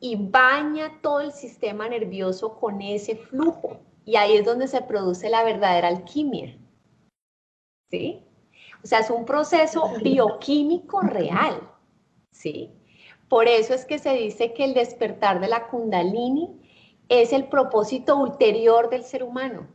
y 0.00 0.16
baña 0.16 1.00
todo 1.02 1.20
el 1.20 1.32
sistema 1.32 1.88
nervioso 1.88 2.58
con 2.58 2.80
ese 2.82 3.16
flujo. 3.16 3.80
Y 4.04 4.16
ahí 4.16 4.36
es 4.36 4.44
donde 4.44 4.68
se 4.68 4.82
produce 4.82 5.30
la 5.30 5.44
verdadera 5.44 5.88
alquimia. 5.88 6.58
¿Sí? 7.90 8.22
O 8.82 8.86
sea, 8.86 8.98
es 8.98 9.10
un 9.10 9.24
proceso 9.24 9.88
bioquímico 10.02 11.00
real. 11.00 11.73
¿Sí? 12.34 12.70
Por 13.28 13.48
eso 13.48 13.72
es 13.72 13.86
que 13.86 13.98
se 13.98 14.12
dice 14.12 14.52
que 14.52 14.64
el 14.64 14.74
despertar 14.74 15.40
de 15.40 15.48
la 15.48 15.68
kundalini 15.68 16.60
es 17.08 17.32
el 17.32 17.48
propósito 17.48 18.16
ulterior 18.16 18.90
del 18.90 19.04
ser 19.04 19.22
humano. 19.22 19.68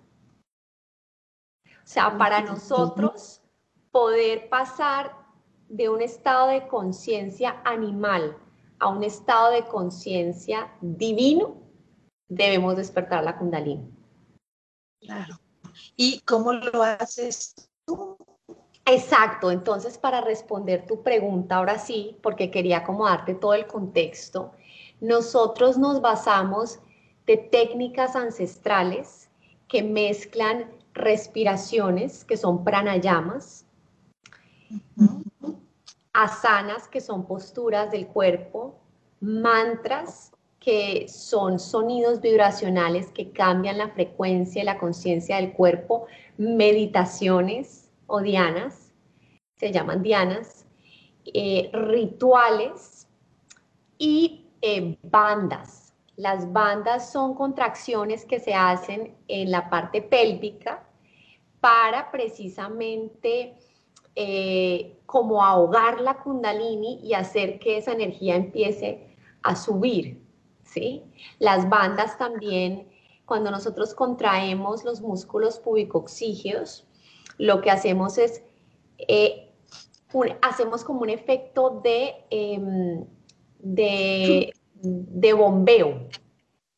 O 1.66 1.92
sea, 1.92 2.18
para 2.18 2.42
nosotros 2.42 3.42
poder 3.92 4.50
pasar 4.50 5.16
de 5.68 5.90
un 5.90 6.02
estado 6.02 6.50
de 6.50 6.68
conciencia 6.68 7.62
animal 7.64 8.38
a 8.78 8.90
un 8.90 9.04
estado 9.04 9.52
de 9.52 9.66
conciencia 9.66 10.72
divino, 10.82 11.58
debemos 12.28 12.76
despertar 12.76 13.24
la 13.24 13.38
kundalini. 13.38 13.92
Claro. 15.02 15.40
¿Y 15.96 16.20
cómo 16.22 16.54
lo 16.54 16.84
haces 16.84 17.56
tú? 17.86 18.18
Exacto, 18.92 19.52
entonces 19.52 20.00
para 20.00 20.20
responder 20.20 20.88
tu 20.88 21.04
pregunta 21.04 21.58
ahora 21.58 21.78
sí, 21.78 22.18
porque 22.24 22.50
quería 22.50 22.84
como 22.84 23.06
darte 23.06 23.36
todo 23.36 23.54
el 23.54 23.68
contexto, 23.68 24.52
nosotros 25.00 25.78
nos 25.78 26.02
basamos 26.02 26.80
de 27.28 27.38
técnicas 27.38 28.16
ancestrales 28.16 29.30
que 29.68 29.84
mezclan 29.84 30.72
respiraciones, 30.96 32.26
que 32.26 32.36
son 32.36 32.64
pranayamas, 32.64 33.68
asanas, 36.12 36.88
que 36.88 37.00
son 37.00 37.28
posturas 37.28 37.92
del 37.92 38.08
cuerpo, 38.08 38.80
mantras, 39.20 40.32
que 40.60 41.08
son 41.08 41.60
sonidos 41.60 42.22
vibracionales 42.22 43.12
que 43.12 43.30
cambian 43.32 43.78
la 43.78 43.90
frecuencia 43.90 44.64
y 44.64 44.66
la 44.66 44.80
conciencia 44.80 45.36
del 45.36 45.54
cuerpo, 45.54 46.08
meditaciones 46.40 47.79
o 48.10 48.22
dianas, 48.22 48.92
se 49.56 49.72
llaman 49.72 50.02
dianas, 50.04 50.66
eh, 51.26 51.70
rituales 51.74 53.08
y 53.98 54.48
eh, 54.62 54.98
bandas. 55.04 55.94
Las 56.16 56.52
bandas 56.52 57.12
son 57.12 57.34
contracciones 57.34 58.26
que 58.26 58.40
se 58.40 58.54
hacen 58.54 59.16
en 59.28 59.52
la 59.52 59.70
parte 59.70 60.02
pélvica 60.02 60.86
para 61.62 62.12
precisamente 62.12 63.56
eh, 64.16 65.00
como 65.06 65.44
ahogar 65.44 66.02
la 66.02 66.18
kundalini 66.18 67.00
y 67.04 67.14
hacer 67.14 67.60
que 67.60 67.78
esa 67.78 67.94
energía 67.94 68.36
empiece 68.36 69.16
a 69.44 69.56
subir, 69.56 70.22
¿sí? 70.64 71.04
Las 71.38 71.70
bandas 71.70 72.18
también, 72.18 72.90
cuando 73.26 73.52
nosotros 73.52 73.94
contraemos 73.94 74.84
los 74.84 75.00
músculos 75.02 75.60
pubicoxígeos, 75.60 76.89
lo 77.40 77.62
que 77.62 77.72
hacemos 77.72 78.20
es, 78.20 78.44
eh, 79.00 79.52
hacemos 80.42 80.84
como 80.84 81.02
un 81.02 81.10
efecto 81.10 81.82
de, 81.84 82.16
em, 82.30 83.06
de, 83.60 84.54
de, 84.74 85.34
bombeo. 85.34 86.10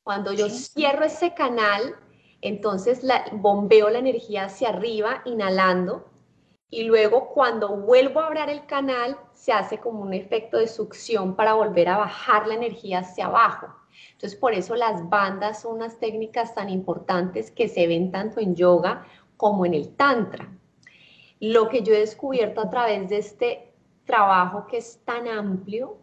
Cuando 0.03 0.31
yo 0.33 0.49
cierro 0.49 1.03
ese 1.03 1.33
canal, 1.33 1.95
entonces 2.41 3.03
la, 3.03 3.25
bombeo 3.33 3.89
la 3.89 3.99
energía 3.99 4.45
hacia 4.45 4.69
arriba, 4.69 5.23
inhalando, 5.25 6.05
y 6.69 6.83
luego 6.83 7.29
cuando 7.29 7.75
vuelvo 7.75 8.19
a 8.19 8.27
abrir 8.27 8.49
el 8.49 8.65
canal, 8.65 9.17
se 9.33 9.51
hace 9.51 9.79
como 9.79 10.01
un 10.01 10.13
efecto 10.13 10.57
de 10.57 10.67
succión 10.67 11.35
para 11.35 11.53
volver 11.53 11.89
a 11.89 11.97
bajar 11.97 12.47
la 12.47 12.53
energía 12.53 12.99
hacia 12.99 13.25
abajo. 13.25 13.67
Entonces, 14.13 14.39
por 14.39 14.53
eso 14.53 14.75
las 14.75 15.09
bandas 15.09 15.63
son 15.63 15.75
unas 15.75 15.99
técnicas 15.99 16.53
tan 16.53 16.69
importantes 16.69 17.51
que 17.51 17.67
se 17.67 17.87
ven 17.87 18.11
tanto 18.11 18.39
en 18.39 18.55
yoga 18.55 19.05
como 19.41 19.65
en 19.65 19.73
el 19.73 19.95
tantra. 19.95 20.55
Lo 21.39 21.67
que 21.67 21.81
yo 21.81 21.95
he 21.95 22.01
descubierto 22.01 22.61
a 22.61 22.69
través 22.69 23.09
de 23.09 23.17
este 23.17 23.73
trabajo 24.05 24.67
que 24.67 24.77
es 24.77 25.01
tan 25.03 25.27
amplio 25.27 25.97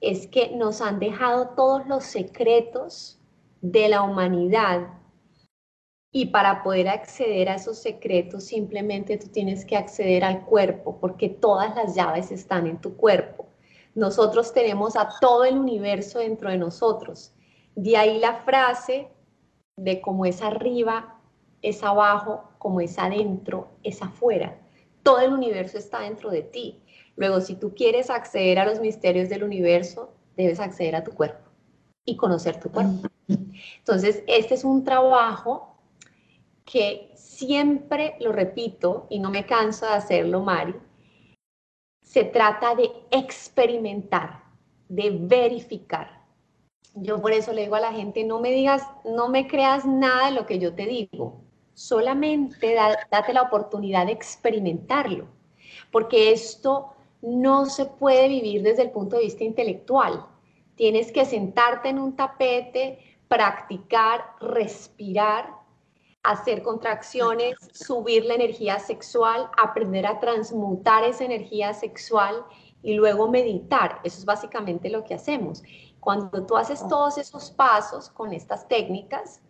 es 0.00 0.26
que 0.26 0.56
nos 0.56 0.80
han 0.80 0.98
dejado 0.98 1.50
todos 1.50 1.86
los 1.86 2.04
secretos 2.04 3.20
de 3.60 3.90
la 3.90 4.00
humanidad 4.00 4.88
y 6.10 6.28
para 6.28 6.62
poder 6.62 6.88
acceder 6.88 7.50
a 7.50 7.56
esos 7.56 7.76
secretos, 7.76 8.44
simplemente 8.44 9.18
tú 9.18 9.28
tienes 9.28 9.66
que 9.66 9.76
acceder 9.76 10.24
al 10.24 10.46
cuerpo, 10.46 10.98
porque 10.98 11.28
todas 11.28 11.76
las 11.76 11.94
llaves 11.94 12.32
están 12.32 12.66
en 12.66 12.80
tu 12.80 12.96
cuerpo. 12.96 13.48
Nosotros 13.94 14.54
tenemos 14.54 14.96
a 14.96 15.10
todo 15.20 15.44
el 15.44 15.58
universo 15.58 16.20
dentro 16.20 16.48
de 16.48 16.56
nosotros. 16.56 17.34
De 17.74 17.98
ahí 17.98 18.18
la 18.18 18.36
frase 18.36 19.08
de 19.76 20.00
como 20.00 20.24
es 20.24 20.40
arriba, 20.40 21.20
es 21.60 21.82
abajo, 21.82 22.47
como 22.58 22.80
es 22.80 22.98
adentro, 22.98 23.68
es 23.82 24.02
afuera. 24.02 24.58
Todo 25.02 25.20
el 25.20 25.32
universo 25.32 25.78
está 25.78 26.00
dentro 26.00 26.30
de 26.30 26.42
ti. 26.42 26.80
Luego, 27.16 27.40
si 27.40 27.54
tú 27.54 27.74
quieres 27.74 28.10
acceder 28.10 28.58
a 28.58 28.66
los 28.66 28.80
misterios 28.80 29.28
del 29.28 29.44
universo, 29.44 30.12
debes 30.36 30.60
acceder 30.60 30.94
a 30.96 31.04
tu 31.04 31.12
cuerpo 31.12 31.48
y 32.04 32.16
conocer 32.16 32.60
tu 32.60 32.70
cuerpo. 32.70 33.08
Entonces, 33.78 34.22
este 34.26 34.54
es 34.54 34.64
un 34.64 34.84
trabajo 34.84 35.76
que 36.64 37.10
siempre 37.14 38.16
lo 38.20 38.32
repito 38.32 39.06
y 39.10 39.18
no 39.18 39.30
me 39.30 39.46
canso 39.46 39.86
de 39.86 39.92
hacerlo, 39.92 40.40
Mari, 40.40 40.74
se 42.02 42.24
trata 42.24 42.74
de 42.74 42.90
experimentar, 43.10 44.44
de 44.88 45.10
verificar. 45.10 46.24
Yo 46.94 47.20
por 47.20 47.32
eso 47.32 47.52
le 47.52 47.62
digo 47.62 47.76
a 47.76 47.80
la 47.80 47.92
gente, 47.92 48.24
no 48.24 48.40
me 48.40 48.50
digas, 48.50 48.82
no 49.04 49.28
me 49.28 49.46
creas 49.46 49.84
nada 49.86 50.26
de 50.26 50.32
lo 50.32 50.46
que 50.46 50.58
yo 50.58 50.74
te 50.74 50.86
digo, 50.86 51.42
solamente 51.78 52.74
date 52.74 53.32
la 53.32 53.42
oportunidad 53.42 54.06
de 54.06 54.12
experimentarlo, 54.12 55.28
porque 55.92 56.32
esto 56.32 56.92
no 57.22 57.66
se 57.66 57.86
puede 57.86 58.26
vivir 58.26 58.62
desde 58.62 58.82
el 58.82 58.90
punto 58.90 59.16
de 59.16 59.22
vista 59.22 59.44
intelectual. 59.44 60.26
Tienes 60.74 61.12
que 61.12 61.24
sentarte 61.24 61.90
en 61.90 62.00
un 62.00 62.16
tapete, 62.16 62.98
practicar, 63.28 64.24
respirar 64.40 65.56
hacer 66.24 66.62
contracciones, 66.62 67.56
subir 67.72 68.24
la 68.24 68.34
energía 68.34 68.78
sexual, 68.80 69.48
aprender 69.56 70.04
a 70.06 70.20
transmutar 70.20 71.04
esa 71.04 71.24
energía 71.24 71.72
sexual 71.72 72.44
y 72.82 72.94
luego 72.94 73.28
meditar. 73.28 74.00
Eso 74.04 74.18
es 74.18 74.24
básicamente 74.24 74.90
lo 74.90 75.04
que 75.04 75.14
hacemos. 75.14 75.62
Cuando 76.00 76.44
tú 76.44 76.56
haces 76.56 76.86
todos 76.88 77.16
esos 77.16 77.50
pasos 77.52 78.10
con 78.10 78.32
estas 78.34 78.68
técnicas, 78.68 79.40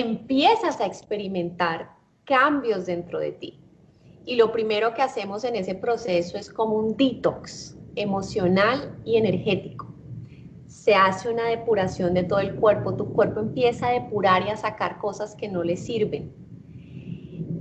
empiezas 0.00 0.80
a 0.80 0.86
experimentar 0.86 1.90
cambios 2.24 2.86
dentro 2.86 3.18
de 3.18 3.32
ti. 3.32 3.60
Y 4.24 4.36
lo 4.36 4.52
primero 4.52 4.94
que 4.94 5.02
hacemos 5.02 5.44
en 5.44 5.56
ese 5.56 5.74
proceso 5.74 6.38
es 6.38 6.50
como 6.50 6.76
un 6.76 6.96
detox 6.96 7.76
emocional 7.96 8.96
y 9.04 9.16
energético 9.16 9.92
se 10.82 10.96
hace 10.96 11.28
una 11.28 11.44
depuración 11.44 12.12
de 12.12 12.24
todo 12.24 12.40
el 12.40 12.56
cuerpo, 12.56 12.96
tu 12.96 13.12
cuerpo 13.12 13.38
empieza 13.38 13.86
a 13.86 13.92
depurar 13.92 14.44
y 14.46 14.50
a 14.50 14.56
sacar 14.56 14.98
cosas 14.98 15.36
que 15.36 15.46
no 15.46 15.62
le 15.62 15.76
sirven. 15.76 16.34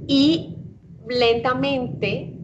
Y 0.07 0.57
lentamente 1.07 2.36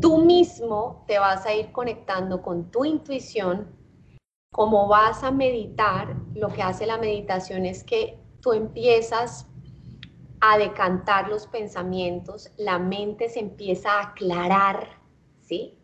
tú 0.00 0.18
mismo 0.18 1.04
te 1.08 1.18
vas 1.18 1.46
a 1.46 1.54
ir 1.54 1.72
conectando 1.72 2.42
con 2.42 2.70
tu 2.70 2.84
intuición. 2.84 3.66
Como 4.52 4.86
vas 4.86 5.24
a 5.24 5.32
meditar, 5.32 6.14
lo 6.34 6.48
que 6.48 6.62
hace 6.62 6.86
la 6.86 6.98
meditación 6.98 7.66
es 7.66 7.82
que 7.82 8.20
tú 8.40 8.52
empiezas 8.52 9.46
a 10.40 10.58
decantar 10.58 11.28
los 11.28 11.46
pensamientos, 11.46 12.50
la 12.56 12.78
mente 12.78 13.28
se 13.28 13.40
empieza 13.40 13.92
a 13.92 14.02
aclarar, 14.08 15.00
¿sí? 15.40 15.78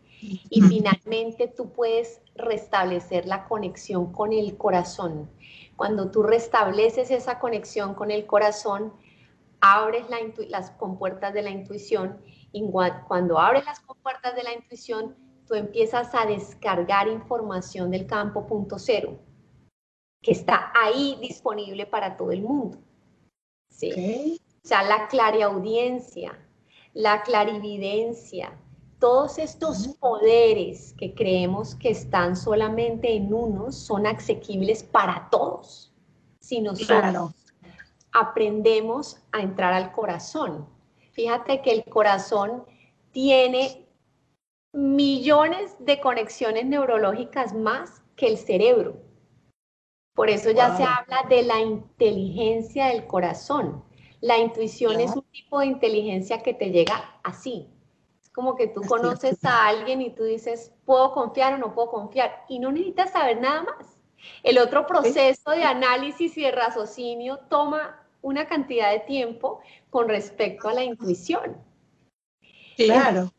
Y 0.49 0.61
finalmente 0.61 1.47
tú 1.47 1.73
puedes 1.73 2.21
restablecer 2.35 3.25
la 3.25 3.45
conexión 3.45 4.13
con 4.13 4.31
el 4.31 4.55
corazón. 4.57 5.29
Cuando 5.75 6.11
tú 6.11 6.23
restableces 6.23 7.11
esa 7.11 7.39
conexión 7.39 7.93
con 7.93 8.09
el 8.11 8.25
corazón, 8.25 8.93
abres 9.59 10.05
las 10.49 10.71
compuertas 10.71 11.33
de 11.33 11.41
la 11.41 11.49
intuición 11.49 12.21
y 12.51 12.63
cuando 13.07 13.39
abres 13.39 13.65
las 13.65 13.79
compuertas 13.81 14.35
de 14.35 14.43
la 14.43 14.53
intuición, 14.53 15.15
tú 15.47 15.55
empiezas 15.55 16.13
a 16.13 16.25
descargar 16.25 17.07
información 17.07 17.91
del 17.91 18.05
campo 18.05 18.47
punto 18.47 18.79
cero, 18.79 19.17
que 20.23 20.31
está 20.31 20.71
ahí 20.73 21.17
disponible 21.21 21.85
para 21.85 22.17
todo 22.17 22.31
el 22.31 22.41
mundo. 22.41 22.79
¿sí? 23.69 24.41
O 24.63 24.67
sea, 24.67 24.81
la 24.83 25.07
clariaudiencia, 25.07 26.39
la 26.93 27.21
clarividencia, 27.21 28.57
todos 28.99 29.37
estos 29.37 29.89
poderes 29.99 30.95
que 30.97 31.13
creemos 31.13 31.75
que 31.75 31.89
están 31.89 32.37
solamente 32.37 33.13
en 33.13 33.33
unos 33.33 33.75
son 33.75 34.07
asequibles 34.07 34.81
para 34.81 35.27
todos. 35.29 35.93
Si 36.39 36.61
nosotros 36.61 37.33
aprendemos 38.13 39.17
a 39.33 39.41
entrar 39.41 39.73
al 39.73 39.91
corazón. 39.91 40.67
Fíjate 41.11 41.61
que 41.61 41.71
el 41.71 41.83
corazón 41.83 42.63
tiene 43.11 43.85
millones 44.71 45.75
de 45.79 45.99
conexiones 45.99 46.65
neurológicas 46.65 47.53
más 47.53 48.01
que 48.15 48.27
el 48.27 48.37
cerebro. 48.37 49.02
Por 50.15 50.29
eso 50.29 50.51
ya 50.51 50.77
se 50.77 50.83
habla 50.83 51.23
de 51.27 51.43
la 51.43 51.59
inteligencia 51.59 52.87
del 52.87 53.07
corazón. 53.07 53.83
La 54.21 54.37
intuición 54.37 55.01
es 55.01 55.15
un 55.15 55.23
tipo 55.23 55.59
de 55.59 55.65
inteligencia 55.65 56.41
que 56.43 56.53
te 56.53 56.69
llega 56.69 57.19
así, 57.23 57.67
como 58.33 58.55
que 58.55 58.67
tú 58.67 58.81
conoces 58.81 59.43
a 59.43 59.67
alguien 59.67 60.01
y 60.01 60.11
tú 60.11 60.23
dices, 60.23 60.73
¿puedo 60.85 61.13
confiar 61.13 61.53
o 61.53 61.57
no 61.57 61.73
puedo 61.73 61.89
confiar? 61.89 62.45
Y 62.47 62.59
no 62.59 62.71
necesitas 62.71 63.11
saber 63.11 63.41
nada 63.41 63.63
más. 63.63 63.97
El 64.41 64.57
otro 64.57 64.87
proceso 64.87 65.51
de 65.51 65.63
análisis 65.63 66.37
y 66.37 66.41
de 66.41 66.51
raciocinio 66.51 67.39
toma 67.49 67.99
una 68.21 68.47
cantidad 68.47 68.91
de 68.91 68.99
tiempo 69.01 69.59
con 69.89 70.07
respecto 70.07 70.69
a 70.69 70.73
la 70.73 70.83
intuición. 70.83 71.57
Claro. 72.77 73.31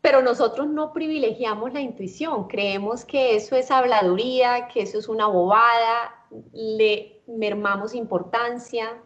Pero 0.00 0.22
nosotros 0.22 0.68
no 0.68 0.92
privilegiamos 0.92 1.72
la 1.72 1.80
intuición, 1.80 2.46
creemos 2.46 3.04
que 3.04 3.34
eso 3.34 3.56
es 3.56 3.70
habladuría, 3.70 4.68
que 4.68 4.82
eso 4.82 4.98
es 4.98 5.08
una 5.08 5.26
bobada, 5.26 6.26
le 6.52 7.22
mermamos 7.26 7.94
importancia. 7.94 9.02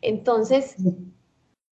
Entonces, 0.00 0.76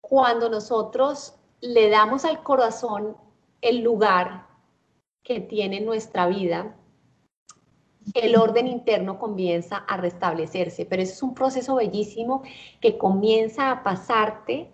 cuando 0.01 0.49
nosotros 0.51 1.35
le 1.61 1.89
damos 1.89 2.25
al 2.25 2.43
corazón 2.43 3.17
el 3.63 3.83
lugar 3.83 4.47
que 5.23 5.41
tiene 5.41 5.81
nuestra 5.81 6.27
vida, 6.27 6.77
el 8.15 8.37
orden 8.37 8.67
interno 8.67 9.19
comienza 9.19 9.77
a 9.77 9.97
restablecerse, 9.97 10.87
pero 10.87 11.03
eso 11.03 11.13
es 11.13 11.23
un 11.23 11.35
proceso 11.35 11.77
bellísimo 11.77 12.43
que 12.81 12.99
comienza 12.99 13.71
a 13.71 13.83
pasarte 13.83 14.73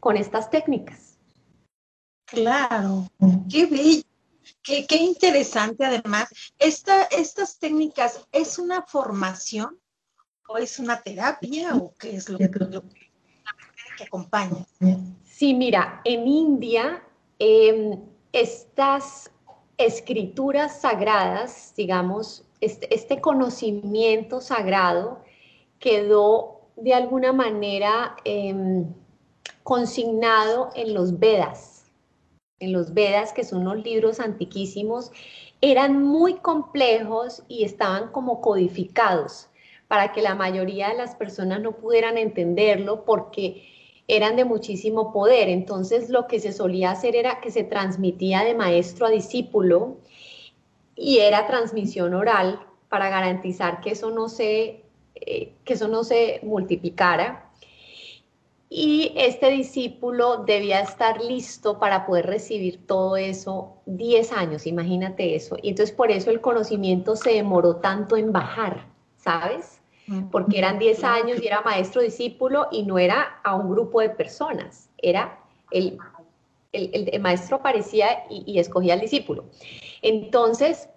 con 0.00 0.16
estas 0.16 0.50
técnicas. 0.50 1.09
Claro, 2.30 3.08
qué 3.50 3.66
bello, 3.66 4.02
qué, 4.62 4.96
interesante 4.96 5.84
además. 5.84 6.28
Esta, 6.58 7.04
estas 7.04 7.58
técnicas, 7.58 8.20
¿es 8.32 8.58
una 8.58 8.82
formación 8.82 9.78
o 10.48 10.56
es 10.58 10.78
una 10.78 11.00
terapia 11.00 11.74
o 11.74 11.92
qué 11.98 12.16
es 12.16 12.28
lo, 12.28 12.38
que, 12.38 12.50
que 12.50 14.04
acompaña? 14.04 14.64
Sí, 15.24 15.54
mira, 15.54 16.00
en 16.04 16.26
India 16.26 17.02
em, 17.38 17.98
estas 18.32 19.30
escrituras 19.76 20.80
sagradas, 20.80 21.72
digamos, 21.76 22.44
este, 22.60 22.94
este, 22.94 23.20
conocimiento 23.20 24.40
sagrado 24.40 25.24
quedó 25.78 26.60
de 26.76 26.92
alguna 26.92 27.32
manera 27.32 28.16
em, 28.24 28.84
consignado 29.62 30.70
en 30.74 30.92
los 30.92 31.18
Vedas, 31.18 31.69
en 32.60 32.72
los 32.72 32.94
Vedas, 32.94 33.32
que 33.32 33.44
son 33.44 33.62
unos 33.62 33.82
libros 33.84 34.20
antiquísimos, 34.20 35.10
eran 35.60 36.02
muy 36.02 36.34
complejos 36.34 37.42
y 37.48 37.64
estaban 37.64 38.12
como 38.12 38.40
codificados 38.40 39.48
para 39.88 40.12
que 40.12 40.22
la 40.22 40.34
mayoría 40.34 40.90
de 40.90 40.96
las 40.96 41.16
personas 41.16 41.60
no 41.60 41.72
pudieran 41.72 42.16
entenderlo 42.16 43.04
porque 43.04 43.66
eran 44.06 44.36
de 44.36 44.44
muchísimo 44.44 45.12
poder. 45.12 45.48
Entonces 45.48 46.10
lo 46.10 46.26
que 46.26 46.38
se 46.40 46.52
solía 46.52 46.92
hacer 46.92 47.16
era 47.16 47.40
que 47.40 47.50
se 47.50 47.64
transmitía 47.64 48.44
de 48.44 48.54
maestro 48.54 49.06
a 49.06 49.10
discípulo 49.10 49.96
y 50.94 51.18
era 51.18 51.46
transmisión 51.46 52.14
oral 52.14 52.60
para 52.88 53.08
garantizar 53.08 53.80
que 53.80 53.90
eso 53.90 54.10
no 54.10 54.28
se, 54.28 54.84
eh, 55.14 55.54
que 55.64 55.72
eso 55.72 55.88
no 55.88 56.04
se 56.04 56.40
multiplicara. 56.42 57.49
Y 58.72 59.12
este 59.16 59.50
discípulo 59.50 60.44
debía 60.46 60.78
estar 60.80 61.20
listo 61.20 61.80
para 61.80 62.06
poder 62.06 62.26
recibir 62.26 62.86
todo 62.86 63.16
eso 63.16 63.82
10 63.86 64.32
años, 64.32 64.64
imagínate 64.64 65.34
eso. 65.34 65.56
Y 65.60 65.70
entonces 65.70 65.94
por 65.94 66.12
eso 66.12 66.30
el 66.30 66.40
conocimiento 66.40 67.16
se 67.16 67.32
demoró 67.32 67.76
tanto 67.76 68.16
en 68.16 68.32
bajar, 68.32 68.86
¿sabes? 69.16 69.80
porque 70.30 70.58
eran 70.58 70.78
10 70.78 71.04
años 71.04 71.40
y 71.40 71.46
era 71.46 71.60
maestro 71.60 72.02
discípulo 72.02 72.68
y 72.72 72.82
no 72.82 72.98
era 72.98 73.40
a 73.44 73.54
un 73.54 73.70
grupo 73.70 74.00
de 74.00 74.10
personas, 74.10 74.90
era 74.98 75.38
el, 75.70 75.98
el, 76.72 77.20
maestro 77.20 77.58
aparecía 77.58 78.24
y, 78.28 78.42
y, 78.44 78.58
escogía 78.58 78.94
al 78.94 79.00
discípulo. 79.00 79.44
Entonces, 80.02 80.88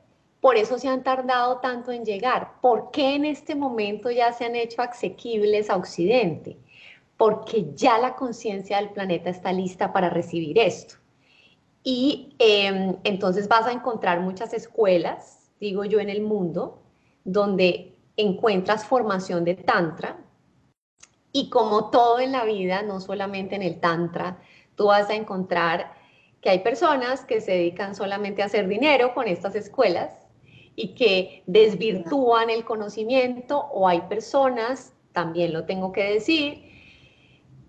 por 0.41 0.57
eso 0.57 0.79
se 0.79 0.87
han 0.87 1.03
tardado 1.03 1.57
tanto 1.57 1.91
en 1.91 2.05
llegar. 2.05 2.53
¿Por 2.59 2.89
qué 2.91 3.15
en 3.15 3.25
este 3.25 3.55
momento 3.55 4.09
ya 4.09 4.33
se 4.33 4.45
han 4.45 4.55
hecho 4.55 4.81
asequibles 4.81 5.69
a 5.69 5.75
Occidente? 5.75 6.57
Porque 7.23 7.71
ya 7.73 7.99
la 7.99 8.17
conciencia 8.17 8.75
del 8.75 8.89
planeta 8.89 9.29
está 9.29 9.53
lista 9.53 9.93
para 9.93 10.09
recibir 10.09 10.59
esto. 10.59 10.95
Y 11.81 12.35
em, 12.37 12.97
entonces 13.05 13.47
vas 13.47 13.65
a 13.65 13.71
encontrar 13.71 14.19
muchas 14.19 14.53
escuelas, 14.53 15.49
digo 15.57 15.85
yo, 15.85 16.01
en 16.01 16.09
el 16.09 16.21
mundo, 16.21 16.83
donde 17.23 17.95
encuentras 18.17 18.85
formación 18.85 19.45
de 19.45 19.55
Tantra 19.55 20.17
y 21.31 21.49
como 21.49 21.91
todo 21.91 22.19
en 22.19 22.33
la 22.33 22.43
vida, 22.43 22.81
no 22.81 22.99
solamente 22.99 23.55
en 23.55 23.61
el 23.61 23.79
Tantra, 23.79 24.39
tú 24.75 24.87
vas 24.87 25.09
a 25.09 25.15
encontrar 25.15 25.93
que 26.41 26.49
hay 26.49 26.59
personas 26.59 27.23
que 27.23 27.39
se 27.39 27.53
dedican 27.53 27.95
solamente 27.95 28.41
a 28.41 28.47
hacer 28.47 28.67
dinero 28.67 29.13
con 29.13 29.29
estas 29.29 29.55
escuelas 29.55 30.27
y 30.75 30.93
que 30.93 31.43
desvirtúan 31.45 32.49
el 32.49 32.65
conocimiento 32.65 33.59
o 33.59 33.87
hay 33.87 34.01
personas, 34.09 34.91
también 35.13 35.53
lo 35.53 35.63
tengo 35.63 35.93
que 35.93 36.03
decir, 36.03 36.72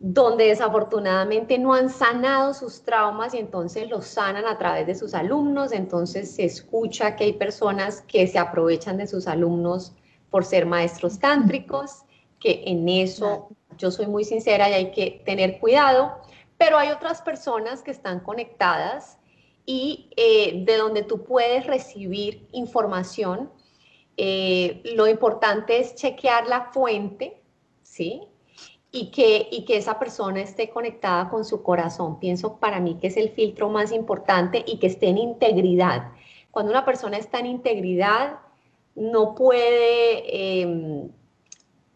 donde 0.06 0.48
desafortunadamente 0.48 1.58
no 1.58 1.72
han 1.72 1.88
sanado 1.88 2.52
sus 2.52 2.82
traumas 2.82 3.32
y 3.32 3.38
entonces 3.38 3.88
los 3.88 4.04
sanan 4.04 4.44
a 4.44 4.58
través 4.58 4.86
de 4.86 4.94
sus 4.94 5.14
alumnos, 5.14 5.72
entonces 5.72 6.30
se 6.34 6.44
escucha 6.44 7.16
que 7.16 7.24
hay 7.24 7.32
personas 7.32 8.02
que 8.02 8.26
se 8.26 8.38
aprovechan 8.38 8.98
de 8.98 9.06
sus 9.06 9.26
alumnos 9.26 9.94
por 10.28 10.44
ser 10.44 10.66
maestros 10.66 11.18
tántricos, 11.18 12.02
que 12.38 12.64
en 12.66 12.86
eso 12.86 13.48
yo 13.78 13.90
soy 13.90 14.06
muy 14.06 14.24
sincera 14.24 14.68
y 14.68 14.74
hay 14.74 14.90
que 14.90 15.22
tener 15.24 15.58
cuidado, 15.58 16.12
pero 16.58 16.76
hay 16.76 16.90
otras 16.90 17.22
personas 17.22 17.80
que 17.80 17.90
están 17.90 18.20
conectadas 18.20 19.16
y 19.64 20.10
eh, 20.18 20.64
de 20.66 20.76
donde 20.76 21.02
tú 21.02 21.24
puedes 21.24 21.66
recibir 21.66 22.46
información. 22.52 23.50
Eh, 24.18 24.82
lo 24.96 25.06
importante 25.06 25.80
es 25.80 25.94
chequear 25.94 26.46
la 26.46 26.72
fuente, 26.72 27.40
¿sí? 27.82 28.28
Y 28.96 29.10
que, 29.10 29.48
y 29.50 29.64
que 29.64 29.76
esa 29.76 29.98
persona 29.98 30.40
esté 30.40 30.70
conectada 30.70 31.28
con 31.28 31.44
su 31.44 31.64
corazón. 31.64 32.20
Pienso 32.20 32.58
para 32.60 32.78
mí 32.78 32.96
que 33.00 33.08
es 33.08 33.16
el 33.16 33.30
filtro 33.30 33.68
más 33.68 33.90
importante 33.90 34.62
y 34.64 34.78
que 34.78 34.86
esté 34.86 35.08
en 35.08 35.18
integridad. 35.18 36.12
Cuando 36.52 36.70
una 36.70 36.84
persona 36.84 37.16
está 37.16 37.40
en 37.40 37.46
integridad, 37.46 38.38
no 38.94 39.34
puede 39.34 40.60
em, 40.60 41.10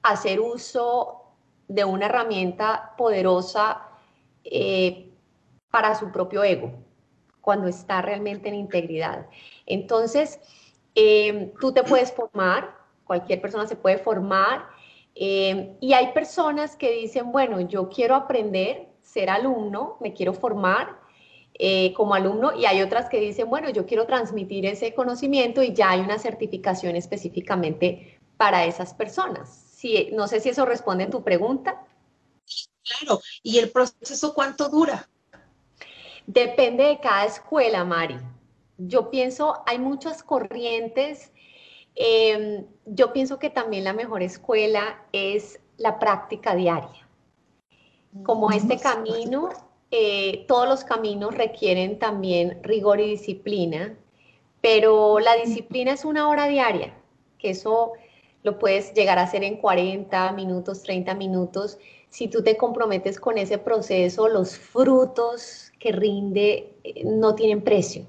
hacer 0.03 0.41
uso 0.41 1.23
de 1.69 1.85
una 1.85 2.07
herramienta 2.07 2.95
poderosa 2.97 3.83
eh, 4.43 5.13
para 5.71 5.95
su 5.95 6.11
propio 6.11 6.43
ego, 6.43 6.73
cuando 7.41 7.69
está 7.69 8.03
realmente 8.03 8.49
en 8.49 8.55
integridad. 8.55 9.27
Entonces, 9.67 10.41
em, 10.95 11.53
tú 11.61 11.73
te 11.73 11.85
puedes 11.85 12.11
formar, 12.13 12.75
cualquier 13.05 13.41
persona 13.41 13.67
se 13.67 13.77
puede 13.77 13.99
formar, 13.99 14.67
em, 15.19 15.77
y 15.81 15.93
hay 15.93 16.13
personas 16.13 16.77
que 16.77 16.93
dicen, 16.93 17.33
bueno, 17.33 17.61
yo 17.61 17.89
quiero 17.89 18.15
aprender, 18.15 18.89
ser 19.03 19.31
alumno, 19.31 19.97
me 20.01 20.15
quiero 20.15 20.33
formar, 20.33 20.99
eh, 21.61 21.93
como 21.95 22.15
alumno 22.15 22.57
y 22.57 22.67
hay 22.67 22.83
otras 22.83 23.09
que 23.09 23.19
dicen, 23.19 23.51
bueno, 23.51 23.69
yo 23.71 23.85
quiero 23.85 24.07
transmitir 24.07 24.65
ese 24.65 24.95
conocimiento 24.95 25.61
y 25.61 25.73
ya 25.73 25.91
hay 25.91 26.01
una 26.01 26.19
certificación 26.21 26.95
específicamente 26.95 28.21
para 28.37 28.65
esas 28.65 28.95
personas. 28.95 29.49
Si, 29.75 30.11
no 30.13 30.29
sé 30.29 30.39
si 30.39 30.51
eso 30.51 30.65
responde 30.65 31.05
a 31.05 31.11
tu 31.11 31.25
pregunta. 31.25 31.85
Claro, 32.85 33.21
¿y 33.43 33.59
el 33.59 33.71
proceso 33.71 34.35
cuánto 34.35 34.69
dura? 34.69 35.09
Depende 36.27 36.85
de 36.85 37.01
cada 37.01 37.25
escuela, 37.25 37.85
Mari. 37.85 38.19
Yo 38.77 39.11
pienso, 39.11 39.63
hay 39.67 39.81
muchas 39.81 40.23
corrientes. 40.23 41.33
Em, 42.01 42.65
yo 42.87 43.13
pienso 43.13 43.41
que 43.41 43.51
también 43.51 43.83
la 43.83 43.93
mejor 43.93 44.23
escuela 44.23 45.05
es 45.13 45.61
la 45.77 45.99
práctica 45.99 46.55
diaria. 46.55 47.09
Como 48.23 48.53
este 48.53 48.79
camino 48.79 49.51
eh, 49.91 50.45
todos 50.47 50.69
los 50.69 50.85
caminos 50.85 51.35
requieren 51.35 51.99
también 51.99 52.63
rigor 52.63 53.01
y 53.01 53.11
disciplina, 53.11 53.97
pero 54.61 55.19
la 55.19 55.35
disciplina 55.35 55.93
es 55.93 56.05
una 56.05 56.29
hora 56.29 56.47
diaria, 56.47 56.95
que 57.39 57.51
eso 57.51 57.93
lo 58.43 58.59
puedes 58.59 58.93
llegar 58.93 59.19
a 59.19 59.23
hacer 59.23 59.43
en 59.45 59.57
40 59.57 60.33
minutos, 60.33 60.83
30 60.83 61.15
minutos. 61.15 61.79
Si 62.11 62.29
tú 62.29 62.43
te 62.43 62.57
comprometes 62.57 63.19
con 63.19 63.39
ese 63.39 63.59
proceso, 63.59 64.29
los 64.29 64.59
frutos 64.59 65.73
que 65.79 65.93
rinde 65.93 66.75
eh, 66.85 67.03
no 67.05 67.35
tienen 67.35 67.63
precio. 67.63 68.07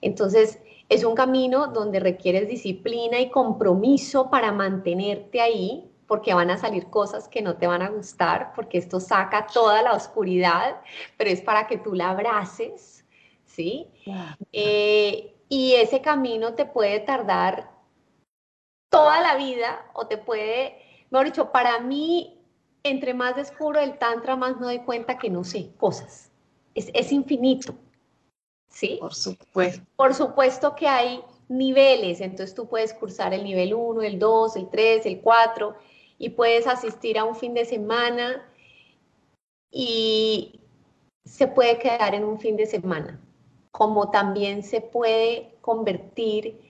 Entonces, 0.00 0.58
es 0.88 1.04
un 1.04 1.14
camino 1.14 1.68
donde 1.68 2.00
requieres 2.00 2.48
disciplina 2.48 3.18
y 3.20 3.30
compromiso 3.30 4.30
para 4.30 4.52
mantenerte 4.52 5.40
ahí, 5.40 5.90
porque 6.06 6.34
van 6.34 6.50
a 6.50 6.58
salir 6.58 6.90
cosas 6.90 7.28
que 7.28 7.40
no 7.40 7.56
te 7.56 7.66
van 7.66 7.80
a 7.80 7.88
gustar, 7.88 8.52
porque 8.54 8.78
esto 8.78 9.00
saca 9.00 9.46
toda 9.46 9.82
la 9.82 9.94
oscuridad, 9.94 10.76
pero 11.16 11.30
es 11.30 11.40
para 11.40 11.66
que 11.66 11.78
tú 11.78 11.94
la 11.94 12.10
abraces, 12.10 13.06
¿sí? 13.46 13.88
Eh, 14.52 15.34
y 15.48 15.74
ese 15.74 16.02
camino 16.02 16.54
te 16.54 16.66
puede 16.66 17.00
tardar 17.00 17.70
toda 18.90 19.22
la 19.22 19.36
vida 19.36 19.86
o 19.94 20.06
te 20.06 20.18
puede, 20.18 20.76
mejor 21.10 21.26
dicho, 21.26 21.50
para 21.50 21.78
mí, 21.78 22.38
entre 22.82 23.14
más 23.14 23.36
descubro 23.36 23.80
el 23.80 23.96
tantra, 23.96 24.36
más 24.36 24.56
me 24.56 24.66
doy 24.66 24.78
cuenta 24.80 25.16
que 25.16 25.30
no 25.30 25.44
sé 25.44 25.70
cosas. 25.78 26.30
Es, 26.74 26.90
es 26.92 27.10
infinito, 27.10 27.74
¿sí? 28.72 28.98
Por 29.00 29.14
supuesto. 29.14 29.84
Por 29.96 30.14
supuesto 30.14 30.74
que 30.74 30.88
hay 30.88 31.22
niveles, 31.48 32.20
entonces 32.20 32.54
tú 32.54 32.66
puedes 32.66 32.94
cursar 32.94 33.34
el 33.34 33.44
nivel 33.44 33.74
1, 33.74 34.02
el 34.02 34.18
2, 34.18 34.56
el 34.56 34.68
3, 34.68 35.06
el 35.06 35.20
4, 35.20 35.74
y 36.18 36.30
puedes 36.30 36.66
asistir 36.66 37.18
a 37.18 37.24
un 37.24 37.36
fin 37.36 37.54
de 37.54 37.64
semana 37.64 38.48
y 39.70 40.60
se 41.24 41.46
puede 41.46 41.78
quedar 41.78 42.14
en 42.14 42.24
un 42.24 42.38
fin 42.38 42.56
de 42.56 42.66
semana, 42.66 43.20
como 43.70 44.10
también 44.10 44.62
se 44.62 44.80
puede 44.80 45.54
convertir 45.60 46.60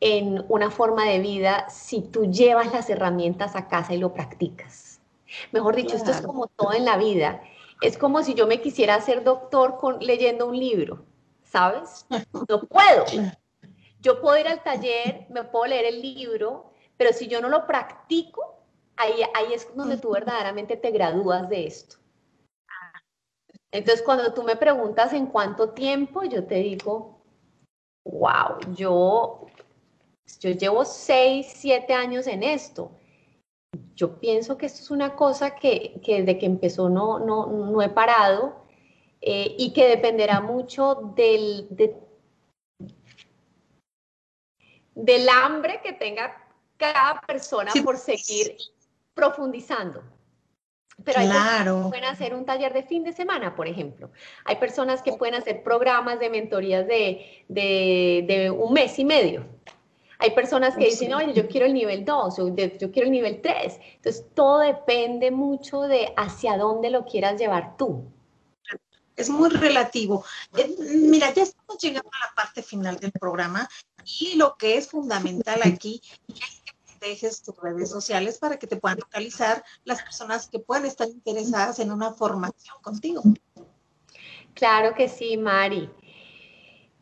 en 0.00 0.44
una 0.48 0.70
forma 0.70 1.06
de 1.06 1.18
vida 1.18 1.68
si 1.70 2.02
tú 2.02 2.30
llevas 2.30 2.72
las 2.72 2.90
herramientas 2.90 3.56
a 3.56 3.68
casa 3.68 3.94
y 3.94 3.98
lo 3.98 4.12
practicas. 4.12 5.00
Mejor 5.52 5.74
dicho, 5.76 5.96
esto 5.96 6.10
es 6.10 6.20
como 6.20 6.46
todo 6.48 6.72
en 6.74 6.84
la 6.84 6.96
vida. 6.96 7.42
Es 7.80 7.98
como 7.98 8.22
si 8.22 8.34
yo 8.34 8.46
me 8.46 8.60
quisiera 8.60 8.94
hacer 8.94 9.24
doctor 9.24 9.78
con, 9.78 9.98
leyendo 10.00 10.46
un 10.46 10.58
libro, 10.58 11.04
¿sabes? 11.54 12.04
No 12.48 12.66
puedo. 12.66 13.04
Yo 14.00 14.20
puedo 14.20 14.36
ir 14.36 14.48
al 14.48 14.62
taller, 14.62 15.26
me 15.30 15.44
puedo 15.44 15.66
leer 15.66 15.86
el 15.86 16.02
libro, 16.02 16.72
pero 16.96 17.12
si 17.12 17.28
yo 17.28 17.40
no 17.40 17.48
lo 17.48 17.64
practico, 17.64 18.60
ahí, 18.96 19.22
ahí 19.34 19.54
es 19.54 19.68
donde 19.76 19.96
tú 19.96 20.10
verdaderamente 20.10 20.76
te 20.76 20.90
gradúas 20.90 21.48
de 21.48 21.66
esto. 21.66 21.96
Entonces, 23.70 24.02
cuando 24.02 24.34
tú 24.34 24.42
me 24.42 24.56
preguntas 24.56 25.12
en 25.12 25.26
cuánto 25.26 25.70
tiempo, 25.70 26.24
yo 26.24 26.44
te 26.44 26.56
digo, 26.56 27.22
wow, 28.04 28.58
yo, 28.74 29.46
yo 30.40 30.50
llevo 30.50 30.84
seis, 30.84 31.52
siete 31.54 31.94
años 31.94 32.26
en 32.26 32.42
esto. 32.42 32.90
Yo 33.94 34.18
pienso 34.18 34.56
que 34.56 34.66
esto 34.66 34.80
es 34.80 34.90
una 34.90 35.14
cosa 35.14 35.54
que, 35.54 36.00
desde 36.04 36.38
que 36.38 36.46
empezó 36.46 36.88
no, 36.88 37.20
no, 37.20 37.46
no 37.46 37.80
he 37.80 37.88
parado 37.88 38.63
eh, 39.26 39.54
y 39.58 39.72
que 39.72 39.88
dependerá 39.88 40.42
mucho 40.42 41.14
del, 41.16 41.66
del 44.94 45.28
hambre 45.30 45.80
que 45.82 45.94
tenga 45.94 46.46
cada 46.76 47.22
persona 47.22 47.72
por 47.82 47.96
seguir 47.96 48.54
profundizando. 49.14 50.02
Pero 51.02 51.20
hay 51.20 51.28
personas 51.28 51.64
que 51.64 51.88
pueden 51.88 52.04
hacer 52.04 52.34
un 52.34 52.44
taller 52.44 52.74
de 52.74 52.82
fin 52.82 53.02
de 53.02 53.14
semana, 53.14 53.56
por 53.56 53.66
ejemplo. 53.66 54.10
Hay 54.44 54.56
personas 54.56 55.00
que 55.00 55.14
pueden 55.14 55.36
hacer 55.36 55.62
programas 55.62 56.20
de 56.20 56.28
mentorías 56.28 56.86
de, 56.86 57.46
de, 57.48 58.50
un 58.50 58.74
mes 58.74 58.98
y 58.98 59.06
medio. 59.06 59.46
Hay 60.18 60.32
personas 60.32 60.76
que 60.76 60.84
dicen, 60.84 61.14
oye, 61.14 61.32
yo 61.32 61.48
quiero 61.48 61.64
el 61.64 61.72
nivel 61.72 62.04
2 62.04 62.38
o 62.40 62.54
yo 62.54 62.92
quiero 62.92 63.06
el 63.06 63.10
nivel 63.10 63.40
3. 63.40 63.80
Entonces, 63.96 64.26
todo 64.34 64.58
depende 64.58 65.30
mucho 65.30 65.80
de 65.80 66.12
hacia 66.14 66.58
dónde 66.58 66.90
lo 66.90 67.06
quieras 67.06 67.40
llevar 67.40 67.78
tú. 67.78 68.04
Es 69.16 69.28
muy 69.28 69.50
relativo. 69.50 70.24
Eh, 70.56 70.74
mira, 70.94 71.32
ya 71.32 71.44
estamos 71.44 71.78
llegando 71.80 72.10
a 72.12 72.26
la 72.26 72.34
parte 72.34 72.62
final 72.62 72.98
del 72.98 73.12
programa 73.12 73.68
y 74.20 74.36
lo 74.36 74.56
que 74.56 74.76
es 74.76 74.88
fundamental 74.88 75.60
aquí 75.64 76.02
es 76.28 76.62
que 76.64 76.74
dejes 77.08 77.42
tus 77.42 77.56
redes 77.58 77.90
sociales 77.90 78.38
para 78.38 78.58
que 78.58 78.66
te 78.66 78.76
puedan 78.76 78.98
localizar 78.98 79.62
las 79.84 80.02
personas 80.02 80.48
que 80.48 80.58
puedan 80.58 80.86
estar 80.86 81.08
interesadas 81.08 81.78
en 81.78 81.92
una 81.92 82.12
formación 82.12 82.76
contigo. 82.82 83.22
Claro 84.54 84.94
que 84.94 85.08
sí, 85.08 85.36
Mari. 85.36 85.90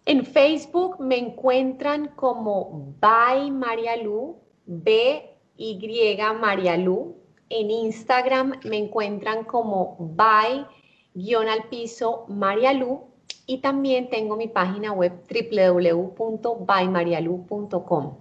En 0.04 0.26
Facebook 0.26 0.98
me 1.00 1.16
encuentran 1.16 2.08
como 2.08 2.94
By 2.98 3.50
María 3.52 3.96
Lu, 3.96 4.40
B 4.66 5.30
Y 5.56 6.16
María 6.40 6.76
Lu. 6.76 7.16
En 7.48 7.70
Instagram 7.70 8.58
me 8.64 8.78
encuentran 8.78 9.44
como 9.44 9.96
By 9.98 10.66
guion 11.14 11.48
al 11.48 11.68
piso 11.68 12.24
María 12.28 12.72
Lu 12.72 13.12
y 13.46 13.58
también 13.58 14.08
tengo 14.08 14.36
mi 14.36 14.48
página 14.48 14.92
web 14.92 15.12
www.bymarialu.com. 15.28 18.16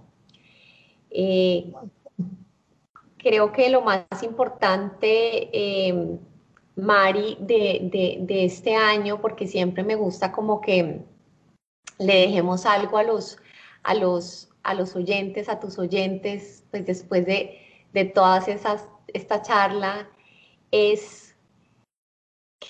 Eh, 1.10 1.72
creo 3.18 3.52
que 3.52 3.70
lo 3.70 3.82
más 3.82 4.04
importante, 4.22 5.48
eh, 5.52 6.18
Mari, 6.74 7.36
de, 7.40 8.24
este 8.28 8.74
año, 8.74 9.20
porque 9.20 9.46
siempre 9.46 9.84
me 9.84 9.94
gusta 9.94 10.32
como 10.32 10.60
que 10.60 11.02
le 11.98 12.14
dejemos 12.14 12.66
algo 12.66 12.98
a 12.98 13.02
los, 13.02 13.38
a 13.82 13.94
los, 13.94 14.48
a 14.62 14.74
los 14.74 14.96
oyentes, 14.96 15.48
a 15.48 15.60
tus 15.60 15.78
oyentes, 15.78 16.64
pues 16.70 16.86
después 16.86 17.26
de, 17.26 17.60
de 17.92 18.04
todas 18.06 18.48
esas, 18.48 18.88
esta 19.12 19.42
charla, 19.42 20.08
es 20.70 21.21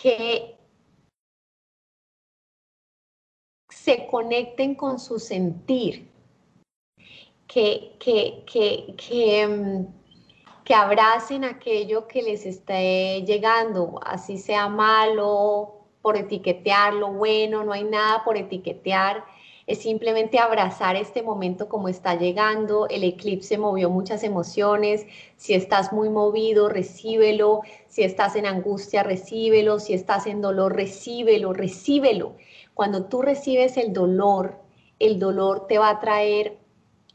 que 0.00 0.56
se 3.68 4.06
conecten 4.06 4.74
con 4.74 4.98
su 4.98 5.18
sentir, 5.18 6.10
que, 7.46 7.96
que, 7.98 8.44
que, 8.50 8.94
que, 8.96 9.46
mm, 9.46 9.86
que 10.64 10.74
abracen 10.74 11.44
aquello 11.44 12.06
que 12.06 12.22
les 12.22 12.46
esté 12.46 13.22
llegando, 13.22 14.00
así 14.04 14.38
sea 14.38 14.68
malo, 14.68 15.86
por 16.00 16.16
etiquetearlo, 16.16 17.12
bueno, 17.12 17.64
no 17.64 17.72
hay 17.72 17.84
nada 17.84 18.24
por 18.24 18.36
etiquetear, 18.36 19.24
es 19.66 19.78
simplemente 19.78 20.38
abrazar 20.38 20.96
este 20.96 21.22
momento 21.22 21.68
como 21.68 21.88
está 21.88 22.16
llegando. 22.16 22.88
El 22.88 23.04
eclipse 23.04 23.58
movió 23.58 23.90
muchas 23.90 24.24
emociones. 24.24 25.06
Si 25.36 25.54
estás 25.54 25.92
muy 25.92 26.08
movido, 26.08 26.68
recíbelo. 26.68 27.62
Si 27.92 28.02
estás 28.02 28.36
en 28.36 28.46
angustia, 28.46 29.02
recíbelo. 29.02 29.78
Si 29.78 29.92
estás 29.92 30.26
en 30.26 30.40
dolor, 30.40 30.74
recíbelo, 30.74 31.52
recíbelo. 31.52 32.36
Cuando 32.72 33.04
tú 33.04 33.20
recibes 33.20 33.76
el 33.76 33.92
dolor, 33.92 34.62
el 34.98 35.18
dolor 35.18 35.66
te 35.66 35.76
va 35.76 35.90
a 35.90 36.00
traer 36.00 36.56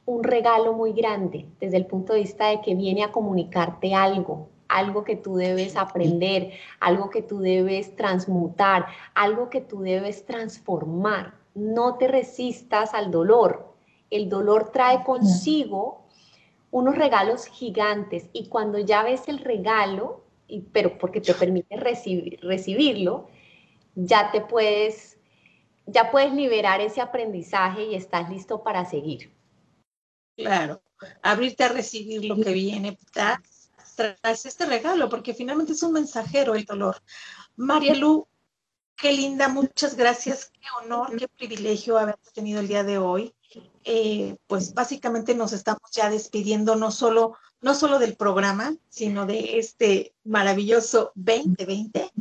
un 0.06 0.24
regalo 0.24 0.74
muy 0.74 0.94
grande 0.94 1.48
desde 1.60 1.78
el 1.78 1.88
punto 1.88 2.14
de 2.14 2.20
vista 2.20 2.50
de 2.50 2.62
que 2.62 2.76
viene 2.76 3.04
a 3.04 3.12
comunicarte 3.12 3.96
algo, 3.96 4.50
algo 4.68 5.04
que 5.04 5.16
tú 5.16 5.36
debes 5.38 5.76
aprender, 5.76 6.52
algo 6.80 7.10
que 7.10 7.24
tú 7.24 7.40
debes 7.40 7.96
transmutar, 7.96 8.86
algo 9.16 9.50
que 9.50 9.62
tú 9.62 9.82
debes 9.82 10.28
transformar. 10.28 11.34
No 11.56 11.96
te 11.96 12.08
resistas 12.08 12.94
al 12.94 13.10
dolor. 13.10 13.74
El 14.12 14.30
dolor 14.30 14.70
trae 14.72 15.04
consigo 15.04 16.04
unos 16.70 16.96
regalos 16.96 17.48
gigantes 17.48 18.30
y 18.32 18.48
cuando 18.48 18.78
ya 18.78 19.02
ves 19.02 19.28
el 19.28 19.40
regalo, 19.40 20.27
pero 20.72 20.98
porque 20.98 21.22
te 21.22 21.34
permite 21.34 21.76
recibirlo, 21.78 23.30
ya 23.96 24.32
te 24.32 24.42
puedes 24.42 25.18
ya 25.88 26.12
puedes 26.12 26.34
liberar 26.34 26.82
ese 26.82 27.02
aprendizaje 27.02 27.86
y 27.86 27.96
estás 27.96 28.30
listo 28.30 28.62
para 28.62 28.86
seguir. 28.86 29.34
Claro, 30.36 30.82
abrirte 31.24 31.64
a 31.64 31.70
recibir 31.70 32.26
lo 32.26 32.36
que 32.36 32.52
viene 32.52 32.98
tras 33.12 34.46
este 34.46 34.66
regalo, 34.66 35.10
porque 35.10 35.34
finalmente 35.34 35.72
es 35.72 35.82
un 35.82 35.94
mensajero 35.94 36.54
el 36.54 36.66
dolor. 36.66 37.02
María 37.56 37.96
Lu, 37.96 38.28
qué 38.96 39.14
linda, 39.14 39.48
muchas 39.48 39.96
gracias, 39.96 40.52
qué 40.52 40.68
honor, 40.84 41.18
qué 41.18 41.28
privilegio 41.28 41.98
haber 41.98 42.18
tenido 42.34 42.60
el 42.60 42.68
día 42.68 42.84
de 42.84 42.98
hoy. 42.98 43.34
Eh, 43.86 44.36
pues 44.46 44.74
básicamente 44.74 45.34
nos 45.34 45.54
estamos 45.54 45.90
ya 45.92 46.10
despidiendo 46.10 46.76
no 46.76 46.92
solo, 46.92 47.38
no 47.62 47.74
solo 47.76 48.00
del 48.00 48.16
programa, 48.16 48.76
sino 48.90 49.26
de 49.26 49.58
este 49.58 50.14
maravilloso 50.24 51.12
2020 51.16 52.12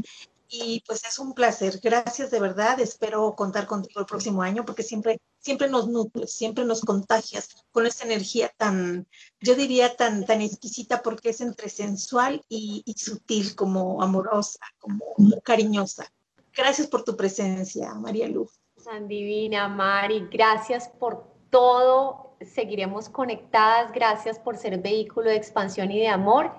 y 0.48 0.82
pues 0.86 1.04
es 1.04 1.18
un 1.18 1.34
placer. 1.34 1.80
Gracias 1.82 2.30
de 2.30 2.40
verdad. 2.40 2.80
Espero 2.80 3.34
contar 3.34 3.66
contigo 3.66 4.00
el 4.00 4.06
próximo 4.06 4.42
año 4.42 4.64
porque 4.64 4.82
siempre, 4.82 5.20
siempre 5.38 5.68
nos 5.68 5.88
nutres, 5.88 6.32
siempre 6.32 6.64
nos 6.64 6.80
contagias 6.82 7.64
con 7.72 7.86
esa 7.86 8.04
energía 8.04 8.52
tan, 8.56 9.06
yo 9.40 9.54
diría 9.54 9.96
tan, 9.96 10.24
tan 10.24 10.40
exquisita 10.40 11.02
porque 11.02 11.30
es 11.30 11.40
entre 11.40 11.68
sensual 11.68 12.42
y, 12.48 12.82
sutil, 12.96 13.54
como 13.54 14.02
amorosa, 14.02 14.60
como 14.78 15.04
cariñosa. 15.42 16.10
Gracias 16.54 16.86
por 16.86 17.04
tu 17.04 17.16
presencia, 17.16 17.92
María 17.94 18.28
Luz. 18.28 18.52
San 18.76 19.08
divina, 19.08 19.68
Mari. 19.68 20.28
Gracias 20.30 20.88
por 20.88 21.35
todo. 21.56 22.36
Seguiremos 22.42 23.08
conectadas. 23.08 23.90
Gracias 23.92 24.38
por 24.38 24.58
ser 24.58 24.78
vehículo 24.78 25.30
de 25.30 25.36
expansión 25.36 25.90
y 25.90 26.00
de 26.00 26.08
amor 26.08 26.52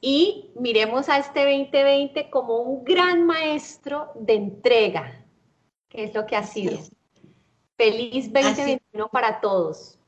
y 0.00 0.50
miremos 0.56 1.10
a 1.10 1.18
este 1.18 1.40
2020 1.40 2.30
como 2.30 2.56
un 2.60 2.82
gran 2.82 3.26
maestro 3.26 4.10
de 4.16 4.34
entrega, 4.34 5.24
que 5.90 6.04
es 6.04 6.14
lo 6.14 6.26
que 6.26 6.34
ha 6.34 6.44
sido. 6.44 6.78
Feliz 7.76 8.32
2021 8.32 9.08
para 9.10 9.40
todos. 9.42 9.98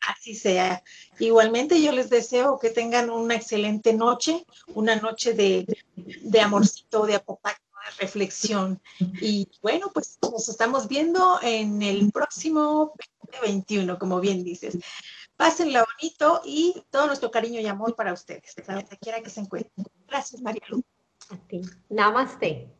Así 0.00 0.34
sea. 0.34 0.82
Igualmente 1.20 1.80
yo 1.80 1.92
les 1.92 2.10
deseo 2.10 2.58
que 2.58 2.70
tengan 2.70 3.10
una 3.10 3.36
excelente 3.36 3.94
noche, 3.94 4.44
una 4.74 4.96
noche 4.96 5.34
de, 5.34 5.66
de 5.96 6.40
amorcito, 6.40 7.06
de 7.06 7.14
apopacto, 7.14 7.62
de 7.86 8.02
reflexión. 8.02 8.82
Y 9.20 9.48
bueno, 9.62 9.90
pues 9.94 10.18
nos 10.20 10.48
estamos 10.48 10.88
viendo 10.88 11.38
en 11.42 11.80
el 11.80 12.10
próximo 12.10 12.94
2021, 13.32 13.98
como 13.98 14.20
bien 14.20 14.44
dices. 14.44 14.78
Pásenla 15.36 15.84
bonito 15.96 16.42
y 16.44 16.82
todo 16.90 17.06
nuestro 17.06 17.30
cariño 17.30 17.60
y 17.60 17.66
amor 17.66 17.96
para 17.96 18.12
ustedes, 18.12 18.54
Para 18.66 18.80
donde 18.80 18.98
quiera 18.98 19.22
que 19.22 19.30
se 19.30 19.40
encuentren. 19.40 19.86
Gracias, 20.06 20.40
María 20.40 20.62
Luz. 20.68 20.84
A 21.30 21.36
ti. 21.48 21.62
Namaste. 21.88 22.70